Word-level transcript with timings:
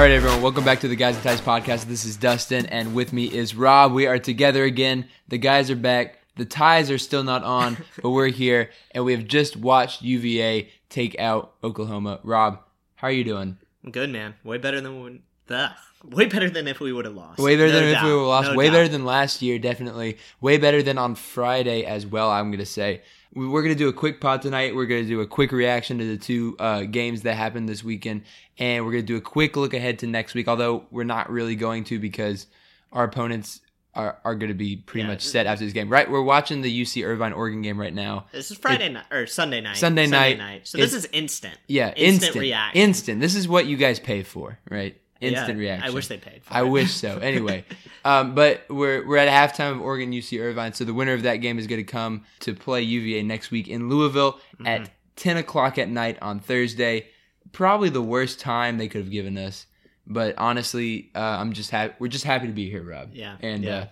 All 0.00 0.06
right, 0.06 0.12
everyone, 0.12 0.40
welcome 0.40 0.64
back 0.64 0.80
to 0.80 0.88
the 0.88 0.96
Guys 0.96 1.16
and 1.16 1.22
Ties 1.22 1.42
podcast. 1.42 1.84
This 1.84 2.06
is 2.06 2.16
Dustin, 2.16 2.64
and 2.64 2.94
with 2.94 3.12
me 3.12 3.26
is 3.26 3.54
Rob. 3.54 3.92
We 3.92 4.06
are 4.06 4.18
together 4.18 4.64
again. 4.64 5.06
The 5.28 5.36
guys 5.36 5.70
are 5.70 5.76
back. 5.76 6.20
The 6.36 6.46
ties 6.46 6.90
are 6.90 6.96
still 6.96 7.22
not 7.22 7.44
on, 7.44 7.76
but 8.02 8.08
we're 8.08 8.28
here, 8.28 8.70
and 8.92 9.04
we 9.04 9.12
have 9.12 9.26
just 9.26 9.58
watched 9.58 10.00
UVA 10.00 10.70
take 10.88 11.20
out 11.20 11.52
Oklahoma. 11.62 12.18
Rob, 12.22 12.60
how 12.94 13.08
are 13.08 13.12
you 13.12 13.24
doing? 13.24 13.58
I'm 13.84 13.90
good, 13.90 14.08
man. 14.08 14.36
Way 14.42 14.56
better 14.56 14.80
than 14.80 15.02
we, 15.04 15.20
ugh. 15.50 15.70
way 16.02 16.24
better 16.24 16.48
than 16.48 16.66
if 16.66 16.80
we 16.80 16.94
would 16.94 17.04
have 17.04 17.14
lost. 17.14 17.38
Way 17.38 17.56
better 17.56 17.70
No 17.70 17.80
than 17.80 17.88
if 17.88 17.94
doubt. 17.96 18.04
we 18.06 18.14
were 18.14 18.22
lost. 18.22 18.52
No 18.52 18.56
Way 18.56 18.68
doubt. 18.68 18.72
better 18.72 18.88
than 18.88 19.04
last 19.04 19.42
year, 19.42 19.58
definitely. 19.58 20.16
Way 20.40 20.56
better 20.56 20.82
than 20.82 20.96
on 20.96 21.14
Friday 21.14 21.84
as 21.84 22.06
well. 22.06 22.30
I'm 22.30 22.50
gonna 22.50 22.64
say 22.64 23.02
We- 23.34 23.46
we're 23.48 23.62
gonna 23.62 23.74
do 23.76 23.88
a 23.88 23.92
quick 23.92 24.20
pod 24.20 24.42
tonight. 24.42 24.74
We're 24.74 24.86
gonna 24.86 25.04
do 25.04 25.20
a 25.20 25.26
quick 25.26 25.52
reaction 25.52 25.98
to 25.98 26.04
the 26.04 26.16
two 26.16 26.56
uh, 26.58 26.82
games 26.82 27.22
that 27.22 27.34
happened 27.36 27.68
this 27.68 27.84
weekend, 27.84 28.22
and 28.58 28.84
we're 28.84 28.90
gonna 28.92 29.02
do 29.02 29.16
a 29.16 29.20
quick 29.20 29.56
look 29.56 29.72
ahead 29.72 30.00
to 30.00 30.06
next 30.06 30.34
week. 30.34 30.48
Although 30.48 30.86
we're 30.90 31.04
not 31.04 31.30
really 31.30 31.54
going 31.54 31.84
to 31.84 31.98
because 31.98 32.46
our 32.92 33.04
opponents 33.04 33.60
are, 33.94 34.18
are 34.24 34.34
gonna 34.34 34.54
be 34.54 34.76
pretty 34.76 35.02
Yeah. 35.02 35.08
much 35.12 35.22
set 35.22 35.46
after 35.46 35.64
this 35.64 35.72
game. 35.72 35.88
Right? 35.88 36.10
We're 36.10 36.22
watching 36.22 36.62
the 36.62 36.70
UC 36.82 37.04
Irvine 37.04 37.32
Oregon 37.32 37.62
game 37.62 37.78
right 37.78 37.94
now. 37.94 38.26
This 38.32 38.50
is 38.50 38.56
Friday 38.58 38.88
night 38.88 39.04
or 39.12 39.26
Sunday 39.26 39.60
night. 39.60 39.76
Sunday 39.76 40.06
night. 40.06 40.38
night. 40.38 40.66
So 40.66 40.78
this 40.78 40.92
is 40.92 41.06
instant. 41.12 41.56
Yeah, 41.68 41.88
instant, 41.88 42.06
instant, 42.24 42.36
reaction. 42.36 42.82
instant. 42.82 43.20
This 43.20 43.34
is 43.36 43.46
what 43.48 43.66
you 43.66 43.76
guys 43.76 43.98
pay 44.00 44.22
for, 44.24 44.58
right? 44.70 44.96
Yeah, 45.20 45.28
Instant 45.28 45.58
reaction. 45.58 45.88
I 45.90 45.94
wish 45.94 46.06
they 46.08 46.16
paid. 46.16 46.42
For 46.44 46.54
I 46.54 46.60
it. 46.62 46.68
wish 46.68 46.92
so. 46.92 47.18
Anyway, 47.22 47.64
um, 48.04 48.34
but 48.34 48.62
we're 48.70 49.06
we're 49.06 49.18
at 49.18 49.28
halftime 49.28 49.72
of 49.72 49.80
Oregon 49.82 50.12
UC 50.12 50.40
Irvine, 50.40 50.72
so 50.72 50.84
the 50.84 50.94
winner 50.94 51.12
of 51.12 51.22
that 51.24 51.36
game 51.36 51.58
is 51.58 51.66
going 51.66 51.84
to 51.84 51.90
come 51.92 52.24
to 52.40 52.54
play 52.54 52.80
UVA 52.82 53.22
next 53.22 53.50
week 53.50 53.68
in 53.68 53.88
Louisville 53.88 54.32
Mm-hmm. 54.54 54.66
at 54.66 54.90
ten 55.16 55.36
o'clock 55.36 55.76
at 55.78 55.88
night 55.88 56.18
on 56.22 56.40
Thursday. 56.40 57.06
Probably 57.52 57.88
the 57.90 58.02
worst 58.02 58.40
time 58.40 58.78
they 58.78 58.88
could 58.88 59.00
have 59.02 59.10
given 59.10 59.36
us, 59.36 59.66
but 60.06 60.36
honestly, 60.38 61.10
uh, 61.14 61.18
I'm 61.18 61.52
just 61.52 61.70
happy. 61.70 61.94
We're 61.98 62.08
just 62.08 62.24
happy 62.24 62.46
to 62.46 62.52
be 62.52 62.70
here, 62.70 62.82
Rob. 62.82 63.10
Yeah, 63.12 63.36
and 63.40 63.62
yeah. 63.64 63.76
Uh, 63.76 63.86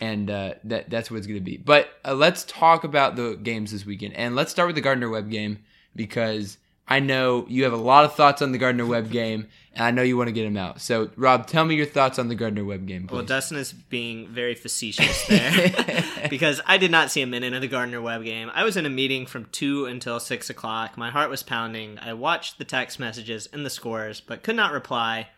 and 0.00 0.30
uh, 0.30 0.54
that 0.64 0.90
that's 0.90 1.10
what 1.10 1.16
it's 1.16 1.26
going 1.26 1.40
to 1.40 1.44
be. 1.44 1.56
But 1.56 1.88
uh, 2.04 2.14
let's 2.14 2.44
talk 2.44 2.84
about 2.84 3.16
the 3.16 3.34
games 3.34 3.72
this 3.72 3.84
weekend, 3.84 4.14
and 4.14 4.36
let's 4.36 4.50
start 4.52 4.68
with 4.68 4.76
the 4.76 4.82
Gardner 4.82 5.08
Webb 5.08 5.28
game 5.30 5.58
because 5.96 6.58
I 6.88 7.00
know 7.00 7.44
you 7.48 7.64
have 7.64 7.72
a 7.72 7.76
lot 7.76 8.04
of 8.04 8.14
thoughts 8.14 8.40
on 8.40 8.52
the 8.52 8.58
Gardner 8.58 8.86
Webb 8.86 9.10
game, 9.12 9.48
and 9.74 9.84
I 9.84 9.90
know 9.90 10.02
you 10.02 10.16
want 10.16 10.28
to 10.28 10.32
get 10.32 10.44
them 10.44 10.56
out. 10.56 10.80
So, 10.80 11.10
Rob, 11.16 11.46
tell 11.46 11.64
me 11.64 11.74
your 11.74 11.86
thoughts 11.86 12.18
on 12.18 12.28
the 12.28 12.34
Gardner 12.34 12.64
Webb 12.64 12.86
game, 12.86 13.06
please. 13.06 13.14
Well, 13.14 13.24
Dustin 13.24 13.58
is 13.58 13.72
being 13.72 14.28
very 14.28 14.54
facetious 14.54 15.26
there 15.26 16.26
because 16.30 16.60
I 16.66 16.78
did 16.78 16.90
not 16.90 17.10
see 17.10 17.20
a 17.20 17.26
minute 17.26 17.52
of 17.52 17.60
the 17.60 17.68
Gardner 17.68 18.00
Webb 18.00 18.24
game. 18.24 18.50
I 18.54 18.64
was 18.64 18.76
in 18.76 18.86
a 18.86 18.90
meeting 18.90 19.26
from 19.26 19.46
2 19.52 19.86
until 19.86 20.18
6 20.18 20.50
o'clock. 20.50 20.96
My 20.96 21.10
heart 21.10 21.30
was 21.30 21.42
pounding. 21.42 21.98
I 21.98 22.14
watched 22.14 22.58
the 22.58 22.64
text 22.64 22.98
messages 22.98 23.48
and 23.52 23.66
the 23.66 23.70
scores, 23.70 24.20
but 24.20 24.42
could 24.42 24.56
not 24.56 24.72
reply, 24.72 25.28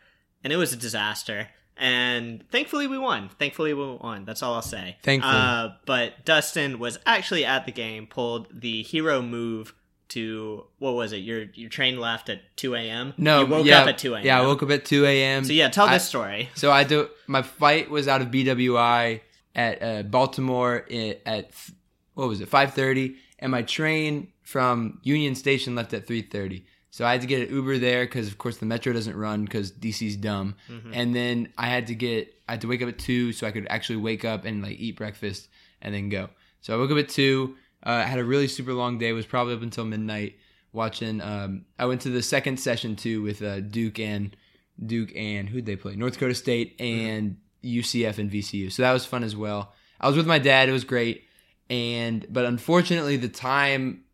and 0.45 0.53
it 0.53 0.57
was 0.57 0.73
a 0.73 0.77
disaster. 0.77 1.49
And 1.77 2.45
thankfully, 2.51 2.87
we 2.87 2.99
won. 2.99 3.31
Thankfully, 3.39 3.73
we 3.73 3.85
won. 3.85 4.27
That's 4.27 4.43
all 4.43 4.55
I'll 4.55 4.63
say. 4.63 4.99
Thankfully. 5.03 5.35
Uh, 5.35 5.71
but 5.87 6.27
Dustin 6.27 6.79
was 6.79 6.99
actually 7.07 7.45
at 7.45 7.65
the 7.65 7.73
game, 7.73 8.07
pulled 8.07 8.49
the 8.53 8.83
hero 8.83 9.23
move 9.23 9.75
to 10.11 10.65
what 10.79 10.93
was 10.95 11.13
it? 11.13 11.19
Your 11.19 11.45
your 11.55 11.69
train 11.71 11.99
left 11.99 12.29
at 12.29 12.41
2 12.57 12.75
a.m. 12.75 13.15
no, 13.17 13.41
you 13.41 13.47
woke 13.47 13.67
yeah, 13.67 13.81
up 13.83 13.89
at 13.89 13.99
2 13.99 14.15
a.m. 14.15 14.25
Yeah, 14.27 14.41
I 14.41 14.47
woke 14.47 14.63
up 14.63 14.71
at 14.71 14.85
two 14.85 15.05
a.m. 15.07 15.45
So 15.45 15.53
yeah, 15.53 15.69
tell 15.69 15.87
I- 15.87 15.95
this 15.95 16.07
story. 16.07 16.49
So 16.55 16.71
I 16.71 16.85
do. 16.85 17.09
My 17.27 17.43
flight 17.43 17.91
was 17.91 18.07
out 18.09 18.21
of 18.21 18.29
BWI 18.29 19.21
at 19.55 19.83
uh, 19.83 20.03
Baltimore 20.05 20.85
i- 20.91 21.19
at 21.27 21.51
what 22.15 22.29
was 22.29 22.41
it, 22.41 22.49
five 22.49 22.75
thirty, 22.75 23.17
and 23.39 23.51
my 23.51 23.63
train 23.63 24.29
from 24.43 25.01
Union 25.03 25.35
Station 25.35 25.75
left 25.75 25.93
at 25.95 26.07
three 26.07 26.23
thirty. 26.23 26.67
So 26.93 27.07
I 27.07 27.13
had 27.13 27.21
to 27.21 27.29
get 27.29 27.49
an 27.49 27.55
Uber 27.55 27.79
there 27.79 28.05
because, 28.05 28.27
of 28.27 28.37
course, 28.37 28.57
the 28.57 28.67
metro 28.67 28.93
doesn't 28.93 29.15
run 29.17 29.45
because 29.45 29.71
DC's 29.71 30.17
dumb. 30.17 30.57
And 30.93 31.15
then 31.15 31.53
I 31.57 31.67
had 31.69 31.87
to 31.87 31.95
get, 31.95 32.35
I 32.49 32.53
had 32.55 32.63
to 32.63 32.67
wake 32.67 32.83
up 32.83 32.89
at 32.89 32.99
two 32.99 33.33
so 33.33 33.47
I 33.47 33.53
could 33.53 33.69
actually 33.71 33.99
wake 33.99 34.25
up 34.25 34.45
and 34.45 34.61
like 34.61 34.77
eat 34.81 34.97
breakfast 34.97 35.47
and 35.81 35.95
then 35.95 36.09
go. 36.09 36.31
So 36.63 36.75
I 36.75 36.79
woke 36.79 36.91
up 36.91 36.99
at 36.99 37.09
two. 37.09 37.55
Uh, 37.83 38.03
had 38.03 38.19
a 38.19 38.25
really 38.25 38.49
super 38.49 38.73
long 38.73 38.99
day. 38.99 39.13
Was 39.13 39.27
probably 39.27 39.55
up 39.55 39.63
until 39.63 39.85
midnight 39.85 40.37
watching. 40.73 41.21
Um, 41.21 41.65
I 41.79 41.87
went 41.87 42.03
to 42.03 42.11
the 42.11 42.23
second 42.23 42.59
session 42.59 42.97
too 42.97 43.23
with 43.23 43.43
uh, 43.43 43.61
Duke 43.61 43.99
and 43.99 44.37
Duke 44.85 45.13
and 45.15 45.49
who'd 45.49 45.67
they 45.67 45.77
play? 45.77 45.97
North 45.97 46.15
Dakota 46.15 46.35
State 46.35 46.77
and 46.81 47.37
UCF 47.65 48.19
and 48.19 48.31
VCU. 48.31 48.71
So 48.73 48.83
that 48.83 48.93
was 48.93 49.05
fun 49.05 49.25
as 49.25 49.37
well. 49.37 49.73
I 50.01 50.09
was 50.09 50.17
with 50.17 50.27
my 50.27 50.39
dad. 50.39 50.69
It 50.69 50.73
was 50.73 50.85
great. 50.85 51.25
And 51.69 52.27
but 52.29 52.45
unfortunately, 52.45 53.17
the 53.17 53.29
time 53.29 54.05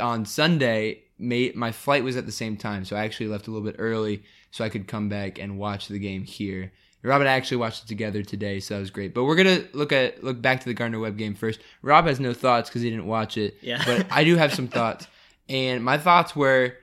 on 0.00 0.24
Sunday, 0.24 1.04
made 1.20 1.54
my 1.54 1.70
flight 1.70 2.02
was 2.02 2.16
at 2.16 2.26
the 2.26 2.32
same 2.32 2.56
time, 2.56 2.84
so 2.84 2.96
I 2.96 3.04
actually 3.04 3.28
left 3.28 3.46
a 3.46 3.50
little 3.50 3.66
bit 3.66 3.76
early 3.78 4.24
so 4.50 4.64
I 4.64 4.68
could 4.68 4.88
come 4.88 5.08
back 5.08 5.38
and 5.38 5.58
watch 5.58 5.88
the 5.88 5.98
game 5.98 6.24
here. 6.24 6.72
Rob 7.02 7.20
and 7.20 7.30
I 7.30 7.32
actually 7.32 7.56
watched 7.58 7.84
it 7.84 7.86
together 7.88 8.22
today, 8.22 8.60
so 8.60 8.74
that 8.74 8.80
was 8.80 8.90
great. 8.90 9.14
But 9.14 9.24
we're 9.24 9.36
gonna 9.36 9.64
look 9.72 9.92
at 9.92 10.22
look 10.22 10.40
back 10.40 10.60
to 10.60 10.66
the 10.66 10.74
Gardner 10.74 10.98
Webb 10.98 11.16
game 11.16 11.34
first. 11.34 11.60
Rob 11.82 12.06
has 12.06 12.20
no 12.20 12.34
thoughts 12.34 12.68
because 12.68 12.82
he 12.82 12.90
didn't 12.90 13.06
watch 13.06 13.36
it. 13.36 13.56
Yeah. 13.62 13.82
But 13.84 14.06
I 14.10 14.24
do 14.24 14.36
have 14.36 14.52
some 14.52 14.68
thoughts, 14.68 15.06
and 15.48 15.82
my 15.82 15.96
thoughts 15.98 16.36
were, 16.36 16.74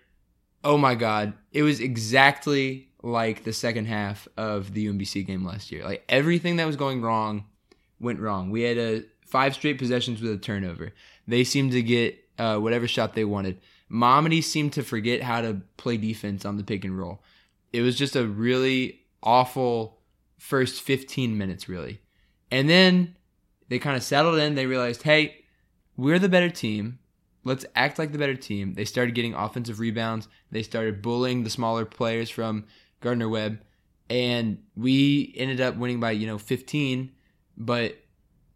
oh 0.63 0.78
my 0.78 0.95
god, 0.95 1.33
it 1.51 1.61
was 1.61 1.79
exactly 1.79 2.89
like 3.03 3.44
the 3.44 3.53
second 3.53 3.85
half 3.85 4.28
of 4.38 4.73
the 4.73 4.88
UMBC 4.88 5.25
game 5.25 5.45
last 5.45 5.72
year. 5.72 5.83
Like 5.83 6.03
everything 6.09 6.57
that 6.57 6.66
was 6.66 6.75
going 6.75 7.01
wrong 7.01 7.45
went 7.99 8.19
wrong. 8.19 8.49
We 8.49 8.63
had 8.63 8.78
a 8.78 9.03
five 9.25 9.53
straight 9.53 9.78
possessions 9.78 10.22
with 10.22 10.31
a 10.31 10.38
turnover. 10.38 10.94
They 11.28 11.44
seemed 11.44 11.73
to 11.73 11.81
get 11.81 12.17
uh, 12.39 12.57
whatever 12.57 12.88
shot 12.88 13.13
they 13.13 13.25
wanted. 13.25 13.59
Mamadi 13.91 14.44
seemed 14.44 14.73
to 14.73 14.84
forget 14.84 15.22
how 15.22 15.41
to 15.41 15.61
play 15.78 15.97
defense 15.97 16.45
on 16.45 16.57
the 16.57 16.63
pick 16.63 16.84
and 16.84 16.97
roll. 16.97 17.22
It 17.72 17.81
was 17.81 17.95
just 17.95 18.16
a 18.16 18.25
really 18.25 19.01
awful 19.23 19.97
first 20.37 20.81
15 20.81 21.37
minutes, 21.37 21.67
really. 21.67 22.01
And 22.51 22.69
then 22.69 23.16
they 23.69 23.79
kind 23.79 23.97
of 23.97 24.03
settled 24.03 24.39
in. 24.39 24.55
They 24.55 24.66
realized, 24.66 25.03
hey, 25.03 25.43
we're 25.95 26.19
the 26.19 26.29
better 26.29 26.49
team. 26.49 26.99
Let's 27.43 27.66
act 27.75 27.97
like 27.97 28.11
the 28.11 28.17
better 28.17 28.35
team. 28.35 28.73
They 28.73 28.85
started 28.85 29.16
getting 29.16 29.34
offensive 29.34 29.79
rebounds. 29.79 30.28
They 30.51 30.63
started 30.63 31.01
bullying 31.01 31.43
the 31.43 31.49
smaller 31.49 31.85
players 31.85 32.29
from 32.29 32.66
Gardner 33.01 33.29
Webb. 33.29 33.61
And 34.09 34.63
we 34.75 35.34
ended 35.37 35.61
up 35.61 35.75
winning 35.75 35.99
by, 35.99 36.11
you 36.11 36.28
know, 36.28 36.37
15. 36.37 37.11
But 37.57 37.97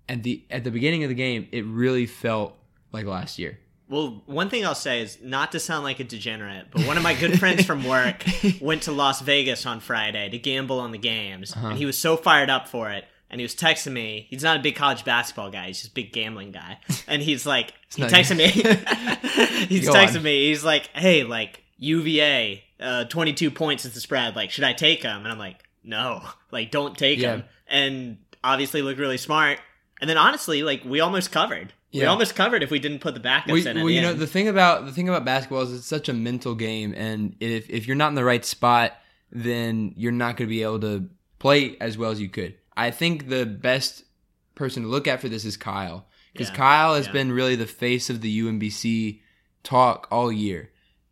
at 0.08 0.24
the 0.24 0.46
at 0.50 0.64
the 0.64 0.72
beginning 0.72 1.04
of 1.04 1.10
the 1.10 1.16
game, 1.16 1.48
it 1.52 1.66
really 1.66 2.06
felt 2.06 2.58
like 2.92 3.06
last 3.06 3.40
year. 3.40 3.60
Well, 3.92 4.24
one 4.26 4.50
thing 4.50 4.66
I'll 4.66 4.74
say 4.74 5.02
is 5.02 5.18
not 5.22 5.52
to 5.52 5.60
sound 5.60 5.84
like 5.84 6.00
a 6.00 6.04
degenerate, 6.06 6.68
but 6.72 6.88
one 6.88 6.96
of 6.98 7.04
my 7.04 7.14
good 7.14 7.38
friends 7.40 7.66
from 7.66 7.84
work 7.84 8.24
went 8.62 8.84
to 8.84 8.92
Las 8.94 9.20
Vegas 9.22 9.66
on 9.66 9.82
Friday 9.82 10.30
to 10.30 10.38
gamble 10.40 10.80
on 10.80 10.92
the 10.92 10.98
games, 10.98 11.52
Uh-huh. 11.54 11.68
and 11.68 11.78
he 11.78 11.86
was 11.86 11.98
so 11.98 12.16
fired 12.18 12.50
up 12.50 12.68
for 12.70 12.90
it. 12.90 13.04
And 13.30 13.40
he 13.40 13.44
was 13.46 13.56
texting 13.56 13.94
me. 13.94 14.28
He's 14.30 14.44
not 14.44 14.58
a 14.58 14.60
big 14.62 14.76
college 14.76 15.06
basketball 15.06 15.52
guy. 15.52 15.68
He's 15.68 15.80
just 15.82 15.92
a 15.92 15.94
big 15.94 16.12
gambling 16.12 16.52
guy. 16.52 16.80
And 17.08 17.22
he's 17.22 17.46
like, 17.46 17.74
he 17.96 18.04
texted 18.04 18.36
me. 18.38 18.48
he's 19.68 19.88
Go 19.88 19.94
texting 19.94 20.18
on. 20.18 20.24
me. 20.24 20.48
He's 20.50 20.64
like, 20.66 20.88
hey, 20.94 21.24
like 21.24 21.62
UVA, 21.78 22.64
uh, 22.80 23.04
22 23.06 23.52
points 23.52 23.86
is 23.86 23.94
the 23.94 24.00
spread. 24.00 24.36
Like, 24.36 24.52
should 24.52 24.64
I 24.64 24.74
take 24.74 25.04
him? 25.04 25.18
And 25.24 25.28
I'm 25.28 25.38
like, 25.40 25.58
no, 25.84 26.22
like 26.52 26.72
don't 26.72 26.98
take 26.98 27.20
Yeah. 27.20 27.36
him, 27.38 27.44
and 27.68 28.18
obviously 28.44 28.82
looked 28.82 29.00
really 29.00 29.18
smart. 29.18 29.60
And 30.00 30.10
then 30.10 30.18
honestly, 30.18 30.64
like 30.64 30.84
we 30.86 31.00
almost 31.00 31.32
covered. 31.32 31.74
We 31.94 32.06
almost 32.06 32.36
covered 32.36 32.64
if 32.64 32.72
we 32.72 32.80
didn't 32.80 33.00
put 33.00 33.14
the 33.14 33.20
backups 33.20 33.48
Well, 33.48 33.68
in. 33.68 33.76
Well, 33.78 33.86
the 33.86 33.94
you 33.94 34.02
know 34.02 34.14
the 34.14 34.28
thing 34.28 34.48
about 34.48 34.86
the 34.86 34.92
thing 34.92 35.10
about 35.10 35.26
basketball 35.26 35.62
is 35.62 35.74
it's 35.74 35.86
such 35.88 36.08
a 36.10 36.14
mental 36.14 36.56
game, 36.56 36.94
and 36.96 37.36
if 37.40 37.70
if 37.70 37.88
you're 37.88 37.96
not 37.98 38.10
in 38.10 38.16
the 38.16 38.24
right 38.24 38.46
spot, 38.46 38.94
then 39.32 39.94
you're 39.98 40.12
not 40.12 40.38
going 40.38 40.48
to 40.48 40.54
be 40.54 40.64
able 40.64 40.80
to 40.82 41.10
play 41.40 41.76
as 41.82 41.98
well 41.98 42.12
as 42.12 42.22
you 42.22 42.30
could. 42.30 42.56
I 42.78 42.92
think 42.92 43.28
the 43.30 43.46
best 43.46 44.04
person 44.56 44.84
to 44.84 44.90
look 44.90 45.08
at 45.08 45.20
for 45.22 45.28
this 45.30 45.44
is 45.46 45.58
Kyle, 45.58 46.08
because 46.34 46.50
Yeah. 46.50 46.56
Kyle 46.56 46.96
has 46.96 47.08
Yeah. 47.08 47.14
been 47.14 47.32
really 47.32 47.56
the 47.56 47.66
face 47.68 48.10
of 48.10 48.22
the 48.22 48.30
UMBC 48.30 49.22
talk 49.64 50.08
all 50.12 50.32
year, 50.32 50.70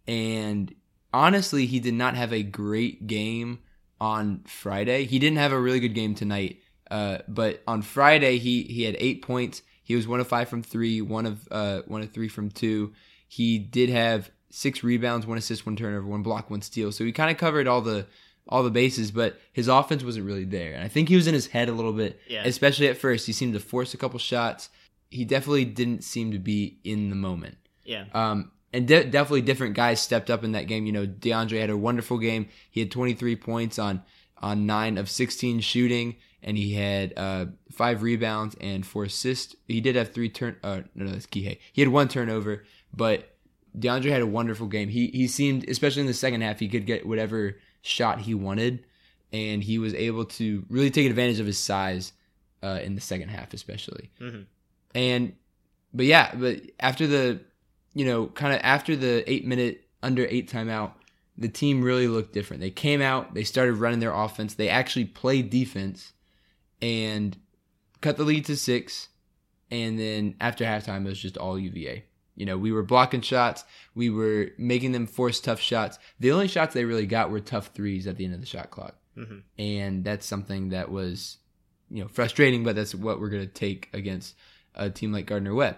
and 0.07 0.73
honestly, 1.13 1.65
he 1.65 1.79
did 1.79 1.93
not 1.93 2.15
have 2.15 2.31
a 2.31 2.43
great 2.43 3.07
game 3.07 3.59
on 3.99 4.41
Friday. 4.45 5.05
He 5.05 5.19
didn't 5.19 5.37
have 5.39 5.51
a 5.51 5.59
really 5.59 5.79
good 5.79 5.93
game 5.95 6.15
tonight, 6.15 6.61
uh, 6.89 7.19
but 7.27 7.61
on 7.67 7.81
Friday 7.81 8.37
he 8.37 8.63
he 8.63 8.83
had 8.83 8.95
eight 8.99 9.21
points. 9.21 9.61
He 9.89 9.95
was 9.95 10.07
one 10.07 10.19
of 10.19 10.27
five 10.27 10.47
from 10.47 10.61
three, 10.61 11.01
one 11.01 11.25
of 11.25 11.47
uh, 11.49 11.81
one 11.87 12.03
of 12.03 12.11
three 12.11 12.27
from 12.27 12.51
two. 12.51 12.93
He 13.27 13.57
did 13.57 13.89
have 13.89 14.29
six 14.51 14.83
rebounds, 14.83 15.25
one 15.25 15.39
assist, 15.39 15.65
one 15.65 15.75
turnover, 15.75 16.05
one 16.07 16.21
block, 16.21 16.51
one 16.51 16.61
steal. 16.61 16.91
So 16.91 17.03
he 17.03 17.11
kind 17.11 17.31
of 17.31 17.37
covered 17.37 17.67
all 17.67 17.81
the 17.81 18.05
all 18.47 18.61
the 18.61 18.69
bases, 18.69 19.09
but 19.09 19.39
his 19.51 19.67
offense 19.67 20.03
wasn't 20.03 20.27
really 20.27 20.43
there. 20.45 20.73
And 20.73 20.83
I 20.83 20.87
think 20.89 21.09
he 21.09 21.15
was 21.15 21.25
in 21.25 21.33
his 21.33 21.47
head 21.47 21.69
a 21.69 21.71
little 21.71 21.91
bit, 21.93 22.19
Yeah. 22.29 22.43
especially 22.45 22.87
at 22.87 22.97
first. 22.97 23.25
He 23.25 23.33
seemed 23.33 23.53
to 23.53 23.59
force 23.59 23.95
a 23.95 23.97
couple 23.97 24.19
shots. 24.19 24.69
He 25.09 25.25
definitely 25.25 25.65
didn't 25.65 26.03
seem 26.03 26.31
to 26.33 26.39
be 26.39 26.77
in 26.83 27.09
the 27.09 27.15
moment. 27.15 27.57
yeah, 27.83 28.05
Um, 28.13 28.51
and 28.71 28.87
de- 28.87 29.05
definitely 29.05 29.41
different 29.41 29.73
guys 29.75 29.99
stepped 29.99 30.29
up 30.29 30.43
in 30.43 30.51
that 30.51 30.67
game. 30.67 30.85
You 30.85 30.91
know, 30.91 31.07
DeAndre 31.07 31.59
had 31.59 31.71
a 31.71 31.77
wonderful 31.77 32.19
game. 32.19 32.47
He 32.69 32.79
had 32.79 32.91
23 32.91 33.35
points 33.37 33.79
on 33.79 34.03
on 34.41 34.65
nine 34.65 34.97
of 34.99 35.09
16 35.09 35.59
shooting, 35.59 36.15
and 36.43 36.55
he 36.57 36.73
had 36.73 37.13
uh, 37.17 37.47
five 37.79 38.03
rebounds 38.03 38.57
and 38.59 38.85
four 38.85 39.05
assists. 39.05 39.55
He 39.65 39.79
did 39.79 39.95
have 39.95 40.11
three 40.11 40.27
turn. 40.27 40.57
Uh, 40.61 40.81
no, 40.95 41.05
no, 41.05 41.11
that's 41.11 41.25
Kihei. 41.25 41.59
He 41.71 41.81
had 41.81 41.87
one 41.87 42.09
turnover, 42.09 42.65
but 42.93 43.37
DeAndre 43.77 44.11
had 44.11 44.21
a 44.21 44.27
wonderful 44.27 44.67
game. 44.67 44.89
He 44.89 45.07
he 45.07 45.27
seemed, 45.27 45.63
especially 45.69 46.01
in 46.01 46.07
the 46.07 46.13
second 46.13 46.41
half, 46.41 46.59
he 46.59 46.67
could 46.67 46.85
get 46.85 47.07
whatever 47.07 47.57
shot 47.81 48.19
he 48.19 48.33
wanted, 48.33 48.83
and 49.31 49.63
he 49.63 49.79
was 49.79 49.93
able 49.93 50.25
to 50.25 50.65
really 50.67 50.91
take 50.91 51.09
advantage 51.09 51.39
of 51.39 51.45
his 51.45 51.57
size 51.57 52.11
uh, 52.61 52.81
in 52.83 52.95
the 52.95 53.01
second 53.01 53.29
half, 53.29 53.53
especially. 53.53 54.09
Mhm. 54.19 54.45
And 54.93 55.33
but 55.93 56.05
yeah, 56.05 56.35
but 56.35 56.59
after 56.81 57.07
the 57.07 57.39
you 57.93 58.03
know 58.03 58.27
kind 58.27 58.53
of 58.53 58.59
after 58.61 58.97
the 58.97 59.23
eight 59.25 59.47
minute 59.47 59.87
under 60.03 60.25
eight 60.29 60.51
timeout, 60.51 60.91
the 61.37 61.47
team 61.47 61.81
really 61.81 62.09
looked 62.09 62.33
different. 62.33 62.59
They 62.59 62.71
came 62.71 63.01
out, 63.01 63.35
they 63.35 63.45
started 63.45 63.75
running 63.75 64.01
their 64.01 64.13
offense. 64.13 64.55
They 64.55 64.67
actually 64.67 65.05
played 65.05 65.49
defense 65.49 66.11
and 66.81 67.37
cut 68.01 68.17
the 68.17 68.23
lead 68.23 68.45
to 68.45 68.55
six. 68.57 69.09
And 69.71 69.99
then 69.99 70.35
after 70.41 70.65
halftime, 70.65 71.05
it 71.05 71.09
was 71.09 71.19
just 71.19 71.37
all 71.37 71.59
UVA. 71.59 72.05
You 72.35 72.45
know, 72.45 72.57
we 72.57 72.71
were 72.71 72.83
blocking 72.83 73.21
shots. 73.21 73.65
We 73.93 74.09
were 74.09 74.51
making 74.57 74.93
them 74.93 75.05
force 75.05 75.39
tough 75.39 75.59
shots. 75.59 75.99
The 76.19 76.31
only 76.31 76.47
shots 76.47 76.73
they 76.73 76.85
really 76.85 77.05
got 77.05 77.29
were 77.29 77.41
tough 77.41 77.71
threes 77.73 78.07
at 78.07 78.17
the 78.17 78.25
end 78.25 78.33
of 78.33 78.39
the 78.39 78.47
shot 78.47 78.71
clock. 78.71 78.95
Mhm. 79.17 79.43
And 79.57 80.03
that's 80.03 80.25
something 80.25 80.69
that 80.69 80.89
was, 80.89 81.37
you 81.89 82.01
know, 82.01 82.07
frustrating, 82.07 82.63
but 82.63 82.75
that's 82.75 82.95
what 82.95 83.19
we're 83.19 83.29
going 83.29 83.45
to 83.45 83.53
take 83.53 83.89
against 83.93 84.35
a 84.75 84.89
team 84.89 85.11
like 85.11 85.25
Gardner 85.25 85.53
Webb. 85.53 85.77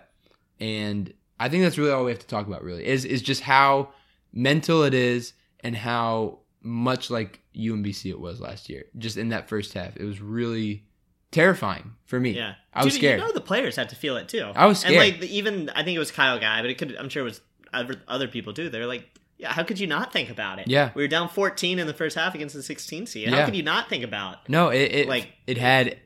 And 0.60 1.12
I 1.40 1.50
think 1.50 1.64
that's 1.64 1.78
really 1.80 1.92
all 1.92 2.06
we 2.06 2.12
have 2.12 2.20
to 2.20 2.28
talk 2.28 2.46
about, 2.46 2.64
really, 2.64 2.86
is, 2.86 3.04
is 3.04 3.24
just 3.24 3.42
how 3.42 3.94
mental 4.32 4.84
it 4.84 4.94
is 4.94 5.34
and 5.62 5.76
how 5.76 6.40
much 6.62 7.10
like 7.10 7.40
UMBC 7.56 8.12
it 8.12 8.20
was 8.20 8.40
last 8.40 8.70
year. 8.70 8.86
Just 8.98 9.18
in 9.18 9.30
that 9.30 9.50
first 9.50 9.74
half, 9.74 9.98
it 9.98 10.06
was 10.06 10.22
really 10.22 10.86
terrifying 11.32 11.94
for 12.06 12.20
me. 12.20 12.32
yeah. 12.32 12.56
I 12.74 12.84
was 12.86 12.94
Dude, 12.94 13.02
scared. 13.02 13.20
You 13.20 13.26
know 13.28 13.32
the 13.34 13.42
players 13.42 13.76
had 13.76 13.90
to 13.90 13.96
feel 13.96 14.16
it 14.18 14.30
too. 14.30 14.52
I 14.56 14.66
was 14.66 14.80
scared. 14.80 14.96
And 14.96 15.22
like 15.22 15.30
even 15.30 15.70
I 15.72 15.84
think 15.84 15.96
it 15.96 16.00
was 16.00 16.12
Kyle 16.12 16.40
Guy, 16.40 16.62
but 16.62 16.70
it 16.70 16.78
could 16.78 16.96
I'm 16.98 17.10
sure 17.10 17.22
it 17.22 17.26
was 17.26 17.42
other, 17.74 17.96
other 18.08 18.28
people 18.28 18.54
too. 18.54 18.70
They're 18.70 18.86
like, 18.86 19.10
yeah, 19.38 19.52
how 19.52 19.64
could 19.64 19.80
you 19.80 19.88
not 19.88 20.14
think 20.14 20.30
about 20.30 20.60
it? 20.60 20.68
Yeah. 20.68 20.92
we 20.94 21.02
were 21.04 21.08
down 21.08 21.28
14 21.30 21.80
in 21.80 21.88
the 21.88 21.94
first 21.94 22.16
half 22.16 22.36
against 22.36 22.56
the 22.56 22.62
16 22.64 23.08
seed. 23.08 23.28
Yeah. 23.30 23.36
How 23.40 23.46
could 23.46 23.56
you 23.56 23.64
not 23.64 23.90
think 23.90 24.04
about? 24.04 24.48
No, 24.48 24.70
it, 24.70 24.92
it 24.94 25.08
Like, 25.08 25.30
it 25.48 25.58
had 25.58 25.98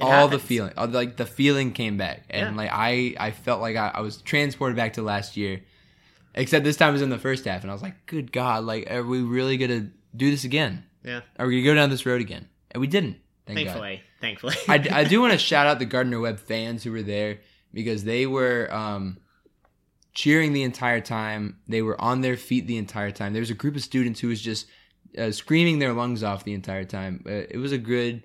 all 0.00 0.28
the 0.28 0.38
feeling, 0.38 0.72
like 0.76 1.16
the 1.16 1.26
feeling 1.26 1.72
came 1.72 1.96
back, 1.96 2.24
and 2.30 2.50
Yeah. 2.54 2.56
like 2.56 2.70
I 2.72 3.14
I 3.18 3.30
felt 3.32 3.60
like 3.60 3.76
I, 3.76 3.90
I 3.94 4.00
was 4.00 4.22
transported 4.22 4.76
back 4.76 4.92
to 4.92 5.02
last 5.02 5.36
year, 5.36 5.60
except 6.34 6.64
this 6.64 6.76
time 6.76 6.90
it 6.90 6.92
was 6.92 7.02
in 7.02 7.10
the 7.10 7.18
first 7.18 7.44
half, 7.46 7.62
and 7.62 7.70
I 7.70 7.74
was 7.74 7.82
like, 7.82 8.06
good 8.06 8.30
God, 8.32 8.62
like 8.64 8.88
are 8.90 9.02
we 9.02 9.22
really 9.22 9.56
gonna 9.56 9.90
do 10.14 10.30
this 10.30 10.44
again? 10.44 10.84
Yeah, 11.04 11.22
Are 11.38 11.46
we 11.46 11.60
gonna 11.62 11.74
go 11.74 11.80
down 11.80 11.90
this 11.90 12.06
road 12.06 12.20
again? 12.20 12.48
And 12.70 12.80
we 12.80 12.86
didn't. 12.86 13.16
Thank 13.48 13.66
God. 13.66 13.66
thankfully, 13.66 14.02
thankfully. 14.20 14.54
I, 14.68 15.00
I 15.00 15.04
do 15.04 15.20
want 15.20 15.32
to 15.32 15.38
shout 15.50 15.66
out 15.66 15.78
the 15.78 15.84
Gardner 15.84 16.20
Webb 16.20 16.38
fans 16.38 16.84
who 16.84 16.92
were 16.92 17.02
there 17.02 17.40
because 17.72 18.04
they 18.04 18.26
were 18.26 18.72
um, 18.72 19.18
cheering 20.14 20.52
the 20.52 20.62
entire 20.62 21.00
time. 21.00 21.58
They 21.66 21.82
were 21.82 22.00
on 22.00 22.20
their 22.20 22.36
feet 22.36 22.66
the 22.66 22.76
entire 22.76 23.10
time. 23.10 23.32
There 23.32 23.40
was 23.40 23.50
a 23.50 23.54
group 23.54 23.76
of 23.76 23.82
students 23.82 24.20
who 24.20 24.28
was 24.28 24.40
just 24.40 24.66
uh, 25.16 25.30
screaming 25.30 25.78
their 25.78 25.92
lungs 25.92 26.22
off 26.22 26.44
the 26.44 26.54
entire 26.54 26.84
time. 26.84 27.24
Uh, 27.26 27.44
it 27.50 27.58
was 27.58 27.72
a 27.72 27.78
good 27.78 28.22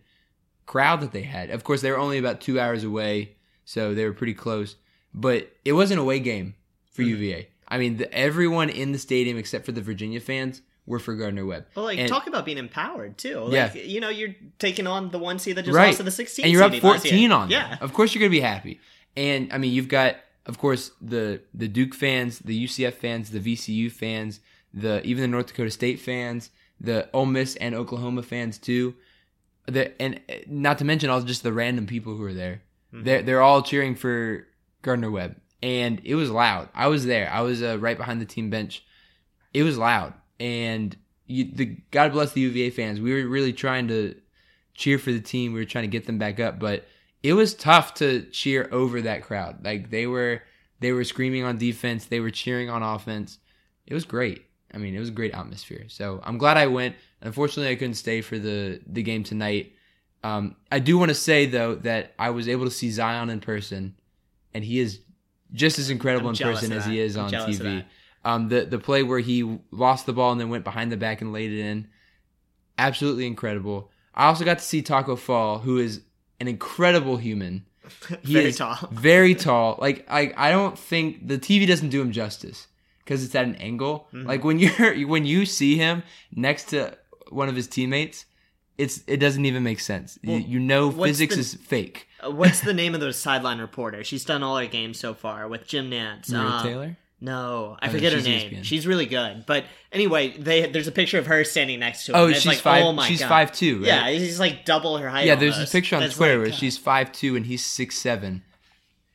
crowd 0.65 1.01
that 1.01 1.11
they 1.11 1.23
had. 1.23 1.49
Of 1.49 1.63
course, 1.63 1.81
they 1.81 1.91
were 1.91 1.97
only 1.97 2.17
about 2.17 2.41
two 2.41 2.59
hours 2.59 2.83
away, 2.83 3.35
so 3.65 3.93
they 3.93 4.05
were 4.05 4.13
pretty 4.13 4.33
close. 4.33 4.75
But 5.13 5.51
it 5.63 5.73
was 5.73 5.91
an 5.91 5.99
away 5.99 6.19
game 6.19 6.55
for 6.91 7.03
UVA. 7.03 7.49
I 7.67 7.77
mean, 7.77 7.97
the, 7.97 8.13
everyone 8.13 8.69
in 8.69 8.91
the 8.91 8.99
stadium 8.99 9.37
except 9.37 9.65
for 9.65 9.71
the 9.71 9.81
Virginia 9.81 10.19
fans 10.19 10.61
were 10.85 10.99
for 10.99 11.15
Gardner 11.15 11.45
Webb. 11.45 11.65
Well, 11.75 11.85
like 11.85 11.99
And- 11.99 12.09
talk 12.09 12.27
about 12.27 12.45
being 12.45 12.57
empowered 12.57 13.17
too. 13.17 13.39
Like, 13.39 13.75
Yeah. 13.75 13.81
you 13.83 14.01
know, 14.01 14.09
you're 14.09 14.35
taking 14.59 14.85
on 14.87 15.11
the 15.11 15.19
one 15.19 15.39
seed 15.39 15.55
that 15.55 15.63
just 15.65 15.75
right. 15.75 15.87
lost 15.87 15.97
to 15.97 16.03
the 16.03 16.11
16 16.11 16.43
and 16.45 16.51
you're 16.51 16.63
up 16.63 16.75
14 16.75 17.31
on 17.31 17.49
them. 17.49 17.51
Yeah, 17.51 17.77
Of 17.79 17.93
course 17.93 18.13
you're 18.13 18.19
going 18.19 18.31
to 18.31 18.37
be 18.37 18.41
happy. 18.41 18.79
And 19.15 19.51
I 19.53 19.57
mean, 19.57 19.71
you've 19.71 19.87
got 19.87 20.17
of 20.45 20.57
course 20.57 20.91
the 21.01 21.41
the 21.53 21.67
Duke 21.67 21.93
fans, 21.95 22.39
the 22.39 22.65
UCF 22.65 22.95
fans, 22.95 23.29
the 23.29 23.39
VCU 23.39 23.89
fans, 23.89 24.39
the 24.73 25.01
even 25.05 25.21
the 25.21 25.27
North 25.27 25.47
Dakota 25.47 25.71
State 25.71 25.99
fans, 25.99 26.49
the 26.81 27.09
Ole 27.13 27.27
Miss 27.27 27.55
and 27.55 27.73
Oklahoma 27.75 28.23
fans 28.23 28.57
too. 28.57 28.95
The 29.67 29.99
and 30.01 30.19
uh, 30.29 30.33
not 30.47 30.79
to 30.79 30.85
mention 30.85 31.09
all 31.09 31.21
just 31.21 31.43
the 31.43 31.53
random 31.53 31.85
people 31.85 32.17
who 32.17 32.23
are 32.23 32.33
there. 32.33 32.63
Mm-hmm. 32.93 33.03
They're 33.05 33.21
they're 33.21 33.41
all 33.41 33.61
cheering 33.61 33.95
for 33.95 34.45
Gardner 34.81 35.09
Webb, 35.09 35.37
and 35.61 36.01
it 36.03 36.15
was 36.15 36.29
loud. 36.29 36.67
I 36.75 36.87
was 36.87 37.05
there. 37.05 37.29
I 37.31 37.39
was 37.41 37.63
uh, 37.63 37.77
right 37.79 37.97
behind 37.97 38.19
the 38.19 38.25
team 38.25 38.49
bench. 38.49 38.83
It 39.53 39.63
was 39.63 39.77
loud, 39.77 40.13
and 40.43 40.95
you, 41.25 41.49
the 41.53 41.77
God 41.91 42.11
bless 42.11 42.33
the 42.33 42.41
UVA 42.41 42.69
fans. 42.69 42.99
We 42.99 43.13
were 43.13 43.29
really 43.29 43.53
trying 43.53 43.87
to 43.87 44.13
cheer 44.73 44.99
for 44.99 45.13
the 45.13 45.21
team. 45.21 45.53
We 45.53 45.59
were 45.61 45.65
trying 45.65 45.85
to 45.85 45.89
get 45.89 46.05
them 46.05 46.17
back 46.17 46.39
up, 46.41 46.59
but 46.59 46.85
it 47.23 47.33
was 47.33 47.53
tough 47.53 47.93
to 47.95 48.23
cheer 48.23 48.67
over 48.71 49.01
that 49.01 49.23
crowd. 49.23 49.63
Like 49.63 49.89
they 49.89 50.05
were 50.05 50.43
they 50.81 50.91
were 50.91 51.05
screaming 51.05 51.45
on 51.45 51.57
defense, 51.57 52.05
they 52.05 52.19
were 52.19 52.29
cheering 52.29 52.69
on 52.69 52.83
offense. 52.83 53.39
It 53.87 53.93
was 53.93 54.03
great. 54.03 54.45
I 54.73 54.77
mean, 54.79 54.95
it 54.95 54.99
was 54.99 55.09
a 55.09 55.13
great 55.13 55.33
atmosphere. 55.33 55.85
So 55.87 56.19
I'm 56.23 56.37
glad 56.37 56.57
I 56.57 56.67
went. 56.67 56.95
Unfortunately, 57.21 57.71
I 57.71 57.75
couldn't 57.75 57.95
stay 57.95 58.19
for 58.19 58.37
the 58.37 58.81
the 58.85 59.01
game 59.01 59.23
tonight. 59.23 59.71
Um, 60.25 60.57
I 60.69 60.79
do 60.79 60.97
want 60.97 61.09
to 61.09 61.15
say 61.15 61.45
though 61.45 61.75
that 61.75 62.13
I 62.19 62.31
was 62.31 62.49
able 62.49 62.65
to 62.65 62.71
see 62.71 62.91
Zion 62.91 63.29
in 63.29 63.39
person, 63.39 63.95
and 64.53 64.61
he 64.61 64.79
is 64.79 64.99
just 65.53 65.79
as 65.79 65.89
incredible 65.89 66.27
I'm 66.27 66.35
in 66.35 66.53
person 66.53 66.73
as 66.73 66.85
he 66.85 66.99
is 66.99 67.15
I'm 67.15 67.25
on 67.25 67.31
TV. 67.31 67.85
Um, 68.25 68.47
the 68.49 68.61
the 68.65 68.79
play 68.79 69.03
where 69.03 69.19
he 69.19 69.59
lost 69.71 70.05
the 70.05 70.13
ball 70.13 70.31
and 70.31 70.39
then 70.39 70.49
went 70.49 70.63
behind 70.63 70.91
the 70.91 70.97
back 70.97 71.21
and 71.21 71.33
laid 71.33 71.51
it 71.51 71.59
in, 71.59 71.87
absolutely 72.77 73.25
incredible. 73.27 73.91
I 74.15 74.27
also 74.27 74.45
got 74.45 74.59
to 74.59 74.63
see 74.63 74.81
Taco 74.81 75.15
Fall, 75.15 75.59
who 75.59 75.77
is 75.77 76.01
an 76.39 76.47
incredible 76.47 77.17
human. 77.17 77.65
He 78.23 78.33
Very 78.33 78.45
is 78.45 78.57
tall. 78.57 78.77
very 78.91 79.35
tall. 79.35 79.75
Like 79.79 80.05
I, 80.09 80.33
I 80.37 80.51
don't 80.51 80.77
think 80.79 81.27
the 81.27 81.37
TV 81.37 81.67
doesn't 81.67 81.89
do 81.89 82.01
him 82.01 82.11
justice 82.11 82.67
because 82.99 83.23
it's 83.23 83.35
at 83.35 83.45
an 83.45 83.55
angle. 83.55 84.07
Mm-hmm. 84.13 84.27
Like 84.27 84.43
when 84.43 84.57
you're 84.63 85.07
when 85.07 85.25
you 85.25 85.45
see 85.45 85.77
him 85.77 86.03
next 86.33 86.69
to 86.69 86.97
one 87.29 87.49
of 87.49 87.55
his 87.55 87.67
teammates, 87.67 88.25
it's 88.77 89.03
it 89.05 89.17
doesn't 89.17 89.45
even 89.45 89.63
make 89.63 89.79
sense. 89.81 90.17
You, 90.21 90.31
Well, 90.31 90.39
you 90.39 90.59
know 90.59 90.91
physics 90.91 91.35
the- 91.35 91.41
is 91.41 91.53
fake. 91.55 92.07
What's 92.25 92.61
the 92.61 92.73
name 92.73 92.95
of 92.95 93.01
the 93.01 93.11
sideline 93.11 93.59
reporter? 93.59 94.01
She's 94.05 94.23
done 94.23 94.43
all 94.43 94.55
her 94.57 94.65
games 94.65 94.97
so 94.97 95.13
far 95.13 95.49
with 95.49 95.67
Jim 95.67 95.91
Nantz. 95.91 96.31
Maria 96.31 96.47
Uh, 96.47 96.63
Taylor. 96.63 96.97
No, 97.23 97.77
I 97.81 97.87
Oh, 97.87 97.91
forget 97.91 98.11
her 98.11 98.21
name. 98.21 98.51
ESPN. 98.51 98.63
She's 98.65 98.85
really 98.85 99.05
good. 99.05 99.45
But 99.47 99.63
anyway, 99.93 100.37
they 100.37 100.65
there's 100.69 100.89
a 100.89 100.91
picture 100.91 101.17
of 101.19 101.27
her 101.27 101.45
standing 101.45 101.79
next 101.79 102.05
to 102.07 102.11
him. 102.11 102.17
Oh, 102.17 102.31
she's 102.33 102.45
like, 102.45 102.57
five. 102.57 102.83
Oh 102.83 102.91
my 102.91 103.07
she's 103.07 103.21
God. 103.21 103.29
five 103.29 103.51
two. 103.53 103.77
Right? 103.79 103.87
Yeah, 103.87 104.09
he's 104.09 104.41
like 104.41 104.65
double 104.65 104.97
her 104.97 105.07
height. 105.09 105.25
Yeah, 105.25 105.35
there's 105.35 105.53
almost. 105.53 105.73
a 105.73 105.77
picture 105.77 105.95
on 105.95 106.03
It's 106.03 106.15
Twitter 106.17 106.37
like, 106.37 106.49
where 106.49 106.51
she's 106.51 106.77
five 106.77 107.13
two 107.13 107.37
and 107.37 107.45
he's 107.45 107.63
six 107.65 107.97
seven, 107.97 108.43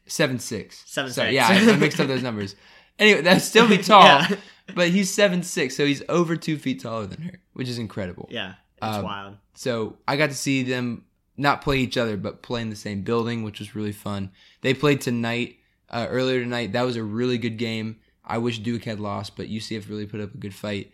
seven 0.07 0.39
six. 0.39 0.83
Seven 0.87 1.13
Sorry, 1.13 1.33
six. 1.33 1.35
Yeah, 1.35 1.71
I, 1.71 1.75
I 1.75 1.77
mixed 1.77 2.01
up 2.01 2.07
those 2.09 2.23
numbers. 2.31 2.57
Anyway, 2.99 3.21
that's 3.21 3.45
still 3.45 3.69
be 3.69 3.77
tall, 3.83 4.03
Yeah. 4.03 4.37
but 4.75 4.89
he's 4.89 5.13
seven 5.13 5.43
six, 5.43 5.77
so 5.77 5.85
he's 5.85 6.03
over 6.09 6.35
two 6.35 6.57
feet 6.57 6.81
taller 6.81 7.07
than 7.07 7.21
her, 7.23 7.41
which 7.53 7.69
is 7.69 7.79
incredible. 7.79 8.27
Yeah, 8.31 8.55
it's 8.79 8.97
Um, 8.97 9.05
wild. 9.05 9.37
So 9.55 9.99
I 10.09 10.17
got 10.17 10.31
to 10.31 10.35
see 10.37 10.63
them 10.63 11.05
not 11.37 11.61
play 11.63 11.79
each 11.79 11.97
other, 11.99 12.17
but 12.17 12.43
play 12.43 12.63
in 12.63 12.71
the 12.71 12.75
same 12.77 13.03
building, 13.03 13.43
which 13.43 13.59
was 13.61 13.77
really 13.77 13.93
fun. 13.93 14.31
They 14.63 14.73
played 14.75 15.01
tonight, 15.03 15.58
uh, 15.91 16.07
earlier 16.09 16.41
tonight. 16.43 16.73
That 16.73 16.83
was 16.83 16.97
a 16.97 17.03
really 17.03 17.39
good 17.39 17.57
game. 17.59 17.97
I 18.25 18.39
wish 18.39 18.59
Duke 18.59 18.85
had 18.85 19.01
lost, 19.01 19.37
but 19.37 19.49
UCF 19.49 19.89
really 19.89 20.07
put 20.07 20.21
up 20.21 20.35
a 20.35 20.39
good 20.39 20.55
fight. 20.55 20.93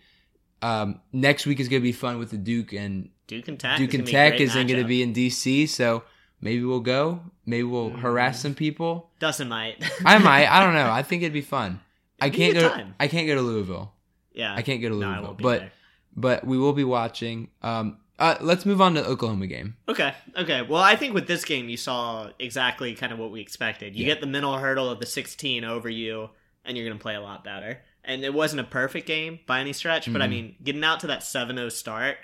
Um, 0.62 1.00
next 1.12 1.46
week 1.46 1.60
is 1.60 1.68
going 1.68 1.82
to 1.82 1.84
be 1.84 1.92
fun 1.92 2.18
with 2.18 2.30
the 2.30 2.36
Duke 2.38 2.72
and 2.72 3.10
Duke 3.26 3.48
and 3.48 3.58
Tech. 3.58 3.78
Duke 3.78 3.92
and 3.94 4.04
gonna 4.04 4.04
be 4.04 4.10
a 4.16 4.30
Tech 4.30 4.40
isn't 4.40 4.66
going 4.66 4.80
to 4.82 4.86
be 4.88 5.02
in 5.02 5.12
DC, 5.12 5.68
so 5.68 6.04
maybe 6.40 6.64
we'll 6.64 6.80
go. 6.80 7.20
Maybe 7.44 7.64
we'll 7.64 7.90
Mm. 7.90 7.98
harass 8.00 8.40
some 8.40 8.54
people. 8.54 9.10
Dustin 9.18 9.48
might. 9.48 9.82
I 10.04 10.18
might. 10.30 10.46
I 10.48 10.64
don't 10.64 10.74
know. 10.74 10.90
I 10.90 11.02
think 11.02 11.22
it'd 11.22 11.32
be 11.32 11.40
fun. 11.42 11.80
I 12.20 12.26
It'd 12.28 12.34
a 12.34 12.38
can't 12.38 12.54
go. 12.54 12.68
time. 12.68 12.94
I 13.00 13.08
can't 13.08 13.26
go 13.26 13.34
to 13.34 13.42
Louisville. 13.42 13.92
yeah. 14.32 14.54
I 14.54 14.62
can't 14.62 14.80
go 14.80 14.88
to 14.88 14.94
No, 14.96 15.08
I 15.08 15.14
Louisville, 15.16 15.34
be 15.34 15.42
but 15.42 15.60
there. 15.60 15.72
but 16.16 16.46
we 16.46 16.56
will 16.56 16.72
be 16.72 16.84
watching. 16.84 17.48
Um, 17.60 17.98
uh, 18.18 18.37
let's 18.40 18.64
move 18.66 18.80
on 18.80 18.94
to 18.94 19.02
the 19.02 19.09
Oklahoma 19.09 19.47
game. 19.47 19.76
Okay. 19.88 20.14
Okay. 20.37 20.62
Well, 20.62 20.83
I 20.83 20.97
think 20.97 21.14
with 21.14 21.26
this 21.26 21.44
game, 21.44 21.68
you 21.68 21.76
saw 21.76 22.30
exactly 22.38 22.94
kind 22.94 23.12
of 23.12 23.18
what 23.18 23.30
we 23.30 23.40
expected. 23.40 23.94
You 23.97 24.06
Yeah. 24.06 24.14
get 24.14 24.21
the 24.21 24.26
mental 24.26 24.56
hurdle 24.59 24.88
of 24.90 25.00
the 25.00 25.06
16 25.06 25.64
over 25.64 25.88
you, 25.88 26.30
and 26.64 26.76
you're 26.76 26.87
going 26.87 26.97
to 26.99 27.02
play 27.02 27.14
a 27.14 27.21
lot 27.21 27.42
better. 27.44 27.83
And 28.04 28.23
it 28.25 28.35
wasn't 28.35 28.61
a 28.61 28.64
perfect 28.64 29.06
game 29.06 29.40
by 29.47 29.61
any 29.61 29.73
stretch, 29.73 30.12
but 30.12 30.21
I 30.23 30.26
Mhm. 30.26 30.30
mean, 30.30 30.56
getting 30.62 30.85
out 30.85 31.00
to 31.00 31.06
that 31.09 31.23
7-0 31.23 31.71
start, 31.71 32.18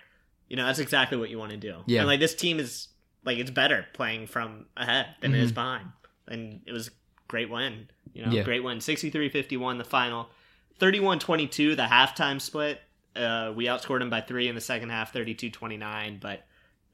you 0.48 0.56
know, 0.56 0.66
that's 0.66 0.78
exactly 0.78 1.16
what 1.18 1.30
you 1.30 1.38
want 1.38 1.52
to 1.52 1.56
do. 1.56 1.82
Yeah. 1.86 2.00
And 2.00 2.06
like 2.06 2.20
this 2.20 2.34
team 2.34 2.58
is 2.60 2.88
like 3.24 3.38
it's 3.38 3.50
better 3.50 3.86
playing 3.92 4.26
from 4.26 4.66
ahead 4.76 5.06
than 5.20 5.34
it 5.34 5.40
is 5.40 5.50
Mhm. 5.52 5.54
behind, 5.54 5.86
and 6.28 6.60
it 6.66 6.72
was 6.72 6.88
a 6.88 6.90
great 7.28 7.50
win. 7.50 7.88
You 8.14 8.24
know, 8.26 8.32
Yeah. 8.32 8.42
great 8.42 8.62
win. 8.64 8.80
63-51 8.80 9.78
the 9.78 9.84
final, 9.84 10.30
31-22 10.78 11.74
the 11.76 11.84
halftime 11.84 12.40
split. 12.40 12.82
Uh, 13.16 13.52
we 13.54 13.66
outscored 13.66 13.98
them 13.98 14.10
by 14.10 14.20
three 14.20 14.48
in 14.48 14.54
the 14.54 14.60
second 14.60 14.90
half, 14.90 15.12
32-29, 15.12 16.20
but 16.20 16.44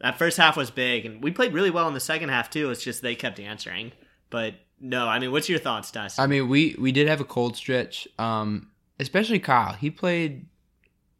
that 0.01 0.19
first 0.19 0.37
half 0.37 0.57
was 0.57 0.71
big, 0.71 1.07
and 1.07 1.23
we 1.23 1.31
played 1.31 1.53
really 1.53 1.71
well 1.71 1.89
in 1.89 1.95
the 1.95 2.01
second 2.01 2.29
half 2.31 2.51
too. 2.51 2.71
It's 2.71 2.83
just 2.83 3.03
they 3.03 3.15
kept 3.15 3.39
answering. 3.41 3.93
But 4.31 4.55
no, 4.81 5.07
I 5.09 5.19
mean, 5.19 5.33
what's 5.33 5.49
your 5.49 5.59
thoughts, 5.59 5.91
Dustin? 5.91 6.23
I 6.23 6.27
mean, 6.27 6.49
we 6.49 6.75
we 6.79 6.93
did 6.93 7.09
have 7.09 7.21
a 7.21 7.25
cold 7.25 7.57
stretch. 7.57 8.07
Um, 8.19 8.71
especially 8.99 9.39
Kyle. 9.39 9.73
He 9.73 9.91
played 9.91 10.47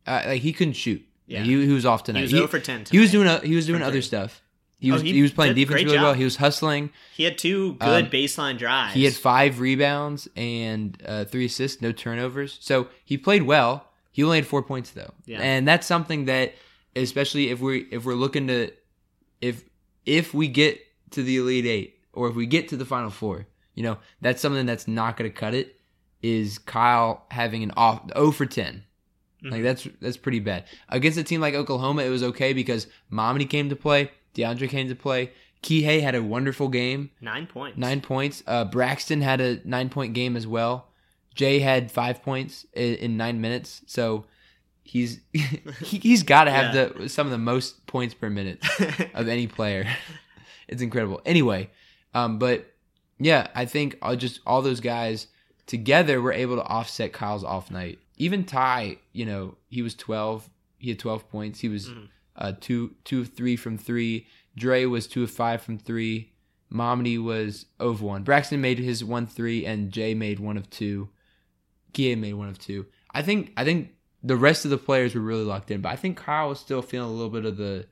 uh, 0.07 0.23
like 0.27 0.43
he 0.43 0.53
couldn't 0.53 0.75
shoot. 0.75 1.03
Yeah. 1.27 1.41
he, 1.43 1.67
he 1.67 1.73
was 1.73 1.85
off 1.87 2.05
tonight. 2.05 2.21
he 2.21 2.25
was 2.25 2.31
he, 2.33 2.37
0 2.39 2.47
for 2.49 2.61
10. 2.61 2.85
he 2.91 2.99
was 2.99 3.11
doing 3.11 3.27
a, 3.27 3.39
he 3.41 3.57
was 3.57 3.67
doing 3.67 3.83
other 3.83 4.01
stuff. 4.03 4.43
He 4.79 4.91
Oh, 4.91 4.95
was 4.95 5.03
he 5.03 5.13
he, 5.15 5.23
was 5.23 5.33
playing 5.33 5.55
defense 5.55 5.83
really 5.85 5.97
well. 5.99 6.13
He 6.13 6.23
was 6.25 6.37
hustling. 6.37 6.91
He 7.15 7.25
had 7.25 7.39
two 7.39 7.75
good 7.75 8.05
Um, 8.05 8.11
baseline 8.11 8.59
drives. 8.59 8.95
He 8.95 9.05
had 9.05 9.15
five 9.15 9.59
rebounds 9.59 10.29
and 10.37 11.03
uh, 11.05 11.25
three 11.25 11.47
assists, 11.47 11.81
no 11.81 11.93
turnovers. 11.93 12.59
So 12.61 12.89
he 13.05 13.17
played 13.17 13.43
well. 13.45 13.89
He 14.17 14.25
only 14.25 14.39
had 14.39 14.47
four 14.47 14.63
points 14.63 14.93
though, 14.93 15.13
Yeah. 15.27 15.41
and 15.41 15.69
that's 15.69 15.87
something 15.87 16.25
that, 16.25 16.55
especially 16.97 17.51
if 17.51 17.61
we 17.61 17.81
if 17.91 18.07
we're 18.07 18.15
looking 18.15 18.47
to, 18.47 18.71
if 19.43 19.63
if 20.07 20.33
we 20.33 20.49
get 20.49 20.81
to 21.11 21.23
the 21.23 21.37
elite 21.37 21.67
eight 21.67 21.99
or 22.15 22.27
if 22.31 22.35
we 22.35 22.47
get 22.47 22.69
to 22.69 22.79
the 22.79 22.87
final 22.87 23.11
four, 23.11 23.47
you 23.75 23.83
know, 23.83 23.99
that's 24.23 24.41
something 24.41 24.65
that's 24.65 24.89
not 24.89 25.19
going 25.19 25.31
to 25.31 25.37
cut 25.37 25.53
it. 25.53 25.77
Is 26.23 26.57
Kyle 26.57 27.27
having 27.31 27.63
an 27.63 27.73
off 27.77 28.09
0 28.15 28.31
for 28.33 28.47
10? 28.47 28.85
Mm-hmm. 29.45 29.51
Like 29.53 29.63
that's 29.63 29.87
that's 30.01 30.17
pretty 30.17 30.41
bad 30.41 30.65
against 30.89 31.19
a 31.19 31.23
team 31.23 31.43
like 31.43 31.53
Oklahoma. 31.55 32.03
It 32.03 32.09
was 32.09 32.23
okay 32.23 32.55
because 32.55 32.87
Mamadi 33.13 33.47
came 33.51 33.69
to 33.69 33.77
play, 33.77 34.11
DeAndre 34.35 34.71
came 34.71 34.89
to 34.89 34.95
play. 34.97 35.31
Kihei 35.63 36.01
had 36.01 36.15
a 36.15 36.23
wonderful 36.23 36.69
game. 36.69 37.11
nine 37.21 37.47
points. 37.47 37.77
Nine 37.77 38.01
points. 38.01 38.43
Uh, 38.47 38.65
Braxton 38.65 39.21
had 39.21 39.43
a 39.43 39.61
nine 39.69 39.91
point 39.91 40.15
game 40.15 40.37
as 40.39 40.47
well. 40.47 40.89
Jay 41.37 41.61
had 41.61 41.93
five 41.93 42.23
points 42.23 42.67
in, 42.73 42.95
in 42.97 43.17
nine 43.17 43.41
minutes. 43.41 43.83
So 43.87 44.25
he's 44.83 45.21
he, 45.33 45.99
he's 45.99 46.23
got 46.25 46.45
to 46.45 46.51
have 46.51 46.75
Yeah. 46.75 46.89
the 46.99 47.09
some 47.09 47.27
of 47.29 47.31
the 47.31 47.39
most 47.39 47.87
points 47.87 48.15
per 48.15 48.29
minute 48.29 48.59
of 49.15 49.29
any 49.29 49.47
player. 49.47 49.87
it's 50.69 50.83
incredible. 50.83 51.21
Anyway, 51.25 51.71
um, 52.15 52.39
but 52.41 52.73
yeah, 53.19 53.47
I 53.55 53.65
think 53.67 53.97
I'll 54.03 54.17
just 54.17 54.41
all 54.47 54.63
those 54.63 54.81
guys 54.81 55.29
together 55.67 56.21
were 56.21 56.33
able 56.33 56.57
to 56.57 56.63
offset 56.65 57.13
Kyle's 57.13 57.45
off 57.45 57.71
night. 57.71 57.99
Even 58.17 58.45
Ty, 58.45 58.99
you 59.13 59.25
know, 59.27 59.57
he 59.69 59.83
was 59.83 59.95
twelve. 59.95 60.49
He 60.79 60.89
had 60.91 60.99
twelve 60.99 61.29
points. 61.31 61.61
He 61.61 61.69
was 61.69 61.89
Mhm. 61.89 62.09
uh, 62.37 62.53
two 62.61 62.95
two 63.05 63.21
of 63.21 63.29
three 63.35 63.57
from 63.57 63.77
three. 63.79 64.27
Dre 64.57 64.85
was 64.87 65.07
two 65.07 65.23
of 65.23 65.31
five 65.31 65.61
from 65.63 65.79
three. 65.79 66.33
Mamadi 66.73 67.23
was 67.23 67.67
of 67.79 68.03
one. 68.03 68.23
Braxton 68.25 68.61
made 68.61 68.79
his 68.79 69.05
one 69.05 69.27
three, 69.27 69.65
and 69.67 69.93
Jay 69.93 70.15
made 70.15 70.41
one 70.41 70.57
of 70.57 70.69
two. 70.71 71.09
Kie 71.93 72.15
made 72.17 72.35
one 72.35 72.49
of 72.49 72.59
two. 72.59 72.87
I 73.13 73.23
think 73.23 73.53
I 73.57 73.65
think 73.65 73.91
the 74.23 74.37
rest 74.37 74.65
of 74.65 74.71
the 74.71 74.79
players 74.79 75.15
were 75.15 75.21
really 75.21 75.45
locked 75.45 75.71
in, 75.71 75.81
but 75.81 75.91
I 75.91 75.97
think 75.97 76.17
Kyle 76.17 76.49
was 76.49 76.59
still 76.61 76.83
feeling 76.83 77.09
a 77.11 77.13
little 77.13 77.31
bit 77.31 77.45
of 77.45 77.57
the 77.57 77.87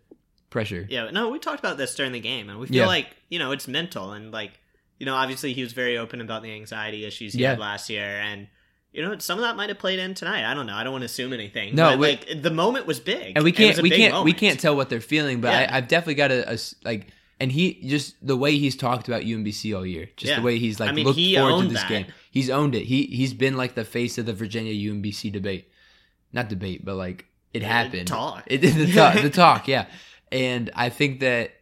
pressure. 0.50 0.86
Yeah, 0.88 1.10
no, 1.10 1.28
we 1.30 1.38
talked 1.38 1.58
about 1.58 1.76
this 1.78 1.94
during 1.94 2.12
the 2.12 2.20
game, 2.20 2.48
and 2.48 2.58
we 2.58 2.66
feel 2.66 2.76
Yeah. 2.76 2.86
like 2.86 3.08
you 3.28 3.38
know 3.38 3.52
it's 3.52 3.66
mental, 3.68 4.12
and 4.12 4.30
like 4.32 4.60
you 4.98 5.06
know, 5.06 5.14
obviously 5.14 5.52
he 5.52 5.62
was 5.62 5.72
very 5.72 5.98
open 5.98 6.20
about 6.20 6.42
the 6.42 6.52
anxiety 6.52 7.04
issues 7.04 7.32
he 7.34 7.40
Yeah. 7.42 7.50
had 7.50 7.58
last 7.58 7.90
year, 7.90 8.04
and 8.20 8.46
you 8.92 9.02
know 9.02 9.18
some 9.18 9.38
of 9.38 9.42
that 9.42 9.56
might 9.56 9.68
have 9.68 9.78
played 9.78 9.98
in 9.98 10.14
tonight. 10.14 10.48
I 10.50 10.54
don't 10.54 10.66
know. 10.66 10.74
I 10.74 10.84
don't 10.84 10.92
want 10.92 11.02
to 11.02 11.06
assume 11.06 11.32
anything. 11.32 11.74
No, 11.74 11.90
but, 11.90 11.98
we- 11.98 12.08
like 12.10 12.42
the 12.42 12.50
moment 12.50 12.86
was 12.86 13.00
big, 13.00 13.32
and 13.36 13.44
we 13.44 13.52
can't 13.52 13.80
we 13.82 13.90
can't 13.90 14.24
we 14.24 14.32
can't 14.32 14.58
tell 14.60 14.76
what 14.76 14.88
they're 14.90 15.00
feeling 15.00 15.40
but 15.40 15.48
Yeah. 15.52 15.68
I, 15.72 15.78
i've 15.78 15.88
definitely 15.88 16.14
got 16.14 16.30
a, 16.30 16.52
a 16.54 16.58
like 16.84 17.08
and 17.40 17.50
he 17.52 17.80
just 17.88 18.14
the 18.26 18.36
way 18.36 18.56
he's 18.56 18.76
talked 18.76 19.08
about 19.08 19.22
umbc 19.22 19.76
all 19.76 19.84
year 19.86 20.08
just 20.16 20.30
Yeah. 20.30 20.36
the 20.40 20.42
way 20.46 20.58
he's 20.58 20.78
like 20.80 20.90
I 20.90 20.92
mean, 20.92 21.04
looked 21.06 21.18
he 21.18 21.36
forward 21.36 21.62
to 21.62 21.68
this 21.68 21.80
that. 21.82 21.88
game 21.88 22.06
he's 22.30 22.48
owned 22.50 22.74
it 22.74 22.84
he 22.84 23.04
he's 23.06 23.34
been 23.34 23.56
like 23.56 23.74
the 23.74 23.84
face 23.84 24.18
of 24.18 24.26
the 24.26 24.32
virginia 24.32 24.72
umbc 24.72 25.30
debate 25.32 25.68
not 26.32 26.48
debate 26.48 26.84
but 26.84 26.94
like 26.96 27.26
it 27.52 27.62
happened 27.62 28.08
talk. 28.08 28.42
it 28.46 28.58
the 28.58 28.92
talk 28.92 29.20
the 29.20 29.30
talk 29.30 29.68
yeah 29.74 29.86
and 30.32 30.70
i 30.74 30.88
think 30.88 31.20
that 31.20 31.52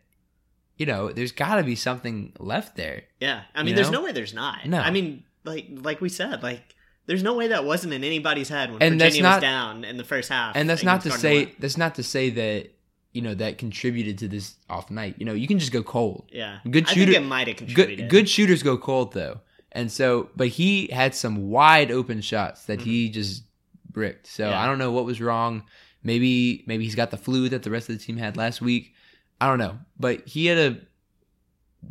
you 0.77 0.87
know 0.87 1.13
there's 1.13 1.33
got 1.33 1.57
to 1.57 1.63
be 1.63 1.77
something 1.77 2.33
left 2.39 2.77
there 2.77 3.05
Yeah, 3.21 3.43
I 3.55 3.63
mean, 3.63 3.69
You 3.71 3.75
there's 3.77 3.91
no 3.91 4.03
way 4.03 4.11
there's 4.13 4.35
not. 4.35 4.67
No. 4.67 4.79
I 4.79 4.91
mean, 4.91 5.23
like 5.45 5.67
like 5.71 6.01
we 6.01 6.09
said, 6.09 6.43
like 6.43 6.75
there's 7.07 7.23
no 7.23 7.35
way 7.35 7.49
that 7.49 7.65
wasn't 7.65 7.93
in 7.93 8.03
anybody's 8.03 8.49
head 8.49 8.73
when 8.73 8.83
And 8.83 8.99
Virginia 8.99 9.23
not- 9.23 9.35
was 9.37 9.43
down 9.43 9.85
in 9.85 9.97
the 9.97 10.03
first 10.05 10.29
half. 10.29 10.57
and 10.57 10.69
that's 10.69 10.83
not 10.83 11.03
to 11.03 11.11
say 11.13 11.55
that's 11.59 11.77
not 11.77 11.95
to 11.97 12.03
say 12.03 12.31
that 12.31 12.71
you 13.13 13.23
know 13.23 13.35
that 13.35 13.59
contributed 13.59 14.19
to 14.19 14.29
this 14.29 14.55
off 14.71 14.91
night. 14.91 15.15
You 15.19 15.27
know 15.27 15.33
you 15.35 15.47
can 15.47 15.59
just 15.59 15.73
go 15.73 15.83
cold. 15.83 16.29
Yeah, 16.33 16.59
good 16.71 16.87
I 16.89 16.93
shooter- 16.93 17.13
think 17.13 17.25
it 17.25 17.29
might 17.29 17.49
have 17.49 17.57
contributed. 17.57 18.09
good 18.09 18.11
good 18.11 18.29
shooters 18.29 18.63
go 18.63 18.77
cold 18.79 19.13
though. 19.13 19.41
And 19.73 19.91
so 19.91 20.29
but 20.37 20.49
he 20.49 20.89
had 20.89 21.15
some 21.15 21.49
wide 21.51 21.91
open 21.91 22.21
shots 22.21 22.65
that 22.67 22.81
he 22.83 23.09
just 23.09 23.45
bricked. 23.91 24.27
So 24.27 24.45
Mm-hmm. 24.45 24.53
Yeah. 24.53 24.63
i 24.63 24.67
don't 24.67 24.79
know 24.79 24.93
what 24.93 25.05
was 25.05 25.21
wrong. 25.21 25.65
Maybe 26.03 26.65
maybe 26.67 26.85
he's 26.85 26.95
got 26.95 27.11
the 27.11 27.17
flu 27.17 27.49
that 27.51 27.63
the 27.63 27.71
rest 27.71 27.89
of 27.89 27.97
the 27.99 28.05
team 28.05 28.17
had 28.17 28.37
last 28.37 28.61
week. 28.61 28.95
I 29.41 29.47
don't 29.49 29.59
know. 29.59 29.79
But 29.99 30.27
he 30.29 30.47
had 30.47 30.59
a 30.59 30.81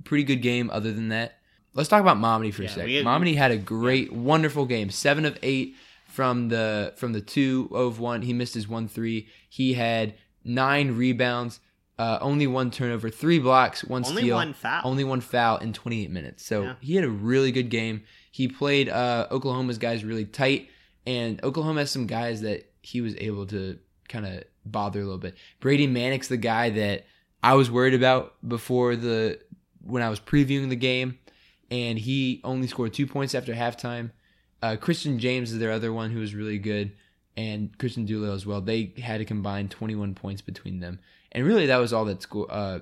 pretty 0.03 0.23
good 0.23 0.41
game 0.41 0.69
other 0.71 0.91
than 0.91 1.09
that. 1.09 1.35
Let's 1.73 1.89
talk 1.89 2.01
about 2.01 2.17
Mamadi 2.17 2.53
for 2.53 2.63
Yeah, 2.63 2.69
a 2.69 2.71
second 2.73 2.91
had- 2.93 3.05
Mamadi 3.05 3.35
had 3.35 3.51
a 3.51 3.57
great 3.57 4.11
wonderful 4.11 4.65
game. 4.65 4.89
Seven 4.89 5.25
of 5.25 5.37
eight 5.41 5.75
from 6.07 6.49
the 6.49 6.93
from 6.97 7.13
the 7.13 7.21
two 7.21 7.69
of 7.73 7.99
one. 7.99 8.21
He 8.21 8.33
missed 8.33 8.53
his 8.53 8.67
one 8.67 8.87
three. 8.87 9.27
He 9.49 9.73
had 9.73 10.15
nine 10.43 10.95
rebounds 10.97 11.59
uh, 11.99 12.17
only 12.19 12.47
one 12.47 12.71
turnover, 12.71 13.11
three 13.11 13.37
blocks, 13.37 13.83
one 13.83 14.03
Only 14.03 14.23
steal, 14.23 14.35
one 14.35 14.53
foul. 14.53 14.81
only 14.85 15.03
one 15.03 15.21
foul 15.21 15.57
in 15.57 15.71
28 15.71 16.09
minutes. 16.09 16.43
So 16.43 16.63
Yeah. 16.63 16.73
he 16.81 16.95
had 16.95 17.03
a 17.05 17.09
really 17.09 17.51
good 17.51 17.69
game. 17.69 18.03
He 18.31 18.47
played 18.47 18.89
uh, 18.89 19.27
Oklahoma's 19.29 19.77
guys 19.77 20.03
really 20.03 20.25
tight, 20.25 20.69
and 21.05 21.43
Oklahoma 21.43 21.81
has 21.81 21.91
some 21.91 22.07
guys 22.07 22.41
that 22.41 22.71
he 22.81 23.01
was 23.01 23.15
able 23.17 23.45
to 23.47 23.77
kind 24.09 24.25
of 24.25 24.43
bother 24.65 24.99
a 24.99 25.03
little 25.03 25.19
bit. 25.19 25.35
Brady 25.59 25.87
Manek's 25.87 26.27
the 26.27 26.37
guy 26.37 26.71
that 26.71 27.05
I 27.43 27.53
was 27.53 27.69
worried 27.69 27.93
about 27.93 28.33
before 28.47 28.95
the 28.95 29.39
when 29.83 30.01
I 30.01 30.09
was 30.09 30.19
previewing 30.19 30.69
the 30.69 30.75
game, 30.75 31.19
and 31.69 31.99
he 31.99 32.41
only 32.43 32.65
scored 32.67 32.93
two 32.95 33.05
points 33.05 33.35
after 33.35 33.53
halftime. 33.53 34.09
Uh, 34.63 34.75
Christian 34.75 35.19
James 35.19 35.51
is 35.51 35.59
their 35.59 35.71
other 35.71 35.93
one 35.93 36.09
who 36.09 36.19
was 36.19 36.33
really 36.33 36.57
good, 36.57 36.93
and 37.37 37.77
Christian 37.77 38.05
Doolittle 38.05 38.35
as 38.35 38.45
well. 38.45 38.61
They 38.61 38.93
had 39.01 39.21
a 39.21 39.25
combined 39.25 39.71
21 39.71 40.15
points 40.15 40.41
between 40.41 40.79
them, 40.79 40.99
and 41.31 41.45
really 41.45 41.65
that 41.67 41.77
was 41.77 41.93
all 41.93 42.05
that 42.05 42.21
score. 42.21 42.47
Uh, 42.49 42.79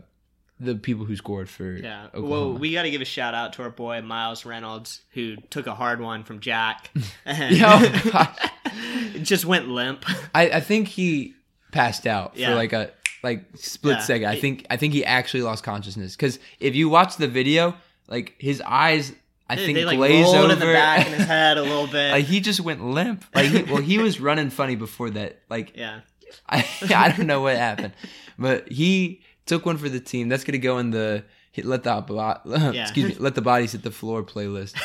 the 0.62 0.76
people 0.76 1.06
who 1.06 1.16
scored 1.16 1.48
for 1.50 1.72
Yeah. 1.78 2.08
Oklahoma. 2.08 2.30
Well, 2.30 2.54
we 2.58 2.74
got 2.74 2.82
to 2.84 2.92
give 2.92 3.00
a 3.02 3.06
shout 3.06 3.34
out 3.34 3.54
to 3.54 3.62
our 3.64 3.70
boy 3.70 4.02
Miles 4.02 4.46
Reynolds, 4.46 5.00
who 5.12 5.38
took 5.50 5.68
a 5.68 5.74
hard 5.74 6.02
one 6.02 6.24
from 6.26 6.42
Jack. 6.42 6.92
It 7.26 9.24
just 9.24 9.46
went 9.46 9.68
limp. 9.70 10.06
I, 10.36 10.50
I 10.50 10.60
think 10.60 10.88
he 10.88 11.34
passed 11.72 12.06
out 12.08 12.34
Yeah. 12.36 12.50
for 12.50 12.56
like 12.56 12.74
a 12.74 12.92
like 13.24 13.46
split 13.56 13.98
Yeah. 13.98 14.04
second. 14.04 14.28
I 14.28 14.40
think 14.40 14.66
I 14.70 14.78
think 14.78 14.94
he 14.94 15.04
actually 15.06 15.44
lost 15.44 15.64
consciousness 15.64 16.16
because 16.16 16.40
if 16.60 16.76
you 16.76 16.90
watch 16.90 17.18
the 17.18 17.28
video, 17.28 17.76
like 18.08 18.36
his 18.40 18.62
eyes, 18.66 19.14
I 19.50 19.56
think 19.56 19.76
they 19.76 19.86
like 19.86 19.98
over. 20.00 20.54
in 20.54 20.60
the 20.60 20.66
back 20.66 21.08
in 21.08 21.14
his 21.14 21.26
head 21.28 21.58
a 21.58 21.64
little 21.64 21.88
bit. 21.88 22.12
like 22.12 22.26
he 22.26 22.40
just 22.40 22.60
went 22.60 22.84
limp. 22.86 23.26
Like 23.34 23.48
he, 23.48 23.64
well, 23.64 23.82
he 23.82 23.98
was 23.98 24.20
running 24.20 24.50
funny 24.50 24.76
before 24.76 25.10
that. 25.12 25.42
Like 25.50 25.76
yeah. 25.76 26.02
I 26.50 26.66
I 26.96 27.12
don't 27.12 27.26
know 27.26 27.42
what 27.42 27.58
happened, 27.58 27.94
but 28.38 28.72
he 28.72 29.22
took 29.46 29.66
one 29.66 29.78
for 29.78 29.90
the 29.90 30.00
team. 30.00 30.30
That's 30.30 30.44
gonna 30.44 30.60
go 30.60 30.78
in 30.78 30.92
the 30.92 31.24
hit, 31.52 31.66
let 31.66 31.84
the 31.84 32.02
bo- 32.02 32.42
excuse 32.76 33.10
me 33.10 33.16
let 33.20 33.34
the 33.36 33.42
bodies 33.42 33.72
hit 33.72 33.82
the 33.82 33.92
floor 33.92 34.24
playlist. 34.24 34.76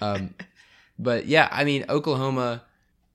Um, 0.00 0.34
but 0.98 1.26
yeah, 1.26 1.48
I 1.50 1.64
mean 1.64 1.84
Oklahoma, 1.88 2.62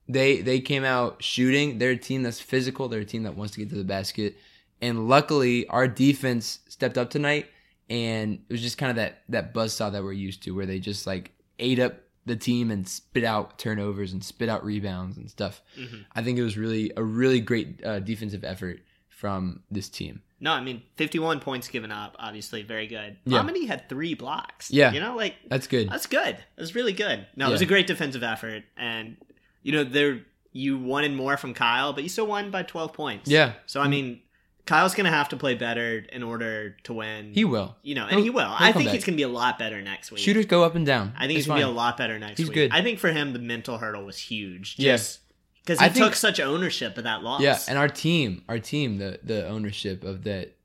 they 0.09 0.41
they 0.41 0.59
came 0.59 0.83
out 0.83 1.23
shooting. 1.23 1.77
They're 1.77 1.91
a 1.91 1.97
team 1.97 2.23
that's 2.23 2.41
physical. 2.41 2.89
They're 2.89 3.01
a 3.01 3.05
team 3.05 3.23
that 3.23 3.35
wants 3.37 3.53
to 3.53 3.59
get 3.59 3.69
to 3.69 3.75
the 3.75 3.85
basket, 3.85 4.35
and 4.81 5.07
luckily 5.07 5.65
our 5.67 5.87
defense 5.87 6.59
stepped 6.67 6.97
up 6.97 7.09
tonight, 7.09 7.47
and 7.89 8.39
it 8.47 8.51
was 8.51 8.61
just 8.61 8.77
kind 8.77 8.89
of 8.89 8.95
that 8.97 9.23
that 9.29 9.53
buzzsaw 9.53 9.91
that 9.91 10.03
we're 10.03 10.13
used 10.13 10.43
to, 10.43 10.51
where 10.51 10.65
they 10.65 10.79
just 10.79 11.07
like 11.07 11.31
ate 11.57 11.79
up 11.79 11.95
the 12.25 12.35
team 12.35 12.69
and 12.71 12.87
spit 12.87 13.23
out 13.23 13.57
turnovers 13.57 14.13
and 14.13 14.23
spit 14.23 14.49
out 14.49 14.63
rebounds 14.63 15.17
and 15.17 15.29
stuff. 15.29 15.61
Mm-hmm. 15.77 15.97
I 16.13 16.21
think 16.21 16.37
it 16.37 16.43
was 16.43 16.57
really 16.57 16.91
a 16.95 17.03
really 17.03 17.39
great 17.39 17.83
uh, 17.83 17.99
defensive 17.99 18.43
effort 18.43 18.81
from 19.09 19.63
this 19.71 19.89
team. 19.89 20.21
No, 20.39 20.53
I 20.53 20.61
mean, 20.61 20.83
51 20.95 21.41
points 21.41 21.67
given 21.67 21.91
up, 21.91 22.15
obviously 22.17 22.63
very 22.63 22.87
good. 22.87 23.17
Yeah. 23.25 23.45
Had 23.67 23.89
three 23.89 24.13
blocks. 24.13 24.71
Yeah. 24.71 24.93
You 24.93 25.01
know, 25.01 25.15
like, 25.15 25.35
That's 25.49 25.67
good. 25.67 25.89
that's 25.89 26.05
good. 26.05 26.37
That's 26.55 26.75
really 26.75 26.93
good. 26.93 27.27
No, 27.35 27.49
it 27.49 27.51
was 27.51 27.61
a 27.61 27.65
great 27.65 27.87
defensive 27.87 28.23
effort. 28.23 28.63
And, 28.77 29.17
you 29.63 29.73
know, 29.73 29.83
there 29.83 30.21
you 30.53 30.77
wanted 30.77 31.13
more 31.13 31.35
from 31.35 31.53
Kyle, 31.53 31.91
but 31.91 32.03
you 32.03 32.09
still 32.09 32.27
won 32.27 32.51
by 32.51 32.63
12 32.63 32.93
points. 32.93 33.29
Yeah. 33.29 33.53
So, 33.65 33.81
I 33.81 33.89
mean, 33.89 34.21
Kyle's 34.69 34.93
going 34.93 35.05
to 35.05 35.11
have 35.11 35.29
to 35.29 35.37
play 35.37 35.55
better 35.55 36.05
in 36.13 36.21
order 36.23 36.77
to 36.83 36.93
win. 36.93 37.33
He 37.33 37.43
will. 37.43 37.75
You 37.81 37.95
know, 37.95 38.03
and 38.03 38.11
He'll- 38.15 38.23
he 38.23 38.29
will. 38.29 38.47
I 38.57 38.71
think 38.71 38.85
back. 38.85 38.93
he's 38.95 39.03
going 39.03 39.15
to 39.15 39.17
be 39.17 39.23
a 39.23 39.27
lot 39.27 39.57
better 39.57 39.81
next 39.81 40.11
week. 40.11 40.21
Shooters 40.21 40.45
go 40.45 40.63
up 40.63 40.75
and 40.75 40.85
down. 40.85 41.13
I 41.17 41.21
think 41.27 41.37
he's 41.37 41.47
to 41.47 41.55
be 41.55 41.61
a 41.61 41.67
lot 41.67 41.97
better 41.97 42.19
next 42.19 42.37
He's 42.37 42.47
week. 42.49 42.53
good. 42.55 42.71
I 42.71 42.81
think 42.83 42.99
for 42.99 43.11
him, 43.11 43.33
the 43.33 43.39
mental 43.39 43.77
hurdle 43.79 44.05
was 44.05 44.17
huge. 44.19 44.77
Just 44.77 45.19
because 45.63 45.79
he 45.79 45.85
I 45.85 45.89
think- 45.89 46.05
took 46.05 46.15
such 46.15 46.39
ownership 46.39 46.97
of 46.97 47.03
that 47.05 47.23
loss. 47.23 47.41
Yeah, 47.41 47.57
and 47.67 47.77
our 47.77 47.89
team, 47.89 48.43
our 48.47 48.59
team, 48.59 48.97
the 48.99 49.19
the 49.23 49.47
ownership 49.47 50.03
of 50.03 50.23
that 50.23 50.55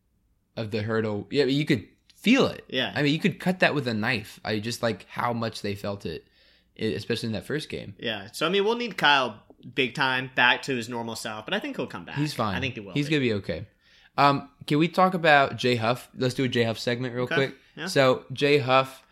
of 0.57 0.71
the 0.71 0.83
hurdle. 0.83 1.27
Yeah, 1.31 1.45
you 1.45 1.65
could 1.65 1.85
feel 2.15 2.47
it. 2.47 2.65
Yeah. 2.69 2.93
I 2.95 3.03
mean, 3.03 3.13
you 3.13 3.19
could 3.19 3.41
cut 3.41 3.61
that 3.61 3.75
with 3.75 3.89
a 3.89 3.95
knife. 3.95 4.39
I 4.45 4.59
just 4.59 4.83
like 4.83 5.07
how 5.09 5.33
much 5.33 5.63
they 5.63 5.75
felt 5.75 6.07
it, 6.07 6.27
especially 6.79 7.29
in 7.29 7.33
that 7.33 7.47
first 7.47 7.69
game. 7.69 7.95
Yeah. 7.99 8.29
So 8.33 8.47
I 8.47 8.51
mean, 8.51 8.65
we'll 8.65 8.77
need 8.77 8.97
Kyle 8.97 9.43
big 9.75 9.95
time 9.95 10.31
back 10.35 10.61
to 10.63 10.77
his 10.77 10.89
normal 10.91 11.17
self, 11.17 11.47
but 11.47 11.55
I 11.55 11.59
think 11.59 11.77
he'll 11.77 11.87
come 11.87 12.05
back. 12.05 12.17
He's 12.17 12.35
fine. 12.35 12.55
I 12.55 12.61
think 12.61 12.75
he 12.75 12.81
will. 12.81 12.93
He's 12.93 13.07
be. 13.09 13.13
gonna 13.13 13.21
be 13.21 13.33
okay. 13.35 13.67
Um, 14.17 14.49
can 14.67 14.79
we 14.79 14.89
talk 14.89 15.15
about 15.15 15.57
Jay 15.57 15.77
Huff? 15.77 16.09
Let's 16.17 16.35
do 16.35 16.45
a 16.45 16.49
Jay 16.49 16.63
Huff 16.65 16.79
segment 16.79 17.15
real 17.15 17.25
Okay, 17.25 17.35
quick. 17.35 17.55
yeah. 17.77 17.87
So 17.87 18.25
Jay 18.33 18.59
Huff, 18.59 19.03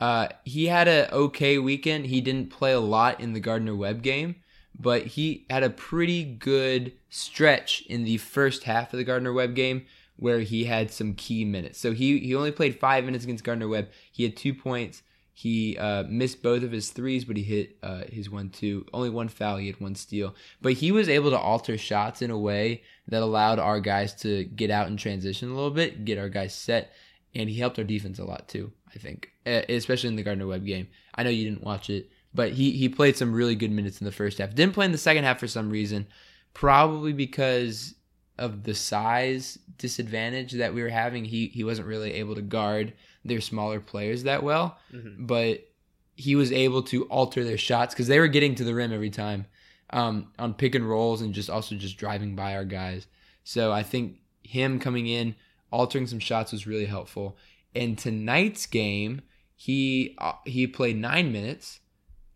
uh, 0.00 0.28
he 0.44 0.66
had 0.66 0.88
a 0.88 1.12
okay 1.14 1.58
weekend. 1.58 2.06
He 2.06 2.20
didn't 2.20 2.50
play 2.50 2.72
a 2.72 2.80
lot 2.80 3.20
in 3.20 3.32
the 3.32 3.40
Gardner 3.40 3.74
Webb 3.76 4.02
game, 4.02 4.36
but 4.78 5.06
he 5.06 5.46
had 5.50 5.62
a 5.62 5.70
pretty 5.70 6.24
good 6.24 6.92
stretch 7.08 7.82
in 7.88 8.04
the 8.04 8.16
first 8.18 8.64
half 8.64 8.92
of 8.92 8.98
the 8.98 9.04
Gardner 9.04 9.32
Webb 9.32 9.54
game 9.54 9.84
where 10.18 10.40
he 10.40 10.64
had 10.64 10.90
some 10.90 11.12
key 11.14 11.44
minutes. 11.44 11.78
So 11.78 11.92
he 11.92 12.18
he 12.20 12.34
only 12.34 12.52
played 12.52 12.80
five 12.80 13.04
minutes 13.04 13.24
against 13.24 13.44
Gardner 13.44 13.68
Webb. 13.68 13.88
He 14.10 14.22
had 14.22 14.36
two 14.36 14.54
points. 14.54 15.02
He 15.38 15.76
uh, 15.76 16.04
missed 16.04 16.42
both 16.42 16.62
of 16.62 16.72
his 16.72 16.88
threes, 16.88 17.26
but 17.26 17.36
he 17.36 17.42
hit 17.42 17.76
uh, 17.82 18.04
his 18.08 18.30
one 18.30 18.48
two. 18.48 18.86
Only 18.94 19.10
one 19.10 19.28
foul. 19.28 19.58
He 19.58 19.66
had 19.66 19.78
one 19.78 19.94
steal, 19.94 20.34
but 20.62 20.72
he 20.72 20.90
was 20.92 21.10
able 21.10 21.28
to 21.28 21.38
alter 21.38 21.76
shots 21.76 22.22
in 22.22 22.30
a 22.30 22.38
way 22.38 22.84
that 23.08 23.22
allowed 23.22 23.58
our 23.58 23.78
guys 23.78 24.14
to 24.22 24.44
get 24.44 24.70
out 24.70 24.86
and 24.86 24.98
transition 24.98 25.50
a 25.50 25.54
little 25.54 25.70
bit, 25.70 26.06
get 26.06 26.16
our 26.16 26.30
guys 26.30 26.54
set, 26.54 26.90
and 27.34 27.50
he 27.50 27.56
helped 27.56 27.78
our 27.78 27.84
defense 27.84 28.18
a 28.18 28.24
lot 28.24 28.48
too. 28.48 28.72
I 28.94 28.98
think, 28.98 29.30
especially 29.44 30.08
in 30.08 30.16
the 30.16 30.22
Gardner 30.22 30.46
Webb 30.46 30.64
game. 30.64 30.88
I 31.14 31.22
know 31.22 31.28
you 31.28 31.44
didn't 31.44 31.64
watch 31.64 31.90
it, 31.90 32.08
but 32.32 32.52
he 32.52 32.70
he 32.70 32.88
played 32.88 33.18
some 33.18 33.34
really 33.34 33.56
good 33.56 33.70
minutes 33.70 34.00
in 34.00 34.06
the 34.06 34.12
first 34.12 34.38
half. 34.38 34.54
Didn't 34.54 34.74
play 34.74 34.86
in 34.86 34.92
the 34.92 34.96
second 34.96 35.24
half 35.24 35.38
for 35.38 35.48
some 35.48 35.68
reason, 35.68 36.06
probably 36.54 37.12
because 37.12 37.94
of 38.38 38.62
the 38.62 38.74
size 38.74 39.58
disadvantage 39.76 40.52
that 40.52 40.72
we 40.72 40.82
were 40.82 40.88
having. 40.88 41.26
He 41.26 41.48
he 41.48 41.62
wasn't 41.62 41.88
really 41.88 42.14
able 42.14 42.36
to 42.36 42.42
guard 42.42 42.94
their 43.28 43.40
smaller 43.40 43.80
players 43.80 44.22
that 44.24 44.42
well, 44.42 44.78
Mhm. 44.92 45.26
but 45.26 45.68
he 46.16 46.34
was 46.34 46.50
able 46.52 46.82
to 46.84 47.04
alter 47.04 47.44
their 47.44 47.58
shots 47.58 47.94
because 47.94 48.06
they 48.08 48.18
were 48.18 48.28
getting 48.28 48.54
to 48.54 48.64
the 48.64 48.74
rim 48.74 48.92
every 48.92 49.10
time 49.10 49.46
um, 49.90 50.32
on 50.38 50.52
pick 50.54 50.74
and 50.74 50.88
rolls 50.88 51.20
and 51.22 51.32
just 51.34 51.48
also 51.50 51.74
just 51.76 51.96
driving 51.96 52.34
by 52.34 52.54
our 52.56 52.64
guys. 52.64 53.06
So 53.44 53.70
I 53.70 53.82
think 53.82 54.16
him 54.42 54.78
coming 54.80 55.06
in, 55.06 55.34
altering 55.70 56.06
some 56.06 56.18
shots 56.18 56.50
was 56.52 56.66
really 56.66 56.86
helpful. 56.86 57.36
And 57.74 57.96
tonight's 57.98 58.66
game, 58.66 59.22
he 59.54 60.14
uh, 60.18 60.32
he 60.44 60.66
played 60.66 60.96
nine 60.96 61.30
minutes 61.32 61.80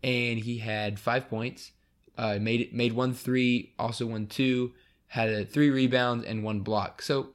and 0.03 0.39
he 0.39 0.59
had 0.59 0.99
five 0.99 1.27
points. 1.29 1.71
Uh, 2.17 2.37
made 2.39 2.71
made 2.73 2.93
one 2.93 3.13
three, 3.13 3.73
also 3.79 4.05
one 4.05 4.27
two, 4.27 4.73
had 5.07 5.29
a 5.29 5.43
three 5.45 5.69
rebounds 5.69 6.23
and 6.25 6.43
one 6.43 6.59
block. 6.61 7.01
So 7.01 7.29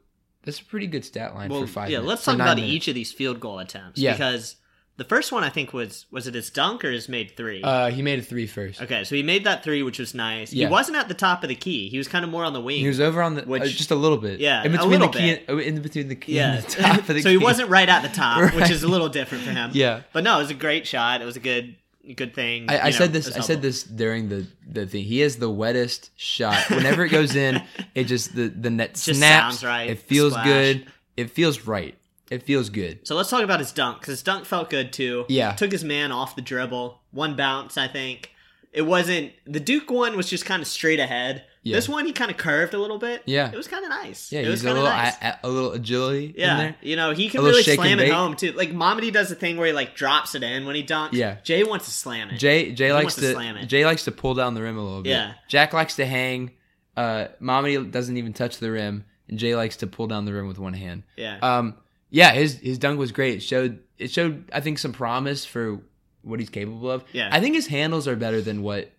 that's 0.46 0.60
a 0.60 0.64
pretty 0.64 0.86
good 0.86 1.04
stat 1.04 1.34
line 1.34 1.50
Well, 1.50 1.60
for 1.60 1.66
five. 1.66 1.90
yeah. 1.90 1.98
minutes- 1.98 2.08
Let's 2.08 2.24
talk 2.24 2.34
about 2.36 2.56
minutes. 2.56 2.72
each 2.72 2.88
of 2.88 2.94
these 2.94 3.12
field 3.12 3.38
goal 3.40 3.58
attempts. 3.58 4.00
Yeah. 4.00 4.12
Because 4.12 4.56
the 4.96 5.04
first 5.04 5.30
one 5.30 5.44
I 5.44 5.50
think 5.50 5.74
was 5.74 6.06
was 6.10 6.26
it 6.26 6.32
his 6.32 6.48
dunk 6.48 6.82
or 6.82 6.90
his 6.90 7.06
made 7.06 7.36
three? 7.36 7.62
Uh, 7.62 7.90
he 7.90 8.00
made 8.00 8.18
a 8.18 8.22
three 8.22 8.46
first. 8.46 8.80
okay, 8.80 9.04
so 9.04 9.14
he 9.14 9.22
made 9.22 9.44
that 9.44 9.62
three, 9.62 9.82
which 9.82 9.98
was 9.98 10.14
nice. 10.14 10.54
Yeah. 10.54 10.68
He 10.68 10.72
wasn't 10.72 10.96
at 10.96 11.08
the 11.08 11.14
top 11.14 11.42
of 11.42 11.50
the 11.50 11.54
key. 11.54 11.90
He 11.90 11.98
was 11.98 12.08
kind 12.08 12.24
of 12.24 12.30
more 12.30 12.44
on 12.46 12.54
the 12.54 12.62
wing. 12.62 12.80
He 12.80 12.88
was 12.88 12.98
over 13.00 13.20
on 13.20 13.34
the 13.34 13.42
Which- 13.42 13.62
uh, 13.62 13.66
just 13.66 13.90
a 13.90 13.94
little 13.94 14.16
bit. 14.16 14.40
Yeah, 14.40 14.64
in 14.64 14.72
between 14.72 15.00
the 15.00 15.08
key, 15.08 15.38
and, 15.46 15.60
in 15.60 15.82
between 15.82 16.08
the 16.08 16.14
key 16.16 16.36
yeah. 16.36 16.60
the 16.62 16.70
top 16.70 16.98
of 17.00 17.06
the 17.08 17.14
so 17.20 17.28
key. 17.28 17.38
he 17.38 17.44
wasn't 17.44 17.68
right 17.68 17.88
at 17.88 18.00
the 18.00 18.08
top, 18.08 18.54
which 18.54 18.70
is 18.70 18.82
a 18.84 18.88
little 18.88 19.10
different 19.10 19.44
for 19.44 19.50
him. 19.50 19.70
Yeah. 19.74 20.00
But 20.14 20.24
no, 20.24 20.36
it 20.36 20.42
was 20.42 20.50
a 20.50 20.54
great 20.54 20.86
shot. 20.86 21.20
It 21.20 21.26
was 21.26 21.36
a 21.36 21.40
good 21.40 21.76
good 22.14 22.34
thing. 22.34 22.70
I, 22.70 22.78
I 22.78 22.84
know, 22.84 22.90
said 22.90 23.12
this. 23.12 23.34
I 23.36 23.40
said 23.40 23.62
this 23.62 23.82
during 23.82 24.28
the 24.28 24.46
the 24.66 24.86
thing. 24.86 25.04
He 25.04 25.20
has 25.20 25.36
the 25.36 25.50
wettest 25.50 26.10
shot. 26.16 26.68
Whenever 26.70 27.04
it 27.04 27.10
goes 27.10 27.34
in, 27.34 27.62
it 27.94 28.04
just 28.08 28.34
the 28.34 28.48
the 28.48 28.70
net 28.70 28.96
snaps. 28.96 29.60
sounds 29.60 29.64
right. 29.64 29.90
It 29.90 29.98
feels 30.00 30.32
Splash. 30.32 30.46
good. 30.46 30.86
It 31.16 31.30
feels 31.30 31.66
right. 31.66 31.96
It 32.30 32.42
feels 32.42 32.70
good. 32.70 33.06
So 33.06 33.14
let's 33.14 33.30
talk 33.30 33.42
about 33.42 33.60
his 33.60 33.72
dunk 33.72 34.00
because 34.00 34.12
his 34.12 34.22
dunk 34.22 34.46
felt 34.46 34.68
good 34.70 34.92
too. 34.92 35.24
Yeah. 35.28 35.52
took 35.52 35.70
his 35.70 35.84
man 35.84 36.10
off 36.10 36.34
the 36.34 36.42
dribble, 36.42 37.00
one 37.12 37.36
bounce. 37.36 37.76
I 37.78 37.86
think 37.88 38.30
it 38.72 38.82
wasn't 38.82 39.32
the 39.46 39.60
Duke 39.60 39.90
one 39.90 40.16
was 40.16 40.28
just 40.28 40.44
kind 40.44 40.60
of 40.60 40.68
straight 40.68 41.00
ahead. 41.00 41.44
Yeah. 41.66 41.74
This 41.74 41.88
one 41.88 42.06
he 42.06 42.12
kind 42.12 42.30
of 42.30 42.36
curved 42.36 42.74
a 42.74 42.78
little 42.78 42.98
bit. 42.98 43.24
Yeah. 43.26 43.50
it 43.50 43.56
was 43.56 43.66
kind 43.66 43.82
of 43.82 43.90
nice. 43.90 44.30
Yeah, 44.30 44.42
it 44.42 44.48
was 44.48 44.62
kind 44.62 44.78
of 44.78 44.84
little 44.84 44.96
nice. 44.96 45.16
a, 45.42 45.48
little 45.48 45.72
agility. 45.72 46.26
in 46.26 46.34
yeah, 46.36 46.56
there. 46.58 46.76
you 46.80 46.94
know 46.94 47.10
he 47.10 47.28
can 47.28 47.42
really 47.42 47.64
slam 47.64 47.98
it 47.98 48.08
home 48.08 48.36
too. 48.36 48.52
Like 48.52 48.70
Mamadi 48.70 49.12
does 49.12 49.30
the 49.30 49.34
thing 49.34 49.56
where 49.56 49.66
he 49.66 49.72
like 49.72 49.96
drops 49.96 50.36
it 50.36 50.44
in 50.44 50.64
when 50.64 50.76
he 50.76 50.84
dunks. 50.84 51.14
Yeah. 51.14 51.38
Jay 51.42 51.64
wants 51.64 51.86
to 51.86 51.90
slam 51.90 52.30
it. 52.30 52.38
Jay 52.38 52.70
Jay 52.70 52.86
He 52.86 52.92
likes 52.92 53.16
to 53.16 53.32
slam 53.32 53.56
it. 53.56 53.66
Jay 53.66 53.84
likes 53.84 54.04
to 54.04 54.12
pull 54.12 54.34
down 54.34 54.54
the 54.54 54.62
rim 54.62 54.78
a 54.78 54.82
little 54.82 55.02
bit. 55.02 55.10
Yeah. 55.10 55.32
Jack 55.48 55.72
likes 55.72 55.96
to 55.96 56.06
hang. 56.06 56.52
Uh, 56.96 57.26
Mamadi 57.42 57.90
doesn't 57.90 58.16
even 58.16 58.32
touch 58.32 58.58
the 58.58 58.70
rim, 58.70 59.04
and 59.28 59.36
Jay 59.36 59.56
likes 59.56 59.78
to 59.78 59.88
pull 59.88 60.06
down 60.06 60.24
the 60.24 60.32
rim 60.32 60.46
with 60.46 60.60
one 60.60 60.72
hand. 60.72 61.02
Yeah. 61.16 61.38
Um, 61.42 61.74
yeah, 62.10 62.30
his 62.30 62.60
his 62.60 62.78
dunk 62.78 63.00
was 63.00 63.10
great. 63.10 63.38
It 63.38 63.42
showed 63.42 63.80
it 63.98 64.12
showed 64.12 64.48
I 64.52 64.60
think 64.60 64.78
some 64.78 64.92
promise 64.92 65.44
for 65.44 65.80
what 66.22 66.38
he's 66.38 66.48
capable 66.48 66.92
of. 66.92 67.04
Yeah. 67.12 67.28
I 67.32 67.40
think 67.40 67.56
his 67.56 67.66
handles 67.66 68.06
are 68.06 68.14
better 68.14 68.40
than 68.40 68.62
what 68.62 68.92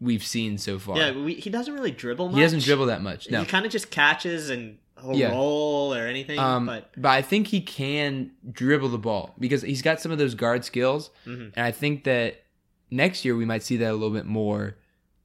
we've 0.00 0.24
seen 0.24 0.58
so 0.58 0.78
far. 0.78 0.96
yeah, 0.96 1.12
we, 1.12 1.34
he 1.34 1.50
doesn't 1.50 1.72
really 1.74 1.90
dribble 1.90 2.28
much. 2.28 2.36
he 2.36 2.42
doesn't 2.42 2.62
dribble 2.62 2.86
that 2.86 3.02
much. 3.02 3.30
No. 3.30 3.40
He 3.40 3.46
kind 3.46 3.64
of 3.66 3.72
just 3.72 3.90
catches 3.90 4.50
and 4.50 4.78
Yeah. 5.12 5.30
roll 5.32 5.94
or 5.94 6.06
anything. 6.06 6.38
Um, 6.38 6.66
but 6.66 6.90
but 6.96 7.10
I 7.10 7.22
think 7.22 7.48
he 7.48 7.60
can 7.60 8.32
dribble 8.50 8.88
the 8.90 8.98
ball 8.98 9.34
because 9.38 9.62
he's 9.62 9.82
got 9.82 10.00
some 10.00 10.12
of 10.12 10.18
those 10.18 10.34
guard 10.34 10.64
skills, 10.64 11.10
Mhm. 11.26 11.52
and 11.54 11.64
I 11.66 11.70
think 11.72 12.04
that 12.04 12.42
next 12.90 13.24
year 13.24 13.36
we 13.36 13.44
might 13.44 13.62
see 13.62 13.76
that 13.78 13.90
a 13.90 13.94
little 13.94 14.10
bit 14.14 14.26
more 14.26 14.76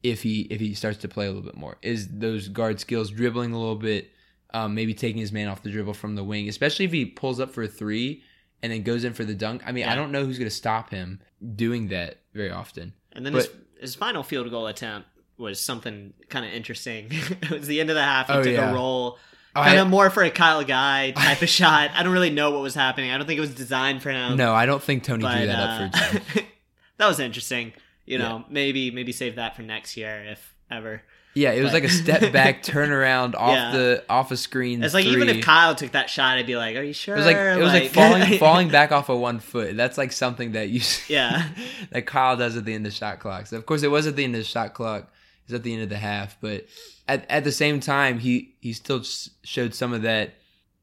if 0.04 0.24
he 0.24 0.42
if 0.50 0.60
he 0.60 0.74
starts 0.74 0.98
to 1.00 1.08
play 1.08 1.26
a 1.26 1.30
little 1.30 1.44
bit 1.44 1.58
more. 1.58 1.78
Is 1.82 2.08
those 2.20 2.48
guard 2.48 2.80
skills 2.80 3.12
dribbling 3.12 3.52
a 3.54 3.60
little 3.60 3.76
bit, 3.76 4.10
um, 4.54 4.74
maybe 4.76 4.94
taking 4.94 5.20
his 5.20 5.32
man 5.32 5.48
off 5.48 5.62
the 5.64 5.70
dribble 5.72 5.94
from 5.94 6.16
the 6.16 6.24
wing, 6.24 6.48
especially 6.50 6.86
if 6.86 6.92
he 6.92 7.06
pulls 7.06 7.40
up 7.40 7.52
for 7.52 7.64
a 7.64 7.68
three 7.68 8.24
and 8.62 8.72
then 8.74 8.84
goes 8.84 9.04
in 9.04 9.14
for 9.14 9.24
the 9.24 9.34
dunk. 9.36 9.62
I 9.66 9.72
mean, 9.72 9.86
I 9.86 9.96
don't 9.96 10.12
know 10.12 10.26
who's 10.26 10.38
going 10.38 10.50
to 10.50 10.56
stop 10.56 10.90
him 10.90 11.22
doing 11.56 11.88
that 11.90 12.20
very 12.34 12.52
often. 12.52 12.94
And 13.14 13.26
then 13.26 13.34
But- 13.34 13.44
his, 13.46 13.52
his 13.80 13.96
final 13.96 14.24
field 14.24 14.50
goal 14.50 14.68
attempt 14.68 15.08
was 15.38 15.60
something 15.62 16.14
kind 16.30 16.46
of 16.46 16.52
interesting. 16.52 17.08
it 17.12 17.50
was 17.52 17.68
the 17.68 17.80
end 17.80 17.90
of 17.90 17.96
the 17.96 18.04
half. 18.04 18.28
He 18.28 18.34
Oh, 18.34 18.44
took 18.44 18.54
yeah. 18.54 18.72
a 18.72 18.74
roll, 18.74 19.18
Oh, 19.56 19.64
kind 19.64 19.80
I- 19.80 19.82
of 19.82 19.88
more 19.88 20.10
for 20.10 20.22
a 20.24 20.30
Kyle 20.30 20.64
Guy 20.64 21.12
type 21.16 21.42
of 21.42 21.50
shot. 21.50 21.92
I 21.94 22.04
don't 22.04 22.12
really 22.14 22.30
know 22.30 22.52
what 22.52 22.62
was 22.62 22.76
happening. 22.76 23.12
I 23.12 23.18
don't 23.18 23.26
think 23.26 23.38
it 23.38 23.42
was 23.42 23.56
designed 23.56 24.02
for 24.04 24.12
him. 24.12 24.36
No, 24.38 24.54
I 24.54 24.66
don't 24.66 24.84
think 24.84 25.04
Tony 25.04 25.22
but 25.24 25.38
drew 25.38 25.48
that 25.48 25.60
uh, 25.60 25.64
up 25.64 25.96
for 25.96 25.98
himself. 26.18 26.48
that 26.98 27.08
was 27.08 27.20
interesting. 27.20 27.74
You 28.06 28.18
know, 28.18 28.44
maybe 28.50 28.90
maybe 28.92 29.12
save 29.12 29.36
that 29.36 29.56
for 29.56 29.62
next 29.62 29.96
year 29.96 30.24
if 30.28 30.56
ever. 30.72 31.04
Yeah, 31.40 31.52
it 31.52 31.62
was 31.62 31.72
But- 31.72 31.74
like 31.76 31.84
a 31.86 31.90
step 31.90 32.34
back, 32.34 32.64
turnaround 32.64 33.34
off 33.38 33.54
Yeah. 33.56 33.72
the 33.72 34.04
off 34.10 34.32
a 34.32 34.38
screen. 34.38 34.84
It's 34.84 34.94
like 34.94 35.06
even 35.06 35.30
if 35.30 35.42
Kyle 35.44 35.74
took 35.76 35.92
that 35.94 36.10
shot, 36.10 36.38
I'd 36.38 36.46
be 36.46 36.56
like, 36.58 36.76
"Are 36.76 36.84
you 36.84 36.94
sure?" 36.94 37.16
It 37.16 37.20
was 37.20 37.26
like 37.26 37.38
it 37.38 37.60
was 37.60 37.74
like, 37.74 37.90
falling 37.92 38.38
falling 38.46 38.70
back 38.70 38.92
off 38.92 39.10
of 39.10 39.20
one 39.20 39.40
foot. 39.40 39.78
That's 39.78 39.98
like 39.98 40.12
something 40.12 40.52
that 40.54 40.70
you 40.70 40.82
Yeah. 41.08 41.48
that 41.92 42.06
Kyle 42.06 42.36
does 42.38 42.58
at 42.58 42.66
the 42.66 42.74
end 42.74 42.86
of 42.86 42.94
shot 42.94 43.20
clock. 43.20 43.48
So 43.48 43.58
of 43.58 43.66
course 43.66 43.84
it 43.84 43.92
was 43.92 44.06
at 44.08 44.16
the 44.16 44.24
end 44.24 44.36
of 44.36 44.40
the 44.42 44.46
shot 44.46 44.74
clock. 44.74 45.12
It's 45.46 45.54
at 45.54 45.64
the 45.64 45.74
end 45.74 45.82
of 45.84 45.90
the 45.90 45.98
half, 45.98 46.38
but 46.42 46.66
at 47.08 47.26
at 47.30 47.44
the 47.44 47.52
same 47.52 47.80
time 47.80 48.20
he 48.20 48.54
he 48.60 48.74
still 48.74 49.02
showed 49.44 49.74
some 49.74 49.94
of 49.94 50.02
that 50.04 50.34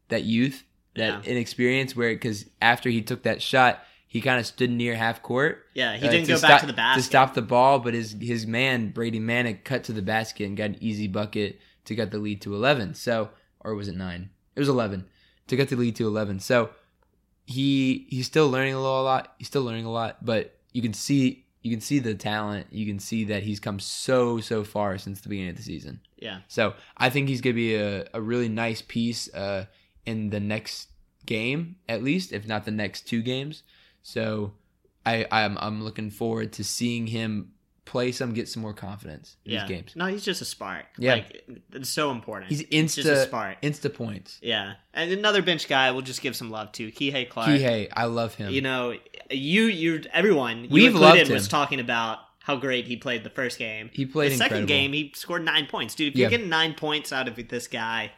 that 0.08 0.24
youth, 0.24 0.64
that 0.94 1.24
Yeah. 1.24 1.30
inexperience 1.30 1.94
where 1.94 2.16
cuz 2.16 2.46
after 2.62 2.88
he 2.88 3.02
took 3.02 3.22
that 3.24 3.42
shot, 3.42 3.82
he 4.06 4.20
kind 4.20 4.38
of 4.38 4.46
stood 4.46 4.70
near 4.70 4.94
half 4.94 5.22
court. 5.22 5.64
Yeah, 5.74 5.96
he 5.96 6.06
uh, 6.06 6.10
didn't 6.10 6.26
to 6.26 6.32
go 6.32 6.38
stop- 6.38 6.50
back 6.50 6.60
to 6.60 6.66
the 6.66 6.72
basket. 6.72 7.00
to 7.00 7.06
stop 7.06 7.34
the 7.34 7.42
ball, 7.42 7.78
but 7.78 7.94
his 7.94 8.16
his 8.20 8.46
man 8.46 8.90
Brady 8.90 9.20
Manek 9.20 9.64
cut 9.64 9.84
to 9.84 9.92
the 9.92 10.02
basket 10.02 10.44
and 10.44 10.56
got 10.56 10.70
an 10.70 10.76
easy 10.80 11.08
bucket 11.08 11.58
to 11.84 11.94
get 11.94 12.10
the 12.10 12.18
lead 12.18 12.40
to 12.42 12.54
eleven. 12.54 12.94
So, 12.94 13.30
or 13.60 13.74
was 13.74 13.88
it 13.88 13.96
nine? 13.96 14.30
It 14.54 14.60
was 14.60 14.68
eleven 14.68 15.06
to 15.48 15.56
get 15.56 15.68
the 15.68 15.76
lead 15.76 15.96
to 15.96 16.06
eleven. 16.06 16.40
So 16.40 16.70
he 17.46 18.06
he's 18.08 18.26
still 18.26 18.48
learning 18.50 18.74
a 18.74 18.80
little 18.80 19.00
a 19.00 19.02
lot. 19.02 19.34
He's 19.38 19.48
still 19.48 19.62
learning 19.62 19.84
a 19.84 19.92
lot, 19.92 20.24
but 20.24 20.56
you 20.72 20.82
can 20.82 20.92
see 20.92 21.44
you 21.62 21.70
can 21.70 21.80
see 21.80 21.98
the 21.98 22.14
talent. 22.14 22.68
You 22.70 22.86
can 22.86 22.98
see 22.98 23.24
that 23.24 23.42
he's 23.42 23.60
come 23.60 23.80
so 23.80 24.40
so 24.40 24.64
far 24.64 24.98
since 24.98 25.20
the 25.20 25.28
beginning 25.28 25.50
of 25.50 25.56
the 25.56 25.62
season. 25.62 26.00
Yeah. 26.16 26.40
So 26.48 26.74
I 26.96 27.10
think 27.10 27.28
he's 27.28 27.40
gonna 27.40 27.54
be 27.54 27.74
a, 27.74 28.06
a 28.14 28.20
really 28.20 28.48
nice 28.48 28.82
piece 28.82 29.32
uh, 29.34 29.66
in 30.04 30.30
the 30.30 30.40
next 30.40 30.88
game, 31.24 31.76
at 31.88 32.02
least, 32.02 32.32
if 32.32 32.46
not 32.46 32.64
the 32.64 32.70
next 32.70 33.08
two 33.08 33.20
games. 33.20 33.62
So 34.06 34.52
I 35.04 35.26
I'm 35.32 35.58
I'm 35.58 35.82
looking 35.82 36.10
forward 36.10 36.52
to 36.54 36.64
seeing 36.64 37.08
him 37.08 37.50
play 37.84 38.12
some, 38.12 38.32
get 38.34 38.48
some 38.48 38.62
more 38.62 38.72
confidence 38.72 39.36
in 39.44 39.52
yeah. 39.52 39.60
these 39.66 39.68
games. 39.68 39.92
No, 39.96 40.06
he's 40.06 40.24
just 40.24 40.40
a 40.42 40.44
spark. 40.44 40.86
Yeah. 40.96 41.14
Like 41.14 41.44
it's 41.72 41.88
so 41.88 42.12
important. 42.12 42.50
He's 42.50 42.60
It's 42.70 42.94
just 42.94 43.08
a 43.08 43.12
insta 43.12 43.24
spark. 43.26 43.62
insta 43.62 43.92
points. 43.92 44.38
yeah. 44.42 44.74
And 44.94 45.10
another 45.10 45.42
bench 45.42 45.66
guy 45.68 45.90
we'll 45.90 46.02
just 46.02 46.22
give 46.22 46.36
some 46.36 46.50
love 46.50 46.70
to. 46.72 46.90
Kihei 46.92 47.28
Clark. 47.28 47.48
Kihei, 47.48 47.88
I 47.92 48.04
love 48.04 48.34
him. 48.36 48.52
You 48.52 48.60
know, 48.60 48.94
you 49.28 49.64
you 49.64 50.02
everyone 50.12 50.68
We've 50.70 50.86
included 50.92 51.00
loved 51.00 51.20
him. 51.28 51.32
was 51.34 51.48
talking 51.48 51.80
about 51.80 52.18
how 52.44 52.54
great 52.54 52.86
he 52.86 52.96
played 52.96 53.24
the 53.24 53.30
first 53.30 53.58
game. 53.58 53.90
He 53.92 54.06
played 54.06 54.30
the 54.32 54.36
second 54.36 54.66
game. 54.66 54.92
He 54.92 55.10
scored 55.16 55.44
nine 55.44 55.66
points, 55.66 55.96
dude. 55.96 56.12
If 56.12 56.16
Yeah. 56.16 56.22
you're 56.22 56.30
getting 56.30 56.48
nine 56.48 56.74
points 56.74 57.12
out 57.12 57.26
of 57.26 57.34
this 57.48 57.66
guy 57.66 58.12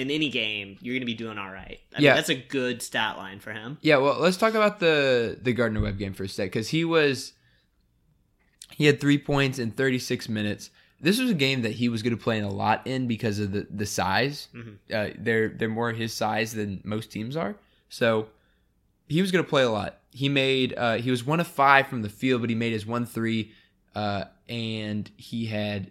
in 0.00 0.10
any 0.10 0.28
game, 0.30 0.76
you're 0.80 0.94
gonna 0.96 1.06
be 1.06 1.14
doing 1.14 1.38
all 1.38 1.50
right. 1.50 1.78
I 1.94 1.98
mean, 1.98 2.04
Yeah. 2.06 2.14
that's 2.14 2.28
a 2.28 2.34
good 2.34 2.82
stat 2.82 3.16
line 3.18 3.38
for 3.40 3.52
him. 3.52 3.78
Yeah, 3.82 3.96
well, 3.98 4.18
let's 4.18 4.36
talk 4.36 4.54
about 4.54 4.80
the 4.80 5.38
the 5.40 5.52
Gardner 5.52 5.80
Webb 5.80 5.98
game 5.98 6.12
for 6.14 6.24
a 6.24 6.28
sec 6.28 6.46
because 6.46 6.68
he 6.70 6.84
was 6.84 7.32
he 8.76 8.86
had 8.86 9.00
three 9.00 9.18
points 9.18 9.58
in 9.58 9.70
36 9.72 10.28
minutes. 10.28 10.70
This 11.00 11.18
was 11.18 11.30
a 11.30 11.34
game 11.34 11.62
that 11.62 11.72
he 11.72 11.88
was 11.88 12.02
going 12.02 12.16
to 12.16 12.22
play 12.22 12.38
in 12.38 12.44
a 12.44 12.50
lot 12.50 12.86
in 12.86 13.06
because 13.06 13.38
of 13.38 13.52
the 13.52 13.66
the 13.70 13.86
size. 13.86 14.48
Uh, 14.92 15.08
they're 15.18 15.48
they're 15.48 15.68
more 15.68 15.92
his 15.92 16.12
size 16.12 16.52
than 16.52 16.80
most 16.84 17.10
teams 17.10 17.36
are, 17.36 17.56
so 17.88 18.28
he 19.08 19.20
was 19.20 19.32
going 19.32 19.44
to 19.44 19.48
play 19.48 19.62
a 19.62 19.70
lot. 19.70 19.98
He 20.12 20.28
made 20.28 20.74
uh, 20.76 20.96
he 20.96 21.10
was 21.10 21.24
one 21.24 21.40
of 21.40 21.46
five 21.46 21.86
from 21.86 22.02
the 22.02 22.08
field, 22.10 22.42
but 22.42 22.50
he 22.50 22.56
made 22.56 22.72
his 22.72 22.84
one 22.86 23.06
three, 23.06 23.52
uh, 23.94 24.24
and 24.48 25.10
he 25.16 25.46
had 25.46 25.90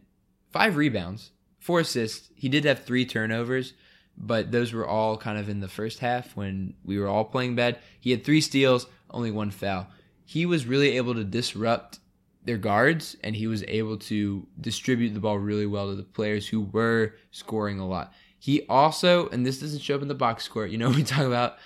five 0.51 0.75
rebounds, 0.77 1.31
four 1.59 1.79
assists. 1.79 2.29
He 2.35 2.47
did 2.47 2.63
have 2.65 2.83
three 2.83 3.05
turnovers, 3.05 3.73
but 4.19 4.51
those 4.51 4.73
were 4.73 4.85
all 4.85 5.17
kind 5.17 5.39
of 5.39 5.49
in 5.49 5.61
the 5.61 5.67
first 5.67 5.99
half 5.99 6.35
when 6.35 6.73
we 6.83 6.99
were 6.99 7.07
all 7.07 7.25
playing 7.25 7.55
bad. 7.55 7.79
He 7.99 8.11
had 8.11 8.23
three 8.23 8.41
steals, 8.41 8.87
only 9.09 9.31
one 9.31 9.51
foul. 9.51 9.87
He 10.25 10.45
was 10.45 10.65
really 10.65 10.97
able 10.97 11.15
to 11.15 11.23
disrupt 11.23 11.99
their 12.43 12.57
guards 12.57 13.15
and 13.23 13.35
he 13.35 13.47
was 13.47 13.63
able 13.67 13.97
to 13.97 14.45
distribute 14.59 15.13
the 15.13 15.19
ball 15.19 15.37
really 15.37 15.65
well 15.65 15.89
to 15.89 15.95
the 15.95 16.03
players 16.03 16.47
who 16.47 16.61
were 16.61 17.15
scoring 17.31 17.79
a 17.79 17.87
lot. 17.87 18.13
He 18.37 18.65
also, 18.67 19.29
and 19.29 19.45
this 19.45 19.59
doesn't 19.59 19.81
show 19.81 19.95
up 19.95 20.01
in 20.01 20.07
the 20.07 20.15
box 20.15 20.43
score, 20.43 20.65
you 20.65 20.77
know, 20.77 20.89
we 20.91 21.03
talk 21.03 21.25
about 21.25 21.57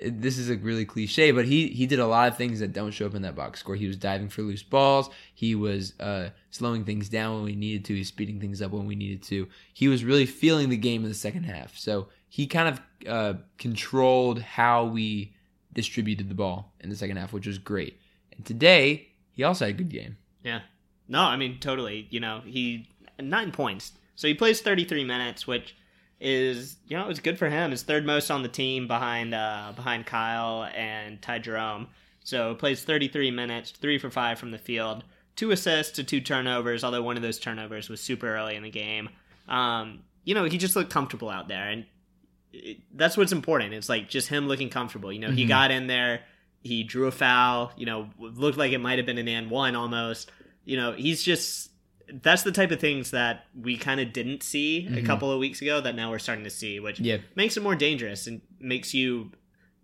this 0.00 0.38
is 0.38 0.50
a 0.50 0.56
really 0.56 0.84
cliche, 0.84 1.30
but 1.32 1.44
he 1.44 1.68
he 1.68 1.86
did 1.86 1.98
a 1.98 2.06
lot 2.06 2.28
of 2.28 2.36
things 2.36 2.60
that 2.60 2.72
don't 2.72 2.92
show 2.92 3.06
up 3.06 3.14
in 3.14 3.22
that 3.22 3.34
box 3.34 3.60
score. 3.60 3.74
He 3.74 3.86
was 3.86 3.96
diving 3.96 4.28
for 4.28 4.42
loose 4.42 4.62
balls. 4.62 5.10
He 5.34 5.54
was 5.54 5.98
uh, 5.98 6.30
slowing 6.50 6.84
things 6.84 7.08
down 7.08 7.34
when 7.36 7.44
we 7.44 7.56
needed 7.56 7.84
to. 7.86 7.94
He's 7.94 8.08
speeding 8.08 8.40
things 8.40 8.62
up 8.62 8.70
when 8.70 8.86
we 8.86 8.94
needed 8.94 9.22
to. 9.24 9.48
He 9.72 9.88
was 9.88 10.04
really 10.04 10.26
feeling 10.26 10.68
the 10.68 10.76
game 10.76 11.02
in 11.02 11.08
the 11.08 11.14
second 11.14 11.44
half. 11.44 11.76
So 11.76 12.08
he 12.28 12.46
kind 12.46 12.68
of 12.68 13.08
uh, 13.08 13.38
controlled 13.58 14.40
how 14.40 14.84
we 14.84 15.34
distributed 15.72 16.28
the 16.28 16.34
ball 16.34 16.72
in 16.80 16.90
the 16.90 16.96
second 16.96 17.16
half, 17.16 17.32
which 17.32 17.46
was 17.46 17.58
great. 17.58 17.98
And 18.36 18.44
today 18.44 19.08
he 19.32 19.42
also 19.42 19.66
had 19.66 19.74
a 19.74 19.78
good 19.78 19.90
game. 19.90 20.16
Yeah. 20.44 20.60
No, 21.08 21.20
I 21.20 21.36
mean 21.36 21.58
totally. 21.58 22.06
You 22.10 22.20
know, 22.20 22.42
he 22.44 22.88
nine 23.18 23.50
points. 23.50 23.92
So 24.14 24.28
he 24.28 24.34
plays 24.34 24.60
33 24.60 25.04
minutes, 25.04 25.46
which 25.46 25.76
is 26.20 26.76
you 26.86 26.96
know 26.96 27.08
it's 27.08 27.20
good 27.20 27.38
for 27.38 27.48
him. 27.48 27.70
His 27.70 27.82
third 27.82 28.04
most 28.04 28.30
on 28.30 28.42
the 28.42 28.48
team 28.48 28.86
behind 28.86 29.34
uh, 29.34 29.72
behind 29.74 30.06
Kyle 30.06 30.64
and 30.74 31.20
Ty 31.22 31.40
Jerome. 31.40 31.88
So 32.24 32.54
plays 32.54 32.82
33 32.84 33.30
minutes, 33.30 33.70
three 33.70 33.98
for 33.98 34.10
five 34.10 34.38
from 34.38 34.50
the 34.50 34.58
field, 34.58 35.04
two 35.36 35.50
assists 35.50 35.94
to 35.96 36.04
two 36.04 36.20
turnovers. 36.20 36.84
Although 36.84 37.02
one 37.02 37.16
of 37.16 37.22
those 37.22 37.38
turnovers 37.38 37.88
was 37.88 38.00
super 38.00 38.34
early 38.36 38.56
in 38.56 38.62
the 38.62 38.70
game. 38.70 39.08
Um, 39.48 40.00
you 40.24 40.34
know, 40.34 40.44
he 40.44 40.58
just 40.58 40.76
looked 40.76 40.92
comfortable 40.92 41.30
out 41.30 41.48
there, 41.48 41.68
and 41.68 41.86
it, 42.52 42.78
that's 42.94 43.16
what's 43.16 43.32
important. 43.32 43.72
It's 43.72 43.88
like 43.88 44.08
just 44.08 44.28
him 44.28 44.46
looking 44.46 44.68
comfortable. 44.68 45.12
You 45.12 45.20
know, 45.20 45.30
he 45.30 45.46
got 45.46 45.70
in 45.70 45.86
there, 45.86 46.22
he 46.62 46.82
drew 46.82 47.06
a 47.06 47.12
foul. 47.12 47.72
You 47.76 47.86
know, 47.86 48.10
looked 48.18 48.58
like 48.58 48.72
it 48.72 48.78
might 48.78 48.98
have 48.98 49.06
been 49.06 49.18
an 49.18 49.28
and 49.28 49.50
one 49.50 49.74
almost. 49.76 50.30
You 50.64 50.76
know, 50.76 50.92
he's 50.92 51.22
just 51.22 51.70
that's 52.22 52.42
the 52.42 52.52
type 52.52 52.70
of 52.70 52.80
things 52.80 53.10
that 53.10 53.44
we 53.60 53.76
kind 53.76 54.00
of 54.00 54.12
didn't 54.12 54.42
see 54.42 54.88
a 54.94 55.02
couple 55.02 55.30
of 55.30 55.38
weeks 55.38 55.60
ago 55.62 55.80
that 55.80 55.94
now 55.94 56.10
we're 56.10 56.18
starting 56.18 56.44
to 56.44 56.50
see, 56.50 56.80
which 56.80 57.00
Yeah. 57.00 57.18
makes 57.34 57.56
it 57.56 57.62
more 57.62 57.74
dangerous 57.74 58.26
and 58.26 58.40
makes 58.60 58.94
you 58.94 59.32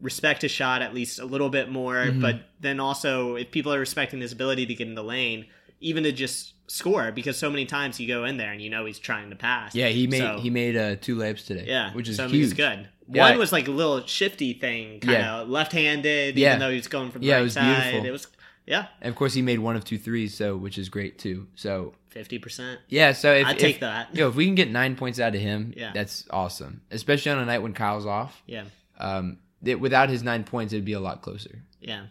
respect 0.01 0.43
his 0.43 0.51
shot 0.51 0.83
at 0.83 0.95
least 0.95 1.19
a 1.19 1.25
little 1.25 1.49
bit 1.51 1.71
more. 1.71 2.11
But 2.13 2.43
then 2.61 2.81
also, 2.81 3.37
if 3.37 3.51
people 3.51 3.73
are 3.73 3.79
respecting 3.79 4.21
his 4.21 4.33
ability 4.33 4.67
to 4.67 4.75
get 4.75 4.89
in 4.89 4.95
the 4.95 5.05
lane, 5.05 5.47
even 5.81 6.03
to 6.05 6.13
just 6.13 6.55
score, 6.67 7.13
because 7.13 7.37
so 7.37 7.51
many 7.51 7.67
times 7.67 8.01
you 8.01 8.09
go 8.09 8.25
in 8.25 8.37
there 8.39 8.51
and 8.53 8.61
you 8.63 8.71
know 8.71 8.87
he's 8.87 8.99
trying 8.99 9.29
to 9.31 9.37
pass. 9.37 9.75
Yeah, 9.75 9.89
he 9.89 10.07
made 10.07 10.19
So- 10.21 10.39
he 10.41 10.49
made 10.51 10.77
uh, 10.77 10.97
two 11.01 11.17
layups 11.17 11.47
today. 11.47 11.65
yeah, 11.69 11.93
which 11.93 12.09
is 12.09 12.17
so, 12.17 12.29
huge. 12.29 12.57
Good. 12.57 12.89
Yeah. 13.13 13.29
One 13.29 13.39
was 13.39 13.53
like 13.53 13.69
a 13.69 13.71
little 13.71 14.07
shifty 14.07 14.55
thing, 14.55 15.01
kind 15.01 15.13
Yeah. 15.13 15.41
of 15.43 15.51
left-handed, 15.51 16.39
Yeah. 16.39 16.49
even 16.49 16.61
though 16.61 16.71
he 16.71 16.77
was 16.77 16.89
going 16.89 17.11
from 17.11 17.21
the 17.21 17.27
Yeah, 17.27 17.35
it 17.35 17.37
right 17.37 17.43
was 17.45 17.53
side. 17.53 17.83
beautiful. 17.83 18.07
It 18.07 18.11
was 18.13 18.27
yeah, 18.67 18.87
And 19.01 19.11
of 19.11 19.17
course, 19.17 19.35
he 19.35 19.43
made 19.43 19.59
one 19.59 19.77
of 19.77 19.85
two 19.85 19.99
threes, 19.99 20.35
so 20.35 20.57
which 20.57 20.79
is 20.79 20.89
great 20.89 21.19
too. 21.19 21.47
So 21.55 21.95
fifty 22.09 22.39
percent. 22.39 22.81
yeah, 22.89 23.13
so 23.13 23.33
if 23.33 23.47
I'd 23.47 23.59
take 23.59 23.75
if- 23.77 23.81
that. 23.81 24.15
Yo, 24.15 24.29
if 24.29 24.35
we 24.35 24.47
can 24.47 24.55
get 24.55 24.71
nine 24.71 24.97
points 24.97 25.19
out 25.21 25.35
of 25.35 25.41
him, 25.41 25.73
Yeah. 25.77 25.93
that's 25.93 26.25
awesome. 26.31 26.81
Especially 26.91 27.33
on 27.33 27.39
a 27.39 27.45
night 27.45 27.59
when 27.61 27.75
Kyle's 27.75 28.07
off. 28.07 28.43
Yeah, 28.47 28.65
Um, 28.99 29.39
it, 29.65 29.81
without 29.81 30.09
his 30.11 30.23
nine 30.23 30.45
points, 30.45 30.73
it'd 30.73 30.85
be 30.85 30.93
a 30.93 31.01
lot 31.01 31.23
closer. 31.23 31.63
yeah. 31.81 32.07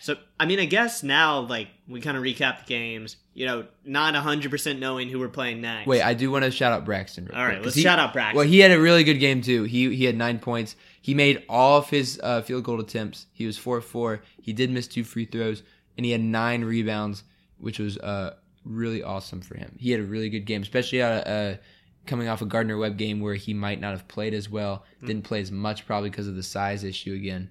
So 0.00 0.14
I 0.38 0.46
mean, 0.46 0.60
I 0.60 0.64
guess 0.64 1.02
now 1.02 1.40
like 1.40 1.66
we 1.88 2.00
kind 2.00 2.16
of 2.16 2.22
recap 2.22 2.60
the 2.60 2.66
games. 2.66 3.16
You 3.34 3.46
know, 3.46 3.66
not 3.84 4.14
hundred 4.14 4.50
percent 4.52 4.78
knowing 4.78 5.08
who 5.08 5.18
we're 5.18 5.28
playing 5.28 5.60
next. 5.60 5.88
Wait, 5.88 6.02
I 6.02 6.14
do 6.14 6.30
want 6.30 6.44
to 6.44 6.52
shout 6.52 6.72
out 6.72 6.84
Braxton. 6.84 7.24
Real 7.24 7.36
All 7.36 7.44
right, 7.44 7.54
quick, 7.54 7.64
let's 7.64 7.76
he- 7.76 7.82
shout 7.82 7.98
out 7.98 8.12
Braxton. 8.12 8.36
Well, 8.36 8.46
he 8.46 8.60
had 8.60 8.70
a 8.70 8.80
really 8.80 9.02
good 9.02 9.18
game 9.18 9.42
too. 9.42 9.64
He 9.64 9.92
he 9.96 10.04
had 10.04 10.16
nine 10.16 10.38
points. 10.38 10.76
He 11.02 11.14
made 11.14 11.42
all 11.48 11.78
of 11.78 11.90
his 11.90 12.20
uh, 12.22 12.42
field 12.42 12.62
goal 12.62 12.78
attempts. 12.78 13.26
He 13.32 13.44
was 13.44 13.58
four 13.58 13.80
four. 13.80 14.22
He 14.40 14.52
did 14.52 14.70
miss 14.70 14.86
two 14.86 15.02
free 15.02 15.24
throws, 15.24 15.64
and 15.98 16.06
he 16.06 16.12
had 16.12 16.22
nine 16.22 16.64
rebounds, 16.64 17.24
which 17.58 17.78
was 17.78 17.98
uh 17.98 18.34
really 18.64 19.02
awesome 19.02 19.40
for 19.40 19.56
him. 19.56 19.74
He 19.78 19.90
had 19.90 20.00
a 20.00 20.04
really 20.04 20.30
good 20.30 20.46
game, 20.46 20.62
especially 20.62 21.02
out 21.02 21.26
of, 21.26 21.54
uh, 21.54 21.58
coming 22.06 22.28
off 22.28 22.42
a 22.42 22.46
Gardner 22.46 22.78
Webb 22.78 22.96
game 22.96 23.20
where 23.20 23.34
he 23.34 23.52
might 23.52 23.80
not 23.80 23.92
have 23.92 24.08
played 24.08 24.34
as 24.34 24.48
well. 24.48 24.84
Hmm. 25.00 25.06
Didn't 25.06 25.24
play 25.24 25.40
as 25.40 25.52
much 25.52 25.86
probably 25.86 26.10
because 26.10 26.28
of 26.28 26.36
the 26.36 26.42
size 26.42 26.84
issue 26.84 27.14
again. 27.14 27.50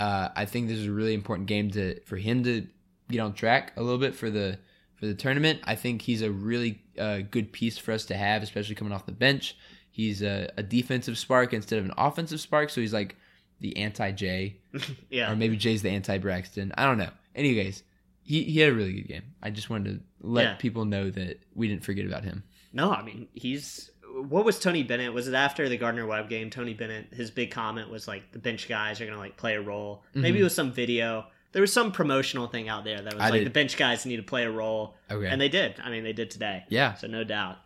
Uh, 0.00 0.30
I 0.34 0.44
think 0.44 0.68
this 0.68 0.78
is 0.78 0.86
a 0.86 0.92
really 0.92 1.14
important 1.14 1.46
game 1.46 1.70
to 1.72 2.00
for 2.00 2.16
him 2.16 2.42
to 2.44 2.66
get 3.10 3.20
on 3.20 3.34
track 3.34 3.72
a 3.76 3.82
little 3.82 3.98
bit 3.98 4.14
for 4.14 4.30
the 4.30 4.58
for 4.96 5.06
the 5.06 5.14
tournament. 5.14 5.60
I 5.64 5.76
think 5.76 6.02
he's 6.02 6.22
a 6.22 6.30
really 6.30 6.82
uh, 6.98 7.18
good 7.30 7.52
piece 7.52 7.78
for 7.78 7.92
us 7.92 8.04
to 8.06 8.16
have, 8.16 8.42
especially 8.42 8.74
coming 8.74 8.92
off 8.92 9.06
the 9.06 9.12
bench. 9.12 9.56
He's 9.90 10.22
a, 10.22 10.50
a 10.56 10.62
defensive 10.62 11.16
spark 11.16 11.52
instead 11.52 11.78
of 11.78 11.84
an 11.84 11.92
offensive 11.96 12.40
spark, 12.40 12.70
so 12.70 12.80
he's 12.80 12.92
like 12.92 13.14
the 13.60 13.76
anti 13.76 14.10
Jay, 14.10 14.56
yeah, 15.10 15.30
or 15.30 15.36
maybe 15.36 15.56
Jay's 15.56 15.82
the 15.82 15.90
anti 15.90 16.18
Braxton. 16.18 16.72
I 16.76 16.84
don't 16.84 16.98
know. 16.98 17.10
Anyways, 17.34 17.82
he, 18.22 18.44
he 18.44 18.60
had 18.60 18.70
a 18.70 18.74
really 18.74 18.92
good 18.92 19.08
game. 19.08 19.22
I 19.42 19.50
just 19.50 19.68
wanted 19.70 19.98
to 19.98 20.00
let 20.26 20.42
Yeah. 20.44 20.54
people 20.54 20.84
know 20.84 21.10
that 21.10 21.40
we 21.54 21.68
didn't 21.68 21.84
forget 21.84 22.06
about 22.06 22.24
him. 22.24 22.42
No, 22.72 22.92
I 22.92 23.02
mean 23.02 23.28
he's. 23.34 23.90
What 24.28 24.44
was 24.44 24.60
Tony 24.60 24.84
Bennett? 24.84 25.12
Was 25.12 25.26
it 25.26 25.34
after 25.34 25.68
the 25.68 25.76
Gardner 25.76 26.06
Webb 26.06 26.28
game? 26.28 26.48
Tony 26.48 26.72
Bennett, 26.72 27.12
his 27.12 27.30
big 27.32 27.50
comment 27.50 27.90
was 27.90 28.06
like 28.06 28.30
the 28.32 28.38
bench 28.38 28.68
guys 28.68 29.00
are 29.00 29.06
gonna 29.06 29.18
like 29.18 29.36
play 29.36 29.54
a 29.54 29.60
role. 29.60 30.04
Mm-hmm. 30.10 30.20
Maybe 30.20 30.40
it 30.40 30.44
was 30.44 30.54
some 30.54 30.72
video. 30.72 31.26
There 31.52 31.60
was 31.60 31.72
some 31.72 31.92
promotional 31.92 32.46
thing 32.48 32.68
out 32.68 32.84
there 32.84 33.00
that 33.00 33.14
was 33.14 33.22
I 33.22 33.30
like 33.30 33.40
did- 33.40 33.46
the 33.46 33.50
bench 33.50 33.76
guys 33.76 34.06
need 34.06 34.16
to 34.16 34.22
play 34.22 34.44
a 34.44 34.50
role, 34.50 34.96
Okay. 35.10 35.26
and 35.28 35.40
they 35.40 35.48
did. 35.48 35.74
I 35.82 35.90
mean, 35.90 36.02
they 36.04 36.12
did 36.12 36.30
today. 36.30 36.64
Yeah. 36.68 36.94
So 36.94 37.06
no 37.06 37.22
doubt. 37.24 37.58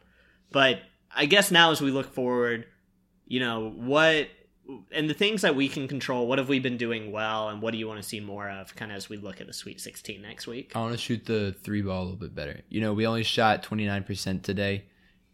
But 0.51 0.81
I 1.15 1.27
guess 1.27 1.51
now 1.51 1.71
as 1.71 1.81
we 1.81 1.91
look 1.91 2.13
forward, 2.13 2.67
you 3.27 3.41
know 3.41 3.71
what, 3.71 4.29
and 4.93 5.09
the 5.09 5.15
things 5.15 5.43
that 5.43 5.55
we 5.57 5.69
can 5.69 5.89
control. 5.89 6.27
What 6.27 6.39
have 6.39 6.49
we 6.49 6.59
been 6.59 6.77
doing 6.77 7.11
well, 7.11 7.49
and 7.49 7.63
what 7.63 7.73
do 7.73 7.79
you 7.79 7.89
want 7.89 8.03
to 8.03 8.09
see 8.09 8.21
more 8.21 8.49
of? 8.51 8.75
Kind 8.77 8.91
of 8.91 8.97
as 8.97 9.09
we 9.09 9.17
look 9.17 9.41
at 9.41 9.47
the 9.47 9.53
Sweet 9.53 9.81
16 9.81 10.21
next 10.21 10.47
week. 10.47 10.73
I 10.75 10.81
want 10.81 10.93
to 10.93 10.99
shoot 10.99 11.25
the 11.25 11.55
three 11.63 11.83
ball 11.83 12.03
a 12.03 12.05
little 12.05 12.19
bit 12.19 12.35
better. 12.35 12.61
You 12.69 12.81
know, 12.81 12.93
we 12.93 13.07
only 13.07 13.23
shot 13.23 13.63
29% 13.63 14.43
today, 14.43 14.85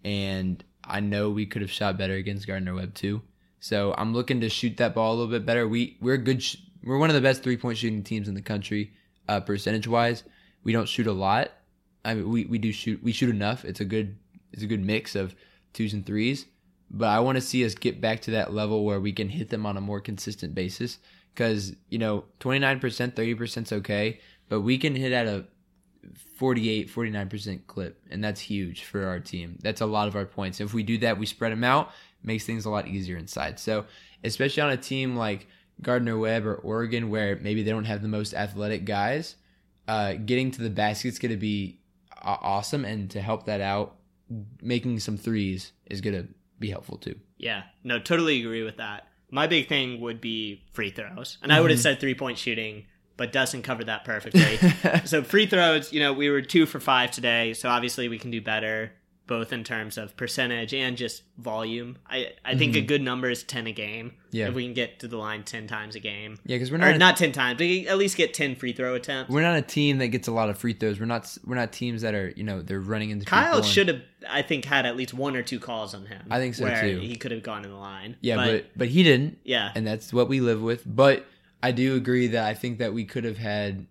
and 0.04 0.62
I 0.84 1.00
know 1.00 1.30
we 1.30 1.46
could 1.46 1.62
have 1.62 1.70
shot 1.70 1.98
better 1.98 2.14
against 2.14 2.46
Gardner 2.46 2.74
Webb 2.74 2.94
too. 2.94 3.22
So 3.60 3.94
I'm 3.96 4.12
looking 4.12 4.40
to 4.42 4.48
shoot 4.48 4.76
that 4.76 4.94
ball 4.94 5.14
a 5.14 5.16
little 5.16 5.30
bit 5.30 5.46
better. 5.46 5.66
We 5.66 5.96
we're 6.00 6.18
good. 6.18 6.42
Sh- 6.42 6.56
we're 6.82 6.98
one 6.98 7.10
of 7.10 7.14
the 7.14 7.22
best 7.22 7.42
three 7.42 7.56
point 7.56 7.78
shooting 7.78 8.02
teams 8.02 8.28
in 8.28 8.34
the 8.34 8.42
country, 8.42 8.92
uh, 9.28 9.40
percentage 9.40 9.88
wise. 9.88 10.22
We 10.62 10.72
don't 10.72 10.88
shoot 10.88 11.06
a 11.06 11.12
lot. 11.12 11.50
I 12.04 12.14
mean, 12.14 12.28
we, 12.28 12.44
we 12.44 12.58
do 12.58 12.72
shoot. 12.72 13.02
We 13.02 13.12
shoot 13.12 13.30
enough. 13.30 13.64
It's 13.64 13.80
a 13.80 13.84
good 13.84 14.16
it's 14.52 14.62
a 14.62 14.66
good 14.66 14.84
mix 14.84 15.14
of 15.14 15.34
twos 15.72 15.94
and 15.94 16.04
threes. 16.04 16.46
But 16.96 17.08
I 17.08 17.18
want 17.18 17.36
to 17.36 17.42
see 17.42 17.64
us 17.64 17.74
get 17.74 18.00
back 18.00 18.20
to 18.22 18.30
that 18.32 18.54
level 18.54 18.84
where 18.84 19.00
we 19.00 19.12
can 19.12 19.28
hit 19.28 19.48
them 19.48 19.66
on 19.66 19.76
a 19.76 19.80
more 19.80 20.00
consistent 20.00 20.54
basis. 20.54 20.98
Because 21.34 21.74
you 21.88 21.98
know, 21.98 22.24
29%, 22.38 22.80
30% 22.80 23.62
is 23.62 23.72
okay, 23.72 24.20
but 24.48 24.60
we 24.60 24.78
can 24.78 24.94
hit 24.94 25.12
at 25.12 25.26
a 25.26 25.44
48 26.36 26.90
49% 26.90 27.66
clip 27.66 28.00
and 28.10 28.22
that's 28.22 28.40
huge 28.40 28.84
for 28.84 29.06
our 29.06 29.18
team. 29.18 29.58
That's 29.62 29.80
a 29.80 29.86
lot 29.86 30.06
of 30.06 30.14
our 30.14 30.26
points. 30.26 30.60
If 30.60 30.74
we 30.74 30.82
do 30.82 30.98
that 30.98 31.18
we 31.18 31.26
spread 31.26 31.52
them 31.52 31.64
out 31.64 31.90
makes 32.22 32.44
things 32.44 32.66
a 32.66 32.70
lot 32.70 32.86
easier 32.86 33.16
inside. 33.16 33.58
So 33.58 33.86
especially 34.22 34.62
on 34.62 34.70
a 34.70 34.76
team 34.76 35.16
like 35.16 35.48
gardner 35.80 36.18
webb 36.18 36.46
or 36.46 36.56
oregon 36.56 37.10
where 37.10 37.36
maybe 37.36 37.62
they 37.62 37.70
don't 37.70 37.84
have 37.84 38.02
the 38.02 38.08
most 38.08 38.34
athletic 38.34 38.84
guys 38.84 39.36
uh, 39.88 40.14
getting 40.14 40.50
to 40.50 40.62
the 40.62 40.70
basket's 40.70 41.18
going 41.18 41.32
to 41.32 41.38
be 41.38 41.80
awesome 42.22 42.84
and 42.84 43.10
to 43.10 43.20
help 43.20 43.46
that 43.46 43.60
out 43.60 43.96
making 44.62 44.98
some 44.98 45.16
threes 45.16 45.72
is 45.86 46.00
going 46.00 46.14
to 46.14 46.28
be 46.64 46.70
helpful 46.70 46.98
too. 46.98 47.16
Yeah, 47.38 47.64
no, 47.82 47.98
totally 47.98 48.40
agree 48.40 48.62
with 48.62 48.78
that. 48.78 49.08
My 49.30 49.46
big 49.46 49.68
thing 49.68 50.00
would 50.00 50.20
be 50.20 50.62
free 50.72 50.90
throws, 50.90 51.38
and 51.42 51.52
I 51.52 51.60
would 51.60 51.70
have 51.70 51.78
mm-hmm. 51.78 51.82
said 51.82 52.00
three 52.00 52.14
point 52.14 52.38
shooting 52.38 52.86
but 53.16 53.32
doesn't 53.32 53.62
cover 53.62 53.84
that 53.84 54.04
perfectly. 54.04 54.58
so 55.04 55.22
free 55.22 55.46
throws, 55.46 55.92
you 55.92 56.00
know, 56.00 56.12
we 56.12 56.30
were 56.30 56.42
two 56.42 56.66
for 56.66 56.80
five 56.80 57.10
today, 57.10 57.54
so 57.54 57.68
obviously 57.68 58.08
we 58.08 58.18
can 58.18 58.30
do 58.30 58.40
better, 58.40 58.92
both 59.26 59.52
in 59.54 59.64
terms 59.64 59.96
of 59.96 60.16
percentage 60.16 60.74
and 60.74 60.96
just 60.96 61.22
volume. 61.38 61.96
I 62.08 62.32
I 62.44 62.56
think 62.56 62.76
a 62.76 62.80
good 62.82 63.00
number 63.00 63.30
is 63.30 63.42
ten 63.42 63.66
a 63.66 63.72
game. 63.72 64.08
Mm-hmm. 64.10 64.18
Yeah. 64.32 64.48
if 64.48 64.54
we 64.54 64.64
can 64.64 64.74
get 64.74 64.98
to 65.00 65.08
the 65.08 65.16
line 65.16 65.44
ten 65.44 65.66
times 65.66 65.94
a 65.94 66.00
game. 66.00 66.38
Yeah, 66.44 66.56
because 66.56 66.70
we're 66.70 66.76
Or 66.78 66.90
not 66.90 66.98
not 66.98 67.16
ten 67.16 67.32
times, 67.32 67.58
but 67.58 67.66
at 67.66 67.96
least 67.98 68.16
get 68.16 68.34
ten 68.34 68.54
free 68.56 68.72
throw 68.72 68.94
attempts. 68.94 69.30
we're 69.32 69.42
not 69.42 69.56
a 69.56 69.62
team 69.62 69.98
that 69.98 70.08
gets 70.08 70.28
a 70.28 70.32
lot 70.32 70.50
of 70.50 70.58
free 70.58 70.72
throws. 70.74 71.00
We're 71.00 71.06
not 71.06 71.36
we're 71.44 71.54
not 71.56 71.72
teams 71.72 72.02
that 72.02 72.14
are 72.14 72.32
you 72.36 72.44
know 72.44 72.60
they're 72.60 72.80
running 72.80 73.10
into 73.10 73.24
Kyle 73.24 73.62
should 73.62 73.88
have, 73.88 74.02
I 74.28 74.42
think, 74.42 74.64
had 74.64 74.84
at 74.86 74.96
least 74.96 75.14
one 75.14 75.36
or 75.36 75.42
two 75.42 75.58
calls 75.60 75.94
on 75.94 76.04
him. 76.06 76.26
I 76.30 76.38
think 76.38 76.54
so, 76.56 76.64
where 76.64 76.80
too. 76.82 76.98
He 77.00 77.16
could 77.16 77.30
have 77.30 77.42
gone 77.42 77.64
in 77.64 77.70
the 77.70 77.76
line. 77.76 78.16
Yeah, 78.20 78.36
but, 78.36 78.66
but 78.76 78.88
he 78.88 79.02
didn't. 79.02 79.38
yeah, 79.44 79.72
and 79.74 79.86
that's 79.86 80.12
what 80.12 80.28
we 80.28 80.40
live 80.40 80.60
with. 80.60 80.82
But 80.84 81.24
I 81.62 81.70
do 81.72 81.96
agree 81.96 82.26
that 82.28 82.44
I 82.44 82.52
think 82.54 82.78
that 82.78 82.92
we 82.92 83.04
could 83.04 83.24
have 83.24 83.38
had, 83.38 83.86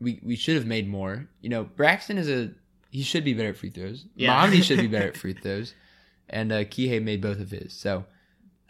we 0.00 0.18
we 0.22 0.34
should 0.36 0.54
have 0.56 0.66
made 0.66 0.88
more. 0.88 1.28
You 1.42 1.50
know, 1.50 1.64
Braxton 1.64 2.16
is 2.16 2.30
a 2.30 2.52
he 2.92 3.02
should 3.02 3.24
be 3.24 3.34
better 3.34 3.48
at 3.48 3.56
free 3.56 3.70
throws. 3.70 4.06
Yeah. 4.14 4.48
Should 4.60 4.78
be 4.78 4.86
better 4.86 5.08
at 5.08 5.16
free 5.24 5.32
throws, 5.32 5.74
and 6.28 6.52
uh, 6.52 6.58
Kihei 6.64 7.02
made 7.02 7.20
both 7.20 7.40
of 7.40 7.50
his. 7.50 7.72
So 7.72 8.04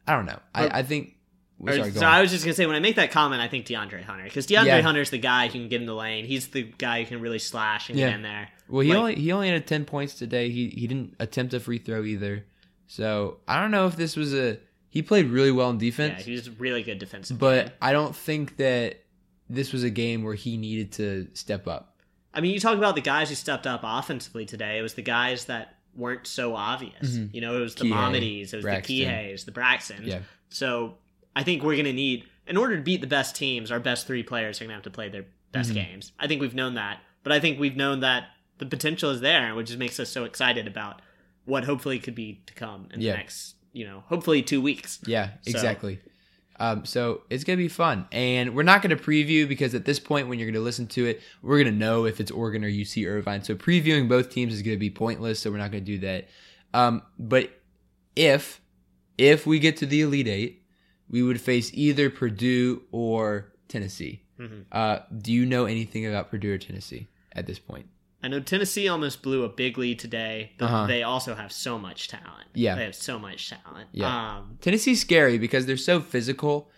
I 0.07 0.15
don't 0.17 0.25
know. 0.27 0.39
I, 0.55 0.65
Or- 0.67 0.75
I 0.77 0.83
think. 0.83 1.17
Or- 1.59 1.73
Sorry, 1.73 1.91
go 1.91 2.01
so. 2.01 2.07
I 2.07 2.21
was 2.23 2.31
just 2.31 2.45
gonna 2.45 2.55
say 2.55 2.67
when 2.67 2.75
I 2.77 2.81
make 2.81 2.97
that 2.97 3.11
comment, 3.13 3.41
I 3.43 3.47
think 3.49 3.67
DeAndre 3.67 4.03
Hunter 4.03 4.25
because 4.25 4.47
DeAndre 4.47 4.67
Yeah. 4.67 4.81
Hunter's 4.81 5.11
the 5.11 5.19
guy 5.19 5.47
who 5.47 5.53
can 5.53 5.69
get 5.69 5.81
in 5.81 5.87
the 5.87 5.95
lane. 5.95 6.25
He's 6.25 6.49
the 6.49 6.63
guy 6.63 7.03
who 7.03 7.07
can 7.09 7.21
really 7.21 7.39
slash 7.39 7.89
and 7.91 7.99
Yeah. 7.99 8.09
get 8.09 8.15
in 8.17 8.23
there. 8.23 8.49
well, 8.69 8.81
he 8.81 8.89
like- 8.91 8.99
only 8.99 9.15
he 9.17 9.31
only 9.33 9.49
had 9.51 9.67
ten 9.67 9.85
points 9.85 10.15
today. 10.15 10.51
He 10.51 10.69
he 10.71 10.87
didn't 10.87 11.15
attempt 11.21 11.53
a 11.55 11.61
free 11.61 11.79
throw 11.79 12.03
either. 12.05 12.45
So 12.87 13.39
I 13.47 13.61
don't 13.61 13.71
know 13.71 13.87
if 13.87 13.97
this 13.97 14.17
was 14.17 14.35
a. 14.35 14.59
He 14.89 15.03
played 15.03 15.27
really 15.27 15.51
well 15.53 15.71
in 15.71 15.77
Yeah, 15.77 15.81
defense, 15.81 16.25
he 16.25 16.33
was 16.33 16.51
really 16.51 16.83
good 16.83 16.99
defensive. 16.99 17.39
but 17.39 17.75
I 17.81 17.93
don't 17.93 18.15
think 18.15 18.57
that 18.59 19.01
this 19.49 19.73
was 19.73 19.85
a 19.85 19.91
game 19.91 20.23
where 20.23 20.35
he 20.35 20.57
needed 20.59 20.93
to 20.93 21.29
step 21.35 21.67
up. 21.69 21.92
I 22.35 22.41
mean, 22.41 22.53
you 22.53 22.61
talk 22.61 22.79
about 22.79 22.95
the 22.95 23.01
guys 23.03 23.29
who 23.29 23.35
stepped 23.35 23.67
up 23.67 23.81
offensively 23.85 24.47
today. 24.47 24.79
It 24.79 24.83
was 24.83 24.95
the 24.95 25.03
guys 25.03 25.45
that 25.47 25.77
weren't 25.95 26.27
so 26.27 26.55
obvious. 26.57 27.19
You 27.33 27.41
know, 27.43 27.57
it 27.57 27.61
was 27.61 27.75
the 27.75 27.85
Mamadis, 27.85 28.53
it 28.53 28.57
was 28.57 28.63
Braxton. 28.65 28.97
the 28.97 29.05
Kiheis, 29.05 29.45
the 29.45 29.53
Braxtons. 29.53 30.07
Yeah. 30.07 30.21
So 30.49 30.97
I 31.37 31.43
think 31.43 31.63
we're 31.63 31.77
gonna 31.77 31.93
need 31.93 32.25
in 32.47 32.57
order 32.57 32.77
to 32.77 32.83
beat 32.83 33.01
the 33.03 33.07
best 33.07 33.37
teams, 33.37 33.71
our 33.71 33.79
best 33.81 34.07
three 34.07 34.23
players 34.23 34.61
are 34.61 34.65
gonna 34.65 34.75
have 34.75 34.83
to 34.85 34.91
play 34.91 35.09
their 35.09 35.27
best 35.53 35.71
Mm-hmm. 35.71 35.79
games. 35.93 36.13
I 36.19 36.27
think 36.29 36.41
we've 36.41 36.55
known 36.55 36.75
that, 36.75 37.01
but 37.23 37.33
I 37.33 37.41
think 37.41 37.61
we've 37.61 37.77
known 37.77 38.01
that 38.01 38.29
the 38.59 38.65
potential 38.67 39.11
is 39.11 39.21
there, 39.21 39.55
which 39.55 39.67
just 39.67 39.79
makes 39.79 40.01
us 40.01 40.09
so 40.09 40.25
excited 40.25 40.67
about 40.67 41.03
what 41.45 41.65
hopefully 41.65 41.99
could 41.99 42.15
be 42.15 42.41
to 42.47 42.55
come 42.55 42.89
in 42.95 43.01
Yeah. 43.03 43.13
the 43.13 43.19
next, 43.19 43.57
you 43.75 43.85
know, 43.85 44.03
hopefully 44.07 44.41
two 44.43 44.63
weeks. 44.63 44.99
Yeah, 45.07 45.31
So- 45.43 45.51
exactly. 45.51 46.01
Um, 46.61 46.85
so 46.85 47.23
it's 47.31 47.45
gonna 47.45 47.57
be 47.57 47.69
fun, 47.69 48.07
and 48.13 48.55
we're 48.55 48.63
not 48.63 48.83
gonna 48.83 48.97
preview 48.97 49.49
because 49.49 49.75
at 49.75 49.85
this 49.85 49.99
point, 49.99 50.29
when 50.29 50.39
you're 50.39 50.51
gonna 50.51 50.65
listen 50.65 50.87
to 50.89 51.07
it, 51.07 51.21
we're 51.43 51.59
gonna 51.59 51.77
know 51.77 52.05
if 52.05 52.21
it's 52.21 52.31
Oregon 52.31 52.65
or 52.65 52.69
UC 52.69 53.07
Irvine. 53.09 53.43
So 53.43 53.55
previewing 53.55 54.09
both 54.09 54.31
teams 54.31 54.55
is 54.55 54.63
gonna 54.63 54.77
be 54.77 54.91
pointless. 54.91 55.41
So 55.41 55.51
we're 55.51 55.59
not 55.59 55.71
gonna 55.71 55.81
do 55.81 55.99
that. 55.99 56.29
Um, 56.75 57.03
but 57.19 57.51
if 58.17 58.61
if 59.19 59.47
we 59.47 59.59
get 59.59 59.77
to 59.79 59.87
the 59.87 60.03
Elite 60.03 60.29
Eight, 60.29 60.63
we 61.09 61.23
would 61.23 61.41
face 61.41 61.71
either 61.75 62.11
Purdue 62.11 62.83
or 62.91 63.53
Tennessee. 63.69 64.23
Mm-hmm. 64.39 64.63
Uh, 64.73 65.01
do 65.17 65.33
you 65.33 65.47
know 65.47 65.67
anything 65.67 66.07
about 66.07 66.31
Purdue 66.31 66.55
or 66.55 66.59
Tennessee 66.59 67.09
at 67.33 67.47
this 67.47 67.59
point? 67.59 67.87
I 68.23 68.29
know 68.29 68.39
Tennessee 68.41 68.87
almost 68.89 69.23
blew 69.23 69.43
a 69.45 69.49
big 69.49 69.77
lead 69.79 69.99
today, 69.99 70.53
but 70.59 70.67
Uh-huh. 70.67 70.87
they 70.87 71.03
also 71.03 71.35
have 71.35 71.51
so 71.53 71.79
much 71.79 72.09
talent. 72.09 72.49
Yeah. 72.55 72.77
they 72.77 72.85
have 72.85 72.95
so 72.95 73.19
much 73.19 73.51
talent. 73.51 73.89
Yeah. 73.93 74.37
Um, 74.39 74.59
Tennessee's 74.61 75.01
scary 75.01 75.39
because 75.39 75.67
they're 75.67 75.77
so 75.77 76.01
physical, 76.01 76.71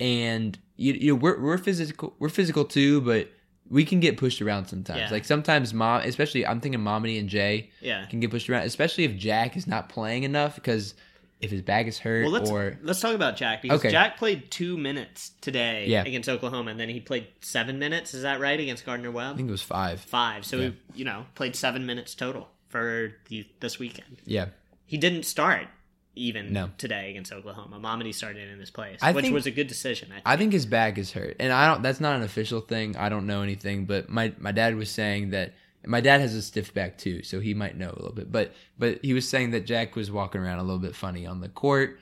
and 0.00 0.58
you, 0.76 0.92
you 0.94 1.12
know, 1.12 1.16
we're 1.16 1.40
we're 1.40 1.58
physical 1.58 2.14
we're 2.18 2.28
physical 2.28 2.64
too, 2.64 3.00
but 3.00 3.30
we 3.68 3.84
can 3.84 4.00
get 4.00 4.16
pushed 4.16 4.40
around 4.40 4.66
sometimes. 4.66 4.98
Yeah. 5.00 5.10
Like 5.10 5.24
sometimes 5.24 5.74
mom, 5.74 6.02
especially 6.02 6.46
I'm 6.46 6.60
thinking 6.60 6.80
Mamadi 6.80 7.18
and 7.18 7.28
Jay 7.28 7.70
yeah. 7.80 8.06
can 8.06 8.20
get 8.20 8.30
pushed 8.30 8.48
around, 8.48 8.62
especially 8.62 9.04
if 9.04 9.16
Jack 9.16 9.56
is 9.56 9.66
not 9.66 9.88
playing 9.88 10.22
enough 10.22 10.54
because 10.54 10.94
if 11.40 11.50
his 11.50 11.62
back 11.62 11.86
is 11.86 11.98
hurt 11.98 12.24
Well, 12.24 12.32
let's 12.32 12.50
or 12.50 12.78
let's 12.82 13.00
talk 13.00 13.14
about 13.14 13.36
Jack 13.36 13.62
because 13.62 13.78
Okay. 13.80 13.90
Jack 13.90 14.16
played 14.16 14.50
two 14.50 14.76
minutes 14.76 15.32
today 15.40 15.86
Yeah. 15.86 16.02
against 16.04 16.28
Oklahoma, 16.28 16.70
and 16.72 16.80
then 16.80 16.88
he 16.88 17.00
played 17.00 17.28
seven 17.40 17.78
minutes. 17.78 18.12
Is 18.14 18.22
that 18.22 18.40
right 18.40 18.58
against 18.58 18.84
Gardner 18.84 19.10
Webb? 19.10 19.34
I 19.34 19.36
think 19.36 19.48
it 19.48 19.52
was 19.52 19.62
five. 19.62 20.00
Five. 20.00 20.44
So 20.44 20.56
Yeah. 20.56 20.68
he, 20.94 21.00
you 21.00 21.04
know, 21.04 21.26
played 21.34 21.54
seven 21.54 21.86
minutes 21.86 22.14
total 22.14 22.48
for 22.68 23.14
the, 23.28 23.46
this 23.60 23.78
weekend. 23.78 24.18
Yeah, 24.24 24.46
He 24.84 24.96
didn't 24.96 25.24
start 25.24 25.68
even 26.16 26.52
No. 26.52 26.70
today 26.78 27.10
against 27.10 27.32
Oklahoma. 27.32 27.78
Mamadi 27.78 28.12
started 28.12 28.48
in 28.50 28.58
his 28.58 28.70
place, 28.70 28.98
I 29.00 29.12
which 29.12 29.22
think- 29.22 29.34
was 29.34 29.46
a 29.46 29.52
good 29.52 29.68
decision. 29.68 30.08
I 30.10 30.14
think. 30.14 30.22
I 30.26 30.36
think 30.36 30.52
his 30.52 30.66
back 30.66 30.98
is 30.98 31.12
hurt, 31.12 31.36
and 31.38 31.52
I 31.52 31.68
don't. 31.68 31.82
That's 31.82 32.00
not 32.00 32.16
an 32.16 32.22
official 32.22 32.60
thing. 32.60 32.96
I 32.96 33.08
don't 33.08 33.26
know 33.26 33.42
anything, 33.42 33.84
but 33.84 34.08
my 34.08 34.32
my 34.38 34.50
dad 34.50 34.74
was 34.74 34.90
saying 34.90 35.30
that 35.30 35.52
my 35.88 36.00
dad 36.00 36.20
has 36.20 36.34
a 36.34 36.42
stiff 36.42 36.72
back 36.74 36.98
too, 36.98 37.22
so 37.22 37.40
he 37.40 37.54
might 37.54 37.76
know 37.76 37.88
a 37.90 37.96
little 37.98 38.12
bit. 38.14 38.30
But 38.30 38.52
but 38.78 38.98
he 39.02 39.14
was 39.14 39.28
saying 39.28 39.50
that 39.52 39.66
Jack 39.66 39.96
was 39.96 40.10
walking 40.10 40.40
around 40.40 40.58
a 40.58 40.62
little 40.62 40.78
bit 40.78 40.94
funny 40.94 41.26
on 41.26 41.40
the 41.40 41.48
court. 41.48 41.98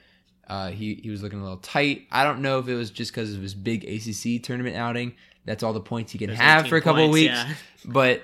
Uh, 0.49 0.71
he 0.71 0.95
he 1.03 1.11
was 1.11 1.23
looking 1.23 1.39
a 1.41 1.43
little 1.43 1.59
tight. 1.59 2.07
I 2.11 2.25
don't 2.25 2.41
know 2.43 2.59
if 2.59 2.69
it 2.69 2.75
was 2.75 2.91
just 2.91 3.13
because 3.13 3.35
of 3.35 3.41
his 3.43 3.55
big 3.55 3.85
ACC 3.85 4.43
tournament 4.43 4.77
outing. 4.77 5.15
That's 5.45 5.63
all 5.63 5.73
the 5.73 5.81
points 5.81 6.13
he 6.13 6.19
can 6.19 6.29
Those 6.31 6.39
have 6.39 6.67
for 6.67 6.77
a 6.77 6.81
couple 6.83 7.03
points, 7.05 7.15
weeks. 7.15 7.33
yeah. 7.35 7.55
But 7.85 8.23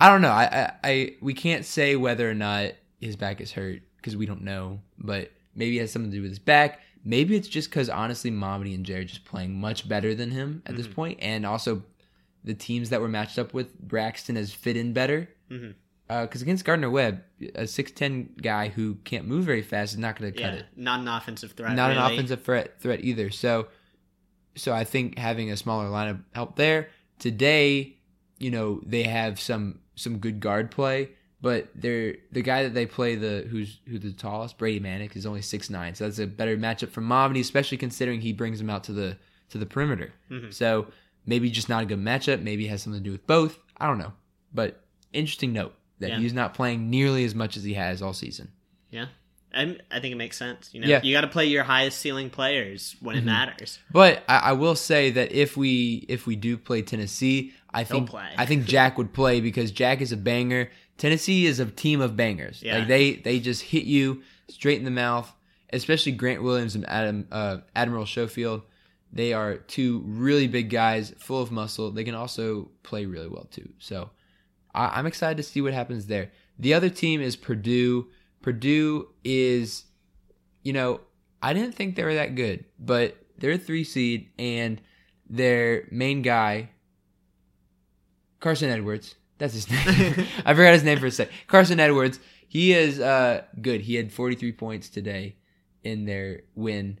I 0.00 0.08
don't 0.08 0.22
know. 0.22 0.30
I, 0.30 0.44
I 0.44 0.72
I 0.90 1.14
we 1.20 1.34
can't 1.34 1.64
say 1.64 1.96
whether 1.96 2.28
or 2.28 2.34
not 2.34 2.72
his 3.00 3.16
back 3.16 3.40
is 3.40 3.52
hurt 3.52 3.82
because 3.96 4.16
we 4.16 4.24
don't 4.26 4.42
know. 4.42 4.80
But 4.98 5.30
maybe 5.54 5.78
it 5.78 5.82
has 5.82 5.92
something 5.92 6.10
to 6.10 6.16
do 6.16 6.22
with 6.22 6.30
his 6.30 6.38
back. 6.38 6.80
Maybe 7.04 7.36
it's 7.36 7.48
just 7.48 7.68
because 7.68 7.90
honestly, 7.90 8.30
Mamadi 8.30 8.74
and 8.74 8.84
Jay 8.86 8.94
are 8.94 9.04
just 9.04 9.26
playing 9.26 9.60
much 9.60 9.86
better 9.86 10.14
than 10.14 10.30
him 10.30 10.62
at 10.64 10.72
Mm-hmm. 10.72 10.82
this 10.82 10.86
point, 10.92 11.18
and 11.20 11.44
also 11.44 11.82
the 12.44 12.54
teams 12.54 12.90
that 12.90 13.00
were 13.00 13.08
matched 13.08 13.38
up 13.38 13.54
with 13.54 13.78
Braxton 13.78 14.36
has 14.36 14.52
fit 14.52 14.76
in 14.76 14.92
better. 14.92 15.28
Mm-hmm. 15.50 15.70
Because 16.06 16.42
against 16.42 16.66
Gardner 16.66 16.90
Webb, 16.90 17.22
a 17.54 17.66
six 17.66 17.90
ten 17.90 18.28
guy 18.40 18.68
who 18.68 18.96
can't 19.04 19.26
move 19.26 19.44
very 19.44 19.62
fast 19.62 19.94
is 19.94 19.98
not 19.98 20.18
going 20.18 20.32
to 20.32 20.38
cut 20.38 20.52
it. 20.52 20.66
not 20.76 21.00
an 21.00 21.08
offensive 21.08 21.52
threat. 21.52 21.74
Not 21.74 21.90
an 21.92 21.98
offensive 21.98 22.42
threat 22.42 22.78
threat 22.78 23.00
either. 23.02 23.30
So, 23.30 23.68
so 24.54 24.74
I 24.74 24.84
think 24.84 25.18
having 25.18 25.50
a 25.50 25.56
smaller 25.56 25.86
lineup 25.86 26.22
helped 26.34 26.56
there. 26.56 26.90
Today, 27.18 27.96
you 28.38 28.50
know, 28.50 28.82
they 28.84 29.04
have 29.04 29.40
some 29.40 29.80
some 29.94 30.18
good 30.18 30.40
guard 30.40 30.70
play, 30.70 31.10
but 31.40 31.68
they're 31.74 32.16
the 32.32 32.42
guy 32.42 32.64
that 32.64 32.74
they 32.74 32.84
play 32.84 33.14
the 33.14 33.46
who's 33.50 33.80
who's 33.86 34.00
the 34.00 34.12
tallest 34.12 34.58
Brady 34.58 34.80
Manek 34.80 35.16
is 35.16 35.24
only 35.24 35.42
six 35.42 35.70
nine, 35.70 35.94
so 35.94 36.04
that's 36.04 36.18
a 36.18 36.26
better 36.26 36.58
matchup 36.58 36.90
for 36.90 37.00
Mamadi, 37.00 37.40
especially 37.40 37.78
considering 37.78 38.20
he 38.20 38.34
brings 38.34 38.60
him 38.60 38.68
out 38.68 38.84
to 38.84 38.92
the 38.92 39.16
to 39.48 39.58
the 39.58 39.66
perimeter. 39.66 40.12
Mm-hmm. 40.30 40.50
So 40.50 40.88
maybe 41.26 41.50
just 41.50 41.68
not 41.68 41.82
a 41.82 41.86
good 41.86 41.98
matchup. 41.98 42.42
Maybe 42.42 42.66
it 42.66 42.68
has 42.70 42.82
something 42.82 43.00
to 43.00 43.04
do 43.04 43.12
with 43.12 43.26
both. 43.26 43.58
I 43.76 43.86
don't 43.86 43.98
know, 43.98 44.12
but 44.52 44.80
interesting 45.12 45.52
note 45.52 45.74
that 46.00 46.10
Yeah. 46.10 46.18
he's 46.18 46.32
not 46.32 46.54
playing 46.54 46.90
nearly 46.90 47.24
as 47.24 47.34
much 47.34 47.56
as 47.56 47.64
he 47.64 47.74
has 47.74 48.02
all 48.02 48.12
season. 48.12 48.50
Yeah. 48.90 49.06
I, 49.56 49.76
I 49.90 50.00
think 50.00 50.12
it 50.12 50.16
makes 50.16 50.36
sense. 50.36 50.70
You 50.74 50.80
know, 50.80 50.88
Yeah. 50.88 50.96
Mm-hmm. 50.98 51.06
you 51.06 51.14
got 51.14 51.20
to 51.20 51.28
play 51.28 51.46
your 51.46 51.62
highest 51.62 51.98
ceiling 52.00 52.28
players 52.30 52.96
when 53.00 53.16
it 53.16 53.24
matters. 53.24 53.78
But 53.90 54.24
I, 54.28 54.36
I 54.38 54.52
will 54.52 54.74
say 54.74 55.10
that 55.12 55.30
if 55.32 55.56
we 55.56 56.04
if 56.08 56.26
we 56.26 56.34
do 56.34 56.56
play 56.58 56.82
Tennessee, 56.82 57.52
I 57.72 57.84
think 57.84 58.10
play. 58.10 58.28
I 58.36 58.46
think 58.46 58.64
Jack 58.74 58.98
would 58.98 59.12
play 59.12 59.40
because 59.40 59.70
Jack 59.70 60.00
is 60.00 60.10
a 60.10 60.16
banger. 60.16 60.70
Tennessee 60.98 61.46
is 61.46 61.60
a 61.60 61.66
team 61.66 62.00
of 62.00 62.16
bangers. 62.16 62.62
Yeah. 62.62 62.78
Like 62.78 62.88
they 62.88 63.12
they 63.14 63.38
just 63.38 63.62
hit 63.62 63.84
you 63.84 64.22
straight 64.48 64.78
in 64.78 64.84
the 64.84 64.90
mouth. 64.90 65.32
Especially 65.72 66.12
Grant 66.12 66.42
Williams 66.42 66.74
and 66.76 66.88
Adam 66.88 67.26
uh, 67.32 67.58
Admiral 67.76 68.06
Schofield. 68.06 68.62
They 69.14 69.32
are 69.32 69.58
two 69.58 70.02
really 70.04 70.48
big 70.48 70.70
guys, 70.70 71.14
full 71.18 71.40
of 71.40 71.52
muscle. 71.52 71.92
They 71.92 72.02
can 72.02 72.16
also 72.16 72.68
play 72.82 73.06
really 73.06 73.28
well 73.28 73.46
too. 73.48 73.70
So 73.78 74.10
I, 74.74 74.98
I'm 74.98 75.06
excited 75.06 75.36
to 75.36 75.44
see 75.44 75.60
what 75.60 75.72
happens 75.72 76.06
there. 76.06 76.32
The 76.58 76.74
other 76.74 76.90
team 76.90 77.20
is 77.20 77.36
Purdue. 77.36 78.08
Purdue 78.42 79.08
is, 79.22 79.84
you 80.64 80.72
know, 80.72 81.00
I 81.40 81.52
didn't 81.52 81.76
think 81.76 81.94
they 81.94 82.02
were 82.02 82.14
that 82.14 82.34
good, 82.34 82.64
but 82.76 83.16
they're 83.38 83.52
a 83.52 83.58
three 83.58 83.84
seed, 83.84 84.30
and 84.36 84.80
their 85.30 85.86
main 85.92 86.22
guy, 86.22 86.70
Carson 88.40 88.68
Edwards, 88.68 89.14
that's 89.38 89.54
his 89.54 89.70
name. 89.70 90.26
I 90.44 90.54
forgot 90.54 90.72
his 90.72 90.84
name 90.84 90.98
for 90.98 91.06
a 91.06 91.10
sec. 91.10 91.30
Carson 91.46 91.78
Edwards, 91.78 92.18
he 92.48 92.72
is 92.72 92.98
uh, 92.98 93.42
good. 93.60 93.82
He 93.82 93.94
had 93.94 94.12
43 94.12 94.52
points 94.52 94.88
today 94.88 95.36
in 95.84 96.04
their 96.04 96.42
win, 96.54 96.98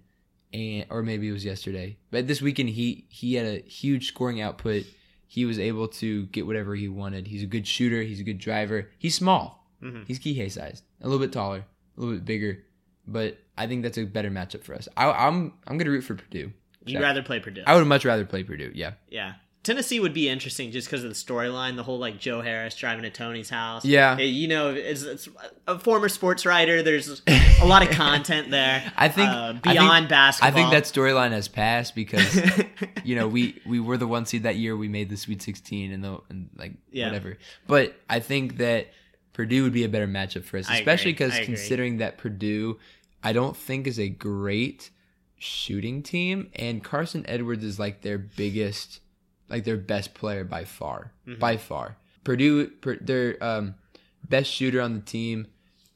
and 0.54 0.86
or 0.88 1.02
maybe 1.02 1.28
it 1.28 1.32
was 1.32 1.44
yesterday. 1.44 1.98
But 2.10 2.26
this 2.28 2.40
weekend, 2.40 2.70
he 2.70 3.06
he 3.10 3.34
had 3.34 3.46
a 3.46 3.58
huge 3.60 4.08
scoring 4.08 4.40
output. 4.40 4.84
He 5.26 5.44
was 5.44 5.58
able 5.58 5.88
to 5.88 6.26
get 6.26 6.46
whatever 6.46 6.76
he 6.76 6.88
wanted. 6.88 7.26
He's 7.26 7.42
a 7.42 7.46
good 7.46 7.66
shooter. 7.66 8.02
He's 8.02 8.20
a 8.20 8.24
good 8.24 8.38
driver. 8.38 8.88
He's 8.98 9.16
small. 9.16 9.68
Mm-hmm. 9.82 10.04
He's 10.06 10.20
Kihei 10.20 10.50
sized, 10.50 10.84
a 11.02 11.08
little 11.08 11.18
bit 11.18 11.32
taller, 11.32 11.64
a 11.96 12.00
little 12.00 12.14
bit 12.14 12.24
bigger, 12.24 12.64
but 13.06 13.36
I 13.58 13.66
think 13.66 13.82
that's 13.82 13.98
a 13.98 14.04
better 14.04 14.30
matchup 14.30 14.62
for 14.62 14.74
us. 14.74 14.88
I, 14.96 15.10
I'm 15.10 15.52
I'm 15.66 15.76
gonna 15.76 15.90
root 15.90 16.04
for 16.04 16.14
Purdue. 16.14 16.52
You'd 16.86 17.02
rather 17.02 17.22
play 17.22 17.40
Purdue. 17.40 17.64
I 17.66 17.74
would 17.74 17.86
much 17.86 18.04
rather 18.04 18.24
play 18.24 18.44
Purdue. 18.44 18.70
Yeah, 18.74 18.92
yeah. 19.08 19.34
Tennessee 19.64 19.98
would 19.98 20.14
be 20.14 20.28
interesting 20.28 20.70
just 20.70 20.86
because 20.86 21.02
of 21.02 21.10
the 21.10 21.16
storyline, 21.16 21.74
the 21.74 21.82
whole 21.82 21.98
like 21.98 22.18
Joe 22.20 22.40
Harris 22.42 22.76
driving 22.76 23.02
to 23.02 23.10
Tony's 23.10 23.50
house. 23.50 23.84
Yeah. 23.84 24.16
Eh, 24.20 24.24
you 24.24 24.46
know, 24.46 24.70
it's, 24.72 25.02
it's 25.02 25.28
a 25.66 25.78
former 25.78 26.08
sports 26.08 26.46
writer. 26.46 26.82
There's 26.82 27.22
a 27.60 27.64
lot 27.66 27.82
of 27.82 27.90
content 27.90 28.50
there. 28.50 28.92
I 28.96 29.08
think 29.08 29.28
uh, 29.28 29.54
I 29.64 29.72
beyond 29.72 30.02
think- 30.04 30.08
basketball. 30.10 30.48
I 30.48 30.52
think 30.52 30.70
that 30.70 30.84
storyline 30.84 31.32
has 31.32 31.48
passed 31.48 31.94
because 31.96 32.40
you 33.04 33.16
know 33.16 33.26
we 33.26 33.60
we 33.66 33.80
were 33.80 33.96
the 33.96 34.06
one 34.06 34.26
seed 34.26 34.44
that 34.44 34.56
year. 34.56 34.76
We 34.76 34.88
made 34.88 35.08
the 35.08 35.16
Sweet 35.16 35.42
16 35.42 35.90
and 35.92 36.04
the 36.04 36.20
and 36.28 36.50
like 36.56 36.74
Yeah. 36.92 37.06
whatever. 37.06 37.38
But 37.66 37.94
I 38.08 38.20
think 38.20 38.58
that 38.58 38.88
Purdue 39.32 39.64
would 39.64 39.72
be 39.72 39.82
a 39.84 39.88
better 39.88 40.06
matchup 40.06 40.44
for 40.44 40.58
us, 40.58 40.68
especially 40.70 41.12
because 41.12 41.36
considering 41.40 41.96
that 41.96 42.18
Purdue, 42.18 42.78
I 43.22 43.32
don't 43.32 43.56
think 43.56 43.86
is 43.86 43.98
a 43.98 44.08
great 44.08 44.90
shooting 45.38 46.02
team, 46.02 46.50
and 46.54 46.84
Carson 46.84 47.24
Edwards 47.28 47.64
is 47.64 47.78
like 47.78 48.02
their 48.02 48.18
biggest, 48.18 49.00
like 49.48 49.64
their 49.64 49.76
best 49.76 50.14
player 50.14 50.44
by 50.44 50.64
far, 50.64 51.12
Mm-hmm. 51.26 51.40
by 51.40 51.56
far. 51.56 51.96
Purdue, 52.24 52.68
per, 52.68 52.96
their 52.96 53.42
um, 53.44 53.74
best 54.28 54.50
shooter 54.50 54.80
on 54.80 54.94
the 54.94 55.00
team, 55.00 55.46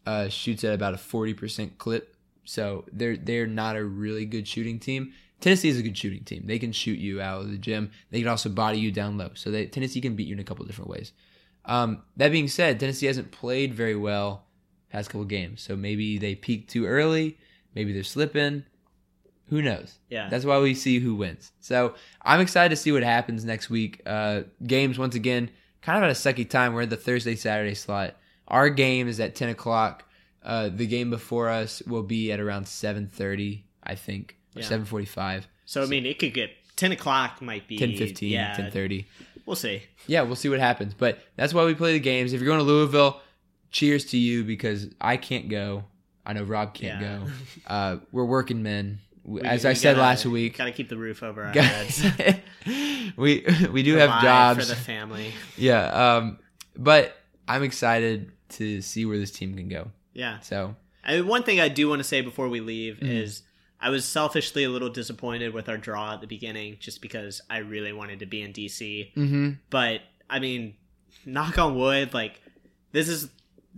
uh, 0.06 0.28
shoots 0.28 0.64
at 0.64 0.74
about 0.74 0.94
a 0.94 0.98
forty 0.98 1.34
percent 1.34 1.78
clip. 1.78 2.14
So 2.44 2.84
they're 2.92 3.16
they're 3.16 3.46
not 3.46 3.76
a 3.76 3.84
really 3.84 4.24
good 4.24 4.46
shooting 4.48 4.78
team. 4.78 5.12
Tennessee 5.40 5.68
is 5.68 5.78
a 5.78 5.82
good 5.82 5.96
shooting 5.96 6.24
team. 6.24 6.42
They 6.46 6.58
can 6.58 6.72
shoot 6.72 6.98
you 6.98 7.20
out 7.20 7.42
of 7.42 7.50
the 7.50 7.58
gym. 7.58 7.90
They 8.10 8.18
can 8.20 8.28
also 8.28 8.48
body 8.48 8.78
you 8.78 8.90
down 8.90 9.16
low. 9.18 9.30
So 9.34 9.50
they, 9.52 9.66
Tennessee 9.66 10.00
can 10.00 10.16
beat 10.16 10.26
you 10.26 10.32
in 10.34 10.40
a 10.40 10.44
couple 10.44 10.64
different 10.66 10.90
ways. 10.90 11.12
Um, 11.64 12.02
that 12.16 12.32
being 12.32 12.48
said, 12.48 12.80
Tennessee 12.80 13.06
hasn't 13.06 13.30
played 13.30 13.72
very 13.72 13.94
well 13.94 14.46
past 14.90 15.10
couple 15.10 15.24
games. 15.26 15.62
So 15.62 15.76
maybe 15.76 16.18
they 16.18 16.34
peaked 16.34 16.70
too 16.70 16.86
early. 16.86 17.38
Maybe 17.74 17.92
they're 17.92 18.02
slipping. 18.02 18.64
Who 19.48 19.62
knows? 19.62 19.98
Yeah. 20.08 20.28
That's 20.28 20.44
why 20.44 20.58
we 20.58 20.74
see 20.74 20.98
who 20.98 21.14
wins. 21.14 21.52
So 21.60 21.94
I'm 22.22 22.40
excited 22.40 22.70
to 22.70 22.76
see 22.76 22.92
what 22.92 23.02
happens 23.02 23.44
next 23.44 23.70
week. 23.70 24.02
Uh, 24.06 24.42
games 24.66 24.98
once 24.98 25.14
again, 25.14 25.50
kind 25.82 25.96
of 25.98 26.04
at 26.04 26.10
a 26.10 26.12
sucky 26.18 26.48
time. 26.48 26.74
We're 26.74 26.82
in 26.82 26.88
the 26.88 26.96
Thursday 26.96 27.34
Saturday 27.34 27.74
slot. 27.74 28.16
Our 28.48 28.68
game 28.70 29.08
is 29.08 29.20
at 29.20 29.34
10 29.34 29.48
o'clock. 29.50 30.04
Uh, 30.42 30.68
the 30.68 30.86
game 30.86 31.10
before 31.10 31.48
us 31.48 31.82
will 31.86 32.02
be 32.02 32.30
at 32.32 32.40
around 32.40 32.64
7:30, 32.66 33.64
I 33.82 33.94
think, 33.94 34.36
or 34.56 34.60
Yeah. 34.62 34.68
7:45, 34.68 35.46
So 35.66 35.82
I 35.82 35.86
mean, 35.86 36.06
it 36.06 36.18
could 36.18 36.32
get 36.32 36.50
ten 36.76 36.92
o'clock. 36.92 37.42
Might 37.42 37.66
be 37.68 37.76
10:15, 37.78 38.30
Yeah, 38.30 38.54
10:30. 38.56 39.04
We'll 39.44 39.56
see. 39.56 39.82
Yeah, 40.06 40.22
we'll 40.22 40.36
see 40.36 40.48
what 40.48 40.60
happens. 40.60 40.94
But 40.94 41.18
that's 41.36 41.52
why 41.52 41.64
we 41.64 41.74
play 41.74 41.92
the 41.92 42.00
games. 42.00 42.32
If 42.32 42.40
you're 42.40 42.46
going 42.46 42.60
to 42.60 42.64
Louisville, 42.64 43.20
cheers 43.70 44.04
to 44.06 44.16
you 44.18 44.44
because 44.44 44.88
I 45.00 45.16
can't 45.16 45.48
go. 45.48 45.84
I 46.24 46.32
know 46.34 46.44
Rob 46.44 46.72
can't 46.74 47.00
Yeah. 47.02 47.18
go. 47.18 47.26
Uh, 47.66 47.96
we're 48.12 48.24
working 48.24 48.62
men. 48.62 49.00
We- 49.28 49.42
As 49.42 49.64
we 49.64 49.70
I 49.70 49.72
said 49.74 49.96
last 49.98 50.24
week, 50.26 50.56
gotta 50.56 50.72
keep 50.72 50.88
the 50.88 50.96
roof 50.96 51.22
over 51.22 51.44
our 51.44 51.52
heads. 51.52 52.02
we 53.16 53.44
we 53.70 53.82
do 53.82 53.94
have 53.96 54.22
jobs. 54.22 54.60
for 54.60 54.74
the 54.74 54.80
family. 54.80 55.32
yeah, 55.56 56.16
um, 56.16 56.38
but 56.76 57.16
I'm 57.46 57.62
excited 57.62 58.32
to 58.50 58.80
see 58.80 59.04
where 59.04 59.18
this 59.18 59.30
team 59.30 59.54
can 59.56 59.68
go. 59.68 59.90
Yeah. 60.14 60.40
So 60.40 60.74
I 61.04 61.20
one 61.20 61.42
thing 61.42 61.60
I 61.60 61.68
do 61.68 61.88
want 61.88 62.00
to 62.00 62.04
say 62.04 62.20
before 62.22 62.48
we 62.48 62.60
leave 62.60 62.96
Mm-hmm. 62.96 63.06
is 63.06 63.42
I 63.80 63.90
was 63.90 64.04
selfishly 64.04 64.64
a 64.64 64.70
little 64.70 64.88
disappointed 64.90 65.54
with 65.54 65.68
our 65.68 65.76
draw 65.76 66.14
at 66.14 66.20
the 66.20 66.26
beginning, 66.26 66.78
just 66.80 67.00
because 67.00 67.40
I 67.48 67.58
really 67.58 67.92
wanted 67.92 68.18
to 68.20 68.26
be 68.26 68.42
in 68.42 68.52
DC. 68.52 69.14
mhm. 69.14 69.58
But 69.70 70.00
I 70.28 70.38
mean, 70.40 70.74
knock 71.24 71.58
on 71.58 71.76
wood, 71.76 72.12
like 72.14 72.40
this 72.92 73.08
is 73.08 73.28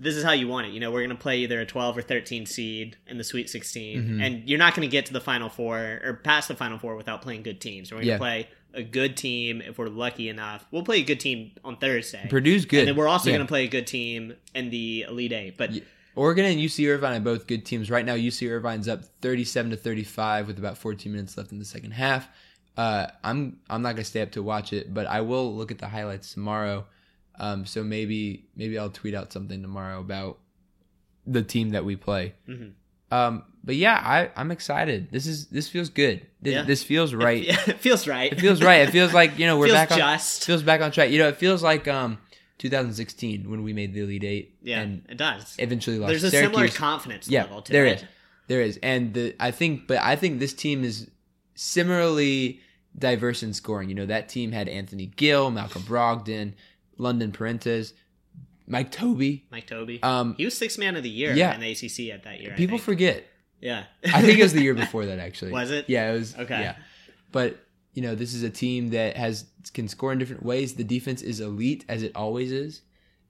this 0.02 0.16
is 0.16 0.24
how 0.24 0.32
you 0.32 0.48
want 0.48 0.66
it. 0.66 0.72
You 0.72 0.80
know, 0.80 0.90
we're 0.90 1.02
gonna 1.02 1.14
play 1.14 1.38
either 1.40 1.60
a 1.60 1.66
12 1.66 1.98
or 1.98 2.02
13 2.02 2.46
seed 2.46 2.96
in 3.06 3.18
the 3.18 3.24
Sweet 3.24 3.48
16, 3.50 3.98
Mm-hmm. 4.02 4.20
and 4.22 4.48
you're 4.48 4.58
not 4.58 4.74
gonna 4.74 4.86
get 4.88 5.06
to 5.06 5.12
the 5.12 5.20
Final 5.20 5.48
Four 5.48 6.00
or 6.04 6.20
past 6.24 6.48
the 6.48 6.56
Final 6.56 6.78
Four 6.78 6.96
without 6.96 7.22
playing 7.22 7.42
good 7.42 7.60
teams. 7.60 7.88
So 7.90 7.96
we're 7.96 8.00
gonna 8.02 8.12
Yeah. 8.12 8.18
play 8.18 8.48
a 8.72 8.82
good 8.82 9.16
team 9.16 9.60
if 9.60 9.78
we're 9.78 9.88
lucky 9.88 10.28
enough. 10.28 10.64
We'll 10.70 10.84
play 10.84 11.00
a 11.00 11.04
good 11.04 11.20
team 11.20 11.50
on 11.64 11.76
Thursday. 11.76 12.26
Purdue's 12.30 12.64
good. 12.64 12.80
And 12.80 12.88
then 12.88 12.96
we're 12.96 13.08
also 13.08 13.28
Yeah. 13.28 13.36
going 13.36 13.46
to 13.46 13.50
play 13.50 13.64
a 13.64 13.68
good 13.68 13.86
team 13.88 14.34
in 14.54 14.70
the 14.70 15.06
Elite 15.08 15.32
Eight. 15.32 15.56
But 15.56 15.72
Yeah. 15.72 15.82
Oregon 16.14 16.44
and 16.44 16.60
UC 16.60 16.86
Irvine 16.88 17.16
are 17.16 17.24
both 17.24 17.48
good 17.48 17.64
teams. 17.66 17.90
Right 17.90 18.04
now, 18.06 18.14
UC 18.14 18.48
Irvine's 18.48 18.86
up 18.86 19.04
37 19.22 19.72
to 19.72 19.76
35 19.76 20.46
with 20.46 20.56
about 20.60 20.78
14 20.78 21.10
minutes 21.10 21.36
left 21.36 21.50
in 21.50 21.58
the 21.58 21.64
second 21.64 21.90
half. 21.92 22.28
Uh, 22.76 23.08
I'm 23.24 23.58
I'm 23.68 23.82
not 23.82 23.96
gonna 23.96 24.04
stay 24.04 24.22
up 24.22 24.30
to 24.32 24.42
watch 24.42 24.72
it, 24.72 24.94
but 24.94 25.06
I 25.06 25.20
will 25.22 25.52
look 25.56 25.72
at 25.72 25.78
the 25.78 25.88
highlights 25.88 26.32
tomorrow. 26.32 26.86
Um, 27.38 27.64
so 27.66 27.82
maybe 27.82 28.46
maybe 28.56 28.78
I'll 28.78 28.90
tweet 28.90 29.14
out 29.14 29.32
something 29.32 29.62
tomorrow 29.62 30.00
about 30.00 30.38
the 31.26 31.42
team 31.42 31.70
that 31.70 31.84
we 31.84 31.96
play. 31.96 32.34
Mhm. 32.48 32.72
Um, 33.12 33.42
but 33.64 33.76
yeah, 33.76 33.94
I 33.94 34.30
I'm 34.36 34.50
excited. 34.50 35.08
This 35.10 35.26
is 35.26 35.46
this 35.46 35.68
feels 35.68 35.88
good. 35.88 36.26
This, 36.42 36.54
Yeah. 36.54 36.62
this 36.62 36.82
feels 36.82 37.12
right. 37.14 37.42
Yeah, 37.42 37.58
it 37.66 37.80
feels 37.80 38.06
right. 38.06 38.32
It 38.32 38.40
feels 38.40 38.62
right. 38.62 38.82
It 38.88 38.90
feels 38.90 39.12
like 39.12 39.38
you 39.38 39.46
know 39.46 39.58
we're 39.58 39.68
back 39.72 39.90
on. 39.92 39.98
just. 39.98 40.44
Feels 40.44 40.62
back 40.62 40.80
on 40.80 40.92
track. 40.92 41.10
You 41.10 41.18
know, 41.18 41.28
it 41.28 41.36
feels 41.36 41.62
like 41.62 41.88
um 41.88 42.18
2016 42.58 43.50
when 43.50 43.62
we 43.62 43.72
made 43.72 43.94
the 43.94 44.00
Elite 44.00 44.24
Eight. 44.24 44.54
yeah, 44.62 44.80
and 44.80 45.02
it 45.08 45.16
does. 45.16 45.56
eventually 45.58 45.98
lost. 45.98 46.10
There's 46.10 46.24
a 46.24 46.30
Syracuse. 46.30 46.52
similar 46.52 46.68
confidence 46.68 47.28
Yeah, 47.28 47.42
level 47.44 47.62
to 47.62 47.72
there 47.72 47.86
it. 47.86 47.98
is, 48.02 48.04
there 48.48 48.60
is, 48.60 48.78
and 48.82 49.14
the 49.14 49.34
I 49.40 49.50
think, 49.50 49.86
but 49.88 49.98
I 49.98 50.14
think 50.16 50.40
this 50.40 50.52
team 50.54 50.84
is 50.84 51.10
similarly 51.54 52.60
diverse 52.98 53.42
in 53.42 53.52
scoring. 53.54 53.88
You 53.88 53.94
know, 53.94 54.06
that 54.06 54.28
team 54.28 54.52
had 54.52 54.68
Anthony 54.68 55.06
Gill, 55.06 55.50
Malcolm 55.50 55.82
Brogdon, 55.82 56.52
London 57.00 57.32
Perrantes, 57.32 57.92
Mike 58.66 58.92
Tobey. 58.92 59.46
Mike 59.50 59.66
Tobey. 59.66 60.02
Um, 60.02 60.34
he 60.36 60.44
was 60.44 60.56
sixth 60.56 60.78
man 60.78 60.96
of 60.96 61.02
the 61.02 61.10
year 61.10 61.34
yeah. 61.34 61.54
in 61.54 61.60
the 61.60 61.70
ACC 61.70 62.14
at 62.14 62.24
that 62.24 62.40
year. 62.40 62.54
People 62.56 62.78
forget. 62.78 63.26
Yeah. 63.60 63.84
I 64.12 64.22
think 64.22 64.38
it 64.38 64.42
was 64.42 64.52
the 64.52 64.62
year 64.62 64.74
before 64.86 65.06
that 65.06 65.18
actually. 65.18 65.52
Was 65.52 65.70
it? 65.70 65.86
Yeah, 65.88 66.10
it 66.10 66.18
was. 66.18 66.36
Okay. 66.36 66.60
Yeah, 66.60 66.76
but 67.32 67.58
you 67.94 68.02
know, 68.02 68.14
this 68.14 68.34
is 68.34 68.42
a 68.42 68.50
team 68.50 68.90
that 68.90 69.16
has 69.16 69.46
can 69.74 69.88
score 69.88 70.12
in 70.12 70.18
different 70.18 70.44
ways. 70.44 70.74
The 70.74 70.84
defense 70.84 71.22
is 71.22 71.40
elite 71.40 71.84
as 71.88 72.02
it 72.02 72.12
always 72.14 72.52
is. 72.52 72.82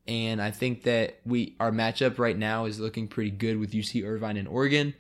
And 0.06 0.42
I 0.42 0.50
think 0.50 0.82
that 0.84 1.20
we 1.24 1.56
our 1.60 1.70
matchup 1.70 2.18
right 2.18 2.36
now 2.36 2.64
is 2.64 2.80
looking 2.80 3.08
pretty 3.08 3.30
good 3.30 3.58
with 3.58 3.72
UC 3.72 4.04
Irvine 4.04 4.36
and 4.36 4.48
Oregon. 4.48 4.94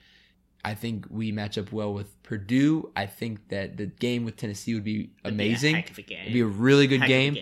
I 0.64 0.74
think 0.74 1.06
we 1.10 1.32
match 1.32 1.56
up 1.56 1.72
well 1.72 1.92
with 1.94 2.22
Purdue. 2.22 2.90
I 2.94 3.06
think 3.06 3.48
that 3.48 3.78
the 3.78 3.86
game 3.86 4.24
with 4.24 4.36
Tennessee 4.36 4.74
would 4.74 4.84
be 4.84 5.10
It'd 5.24 5.36
be 5.36 5.44
a 5.44 5.46
amazing. 5.46 5.74
heck 5.74 5.90
of 5.90 5.98
a 5.98 6.02
game. 6.02 6.20
It'd 6.20 6.32
be 6.34 6.40
a 6.40 6.46
really 6.46 6.86
good 6.86 7.02
a 7.02 7.06
game, 7.06 7.36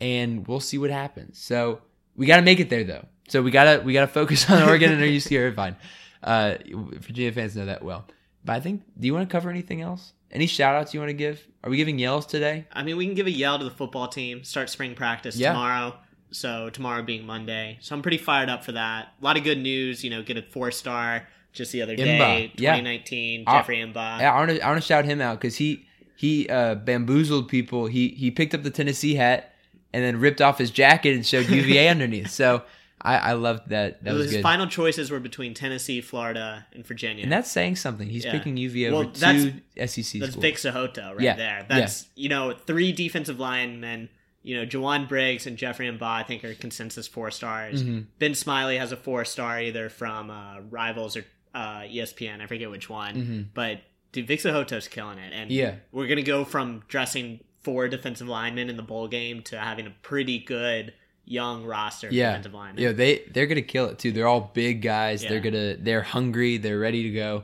and 0.00 0.46
we'll 0.46 0.60
see 0.60 0.78
what 0.78 0.90
happens. 0.90 1.38
So 1.38 1.80
we 2.16 2.26
got 2.26 2.36
to 2.36 2.42
make 2.42 2.60
it 2.60 2.70
there, 2.70 2.84
though. 2.84 3.06
So 3.28 3.42
we 3.42 3.50
gotta 3.50 3.82
we 3.82 3.92
gotta 3.92 4.06
focus 4.06 4.48
on 4.50 4.62
Oregon 4.62 4.92
and 4.92 5.00
our 5.02 5.08
UC 5.08 5.38
Irvine. 5.38 5.76
Uh, 6.22 6.56
Virginia 6.72 7.30
fans 7.30 7.54
know 7.54 7.66
that 7.66 7.84
well. 7.84 8.04
But 8.44 8.54
I 8.56 8.60
think, 8.60 8.82
do 8.98 9.06
you 9.06 9.14
want 9.14 9.28
to 9.28 9.32
cover 9.32 9.48
anything 9.48 9.80
else? 9.80 10.12
Any 10.32 10.46
shout 10.48 10.74
outs 10.74 10.92
you 10.92 10.98
want 10.98 11.10
to 11.10 11.14
give? 11.14 11.46
Are 11.62 11.70
we 11.70 11.76
giving 11.76 12.00
yells 12.00 12.26
today? 12.26 12.66
I 12.72 12.82
mean, 12.82 12.96
we 12.96 13.06
can 13.06 13.14
give 13.14 13.26
a 13.28 13.30
yell 13.30 13.58
to 13.58 13.64
the 13.64 13.70
football 13.70 14.08
team. 14.08 14.42
Start 14.42 14.68
spring 14.68 14.96
practice 14.96 15.36
Yeah. 15.36 15.52
tomorrow. 15.52 15.94
So 16.32 16.68
tomorrow 16.70 17.02
being 17.02 17.26
Monday, 17.26 17.78
so 17.80 17.94
I'm 17.94 18.02
pretty 18.02 18.18
fired 18.18 18.48
up 18.48 18.64
for 18.64 18.72
that. 18.72 19.12
A 19.20 19.24
lot 19.24 19.36
of 19.36 19.44
good 19.44 19.58
news. 19.58 20.02
You 20.02 20.10
know, 20.10 20.22
get 20.22 20.36
a 20.36 20.42
four 20.42 20.72
star 20.72 21.28
just 21.52 21.70
the 21.70 21.82
other 21.82 21.94
day. 21.94 22.18
Imba, 22.18 22.60
yeah. 22.60 22.72
2019, 22.72 23.44
Uh, 23.46 23.52
Jeffrey 23.58 23.76
Imba. 23.76 24.18
Yeah, 24.18 24.32
I 24.32 24.38
want 24.38 24.50
to 24.50 24.60
I 24.60 24.68
want 24.68 24.82
to 24.82 24.86
shout 24.86 25.04
him 25.04 25.20
out 25.20 25.38
because 25.40 25.56
he 25.56 25.86
he 26.16 26.48
uh, 26.48 26.74
bamboozled 26.74 27.46
people. 27.48 27.86
He 27.86 28.08
he 28.08 28.32
picked 28.32 28.52
up 28.52 28.64
the 28.64 28.70
Tennessee 28.70 29.14
hat 29.14 29.52
and 29.92 30.04
then 30.04 30.20
ripped 30.20 30.40
off 30.40 30.58
his 30.58 30.70
jacket 30.70 31.14
and 31.14 31.24
showed 31.26 31.48
UVA 31.48 31.88
underneath. 31.94 32.30
So 32.30 32.62
I 33.00 33.16
I 33.16 33.32
loved 33.34 33.68
that. 33.70 34.02
That 34.04 34.14
was 34.14 34.24
His 34.26 34.34
good. 34.36 34.42
final 34.42 34.66
choices 34.66 35.10
were 35.10 35.20
between 35.20 35.54
Tennessee, 35.54 36.00
Florida, 36.00 36.66
and 36.72 36.86
Virginia. 36.86 37.22
and 37.22 37.32
that's 37.32 37.50
saying 37.50 37.76
something. 37.76 38.08
He's 38.08 38.24
Yeah. 38.24 38.32
picking 38.32 38.56
UVA 38.56 38.90
Well, 38.90 39.00
over 39.00 39.10
that's- 39.10 39.42
two 39.44 39.52
SEC 39.76 40.20
That's 40.20 40.32
schools. 40.32 40.42
Vic 40.42 40.56
So'oto 40.56 41.10
right 41.12 41.20
Yeah, 41.20 41.36
there. 41.36 41.66
That's 41.68 42.06
you 42.14 42.28
know 42.28 42.52
three 42.52 42.92
defensive 42.92 43.38
linemen. 43.38 44.08
You 44.42 44.56
know, 44.58 44.64
Jowon 44.66 45.08
Briggs 45.08 45.48
and 45.48 45.56
Jeffrey 45.56 45.88
Mba, 45.90 46.02
I 46.02 46.22
think 46.22 46.44
are 46.44 46.54
consensus 46.54 47.08
four 47.08 47.32
stars. 47.32 47.82
Mm-hmm. 47.82 48.02
Ben 48.20 48.32
Smiley 48.36 48.76
has 48.78 48.92
a 48.92 48.96
four 48.96 49.24
star 49.24 49.60
either 49.60 49.88
from 49.88 50.30
uh, 50.30 50.60
Rivals 50.70 51.16
or 51.16 51.24
uh, 51.52 51.80
ESPN. 51.80 52.40
I 52.40 52.46
forget 52.46 52.70
which 52.70 52.88
one. 52.88 53.50
But 53.54 53.80
dude, 54.12 54.28
Vic 54.28 54.38
So'oto's 54.40 54.86
killing 54.88 55.18
it, 55.18 55.32
and 55.34 55.50
Mm-hmm. 55.50 55.58
Yeah. 55.58 55.74
we're 55.90 56.06
gonna 56.06 56.22
go 56.22 56.44
from 56.44 56.82
dressing 56.86 57.40
four 57.66 57.88
defensive 57.88 58.28
linemen 58.28 58.70
in 58.70 58.76
the 58.76 58.82
bowl 58.84 59.08
game 59.08 59.42
to 59.42 59.58
having 59.58 59.88
a 59.88 59.94
pretty 60.02 60.38
good 60.38 60.94
young 61.24 61.64
roster 61.64 62.08
yeah, 62.12 62.28
defensive 62.28 62.54
linemen. 62.54 62.80
yeah, 62.80 62.92
they 62.92 63.24
they're 63.32 63.48
gonna 63.48 63.60
kill 63.60 63.86
it 63.86 63.98
too. 63.98 64.12
They're 64.12 64.28
all 64.28 64.52
big 64.54 64.82
guys. 64.82 65.24
Yeah. 65.24 65.30
They're 65.30 65.40
gonna 65.40 65.74
they're 65.76 66.02
hungry. 66.02 66.58
They're 66.58 66.78
ready 66.78 67.02
to 67.02 67.10
go. 67.10 67.42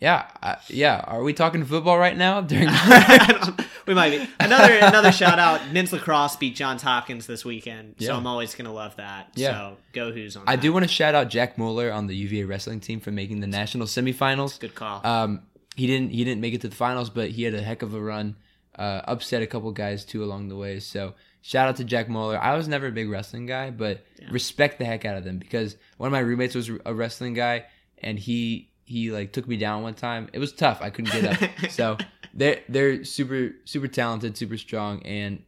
Yeah, 0.00 0.28
uh, 0.42 0.56
yeah. 0.68 1.02
Are 1.06 1.22
we 1.24 1.32
talking 1.32 1.64
football 1.64 1.98
right 1.98 2.16
now? 2.16 2.40
During 2.42 2.68
we 3.86 3.94
might 3.94 4.10
be 4.10 4.28
another 4.38 4.74
another 4.74 5.10
shout 5.10 5.40
out. 5.40 5.72
Men's 5.72 5.92
lacrosse 5.92 6.36
beat 6.36 6.54
Johns 6.54 6.82
Hopkins 6.82 7.26
this 7.26 7.44
weekend, 7.44 7.96
so 7.98 8.04
Yeah. 8.06 8.16
I'm 8.16 8.26
always 8.26 8.54
gonna 8.54 8.72
love 8.72 8.94
that. 8.96 9.30
Yeah. 9.34 9.52
So 9.52 9.76
go 9.92 10.12
Hoos 10.12 10.36
on. 10.36 10.44
I 10.46 10.54
that. 10.56 10.62
do 10.62 10.72
want 10.72 10.84
to 10.84 10.88
shout 10.88 11.14
out 11.16 11.30
Jack 11.30 11.58
Mueller 11.58 11.90
on 11.90 12.06
the 12.06 12.14
UVA 12.14 12.44
wrestling 12.44 12.80
team 12.80 13.00
for 13.00 13.10
making 13.10 13.40
the 13.40 13.46
national 13.48 13.86
semifinals. 13.86 14.60
Good 14.60 14.74
call. 14.76 15.04
Um, 15.04 15.42
he 15.74 15.86
didn't 15.88 16.10
he 16.10 16.22
didn't 16.22 16.40
make 16.40 16.54
it 16.54 16.60
to 16.60 16.68
the 16.68 16.76
finals, 16.76 17.10
but 17.10 17.30
he 17.30 17.42
had 17.42 17.54
a 17.54 17.62
heck 17.62 17.82
of 17.82 17.94
a 17.94 18.00
run. 18.00 18.36
Uh, 18.78 19.00
upset 19.06 19.42
a 19.42 19.46
couple 19.46 19.70
guys 19.72 20.04
too 20.04 20.24
along 20.24 20.48
the 20.48 20.56
way. 20.56 20.80
So 20.80 21.14
shout 21.42 21.68
out 21.68 21.76
to 21.76 21.84
Jack 21.84 22.08
Mueller. 22.08 22.38
I 22.38 22.56
was 22.56 22.66
never 22.68 22.88
a 22.88 22.92
big 22.92 23.08
wrestling 23.08 23.46
guy, 23.46 23.70
but 23.70 24.04
respect 24.30 24.78
the 24.78 24.84
heck 24.84 25.04
out 25.04 25.16
of 25.16 25.24
them 25.24 25.38
because 25.38 25.76
one 25.98 26.08
of 26.08 26.12
my 26.12 26.18
roommates 26.20 26.54
was 26.54 26.70
a 26.84 26.92
wrestling 26.94 27.34
guy, 27.34 27.66
and 27.98 28.18
he 28.18 28.70
he 28.84 29.10
like 29.12 29.32
took 29.32 29.46
me 29.48 29.56
down 29.56 29.82
one 29.82 29.94
time. 29.94 30.28
It 30.32 30.38
was 30.38 30.52
tough. 30.52 30.80
I 30.82 30.90
couldn't 30.90 31.12
get 31.12 31.42
up. 31.42 31.50
so 31.70 31.96
they're 32.34 32.60
they're 32.68 33.04
super 33.04 33.52
super 33.64 33.88
talented, 33.88 34.36
super 34.36 34.56
strong, 34.58 35.02
and 35.04 35.42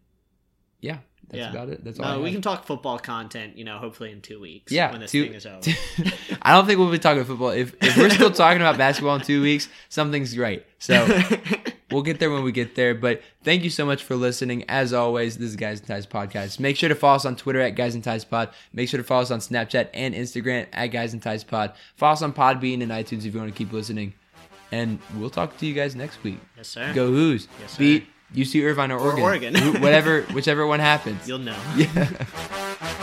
yeah, 0.81 0.99
that's 1.29 1.39
Yeah. 1.39 1.51
about 1.51 1.69
it. 1.71 1.83
That's 1.85 1.99
all. 1.99 2.17
No, 2.19 2.23
we 2.23 2.31
can 2.31 2.43
talk 2.43 2.65
football 2.65 2.99
content, 2.99 3.57
you 3.59 3.65
know, 3.65 3.79
hopefully 3.79 4.13
in 4.13 4.21
two 4.21 4.41
weeks. 4.41 4.71
Yeah, 4.73 4.93
when 4.93 5.01
this 5.01 5.11
two- 5.11 5.25
thing 5.25 5.35
is 5.35 5.47
over. 5.47 5.61
I 6.43 6.53
don't 6.53 6.67
think 6.67 6.79
we'll 6.79 6.93
be 6.93 6.99
talking 7.01 7.25
football. 7.25 7.51
If 7.51 7.75
if 7.83 7.97
we're 7.97 8.11
still 8.11 8.31
talking 8.31 8.61
about 8.61 8.79
basketball 8.79 9.17
in 9.17 9.23
two 9.23 9.43
weeks, 9.43 9.69
something's 9.89 10.33
great. 10.35 10.65
So 10.79 11.05
we'll 11.97 12.03
get 12.03 12.19
there 12.21 12.31
when 12.31 12.43
we 12.45 12.53
get 12.53 12.75
there. 12.75 12.95
But 12.95 13.23
thank 13.43 13.65
you 13.65 13.71
so 13.71 13.87
much 13.87 14.03
for 14.05 14.17
listening. 14.17 14.65
As 14.69 14.93
always, 14.93 15.39
this 15.39 15.49
is 15.49 15.57
Guys 15.57 15.79
and 15.79 15.89
Ties 15.89 16.07
Podcast. 16.07 16.61
Make 16.61 16.77
sure 16.77 16.91
to 16.91 16.95
follow 16.95 17.17
us 17.17 17.25
on 17.25 17.37
Twitter 17.37 17.59
at 17.61 17.71
Guys 17.71 17.95
and 17.95 18.05
Ties 18.05 18.23
Pod. 18.23 18.51
Make 18.75 18.91
sure 18.91 18.99
to 18.99 19.05
follow 19.05 19.23
us 19.23 19.31
on 19.31 19.41
Snapchat 19.41 19.89
and 19.95 20.15
Instagram 20.15 20.67
at 20.75 20.89
Guys 20.89 21.15
and 21.15 21.23
Ties 21.23 21.43
Pod. 21.43 21.73
Follow 21.97 22.13
us 22.13 22.21
on 22.21 22.35
Podbean 22.35 22.83
and 22.83 22.93
iTunes 22.93 23.25
if 23.25 23.33
you 23.33 23.41
want 23.41 23.51
to 23.51 23.57
keep 23.57 23.73
listening. 23.73 24.13
And 24.71 24.99
we'll 25.17 25.31
talk 25.31 25.57
to 25.57 25.67
you 25.67 25.73
guys 25.73 25.97
next 25.97 26.23
week. 26.23 26.39
yes, 26.57 26.69
sir. 26.69 26.93
Go 26.93 27.07
Hoos. 27.09 27.49
Yes, 27.61 27.73
sir. 27.73 27.79
Beat 27.79 28.07
UC 28.35 28.63
Irvine 28.63 28.91
or 28.91 28.99
Oregon. 28.99 29.23
Oregon. 29.57 29.81
Whatever, 29.81 30.23
whichever 30.35 30.67
one 30.67 30.81
happens. 30.81 31.27
You'll 31.29 31.39
know. 31.39 31.57
Yeah. 31.77 33.03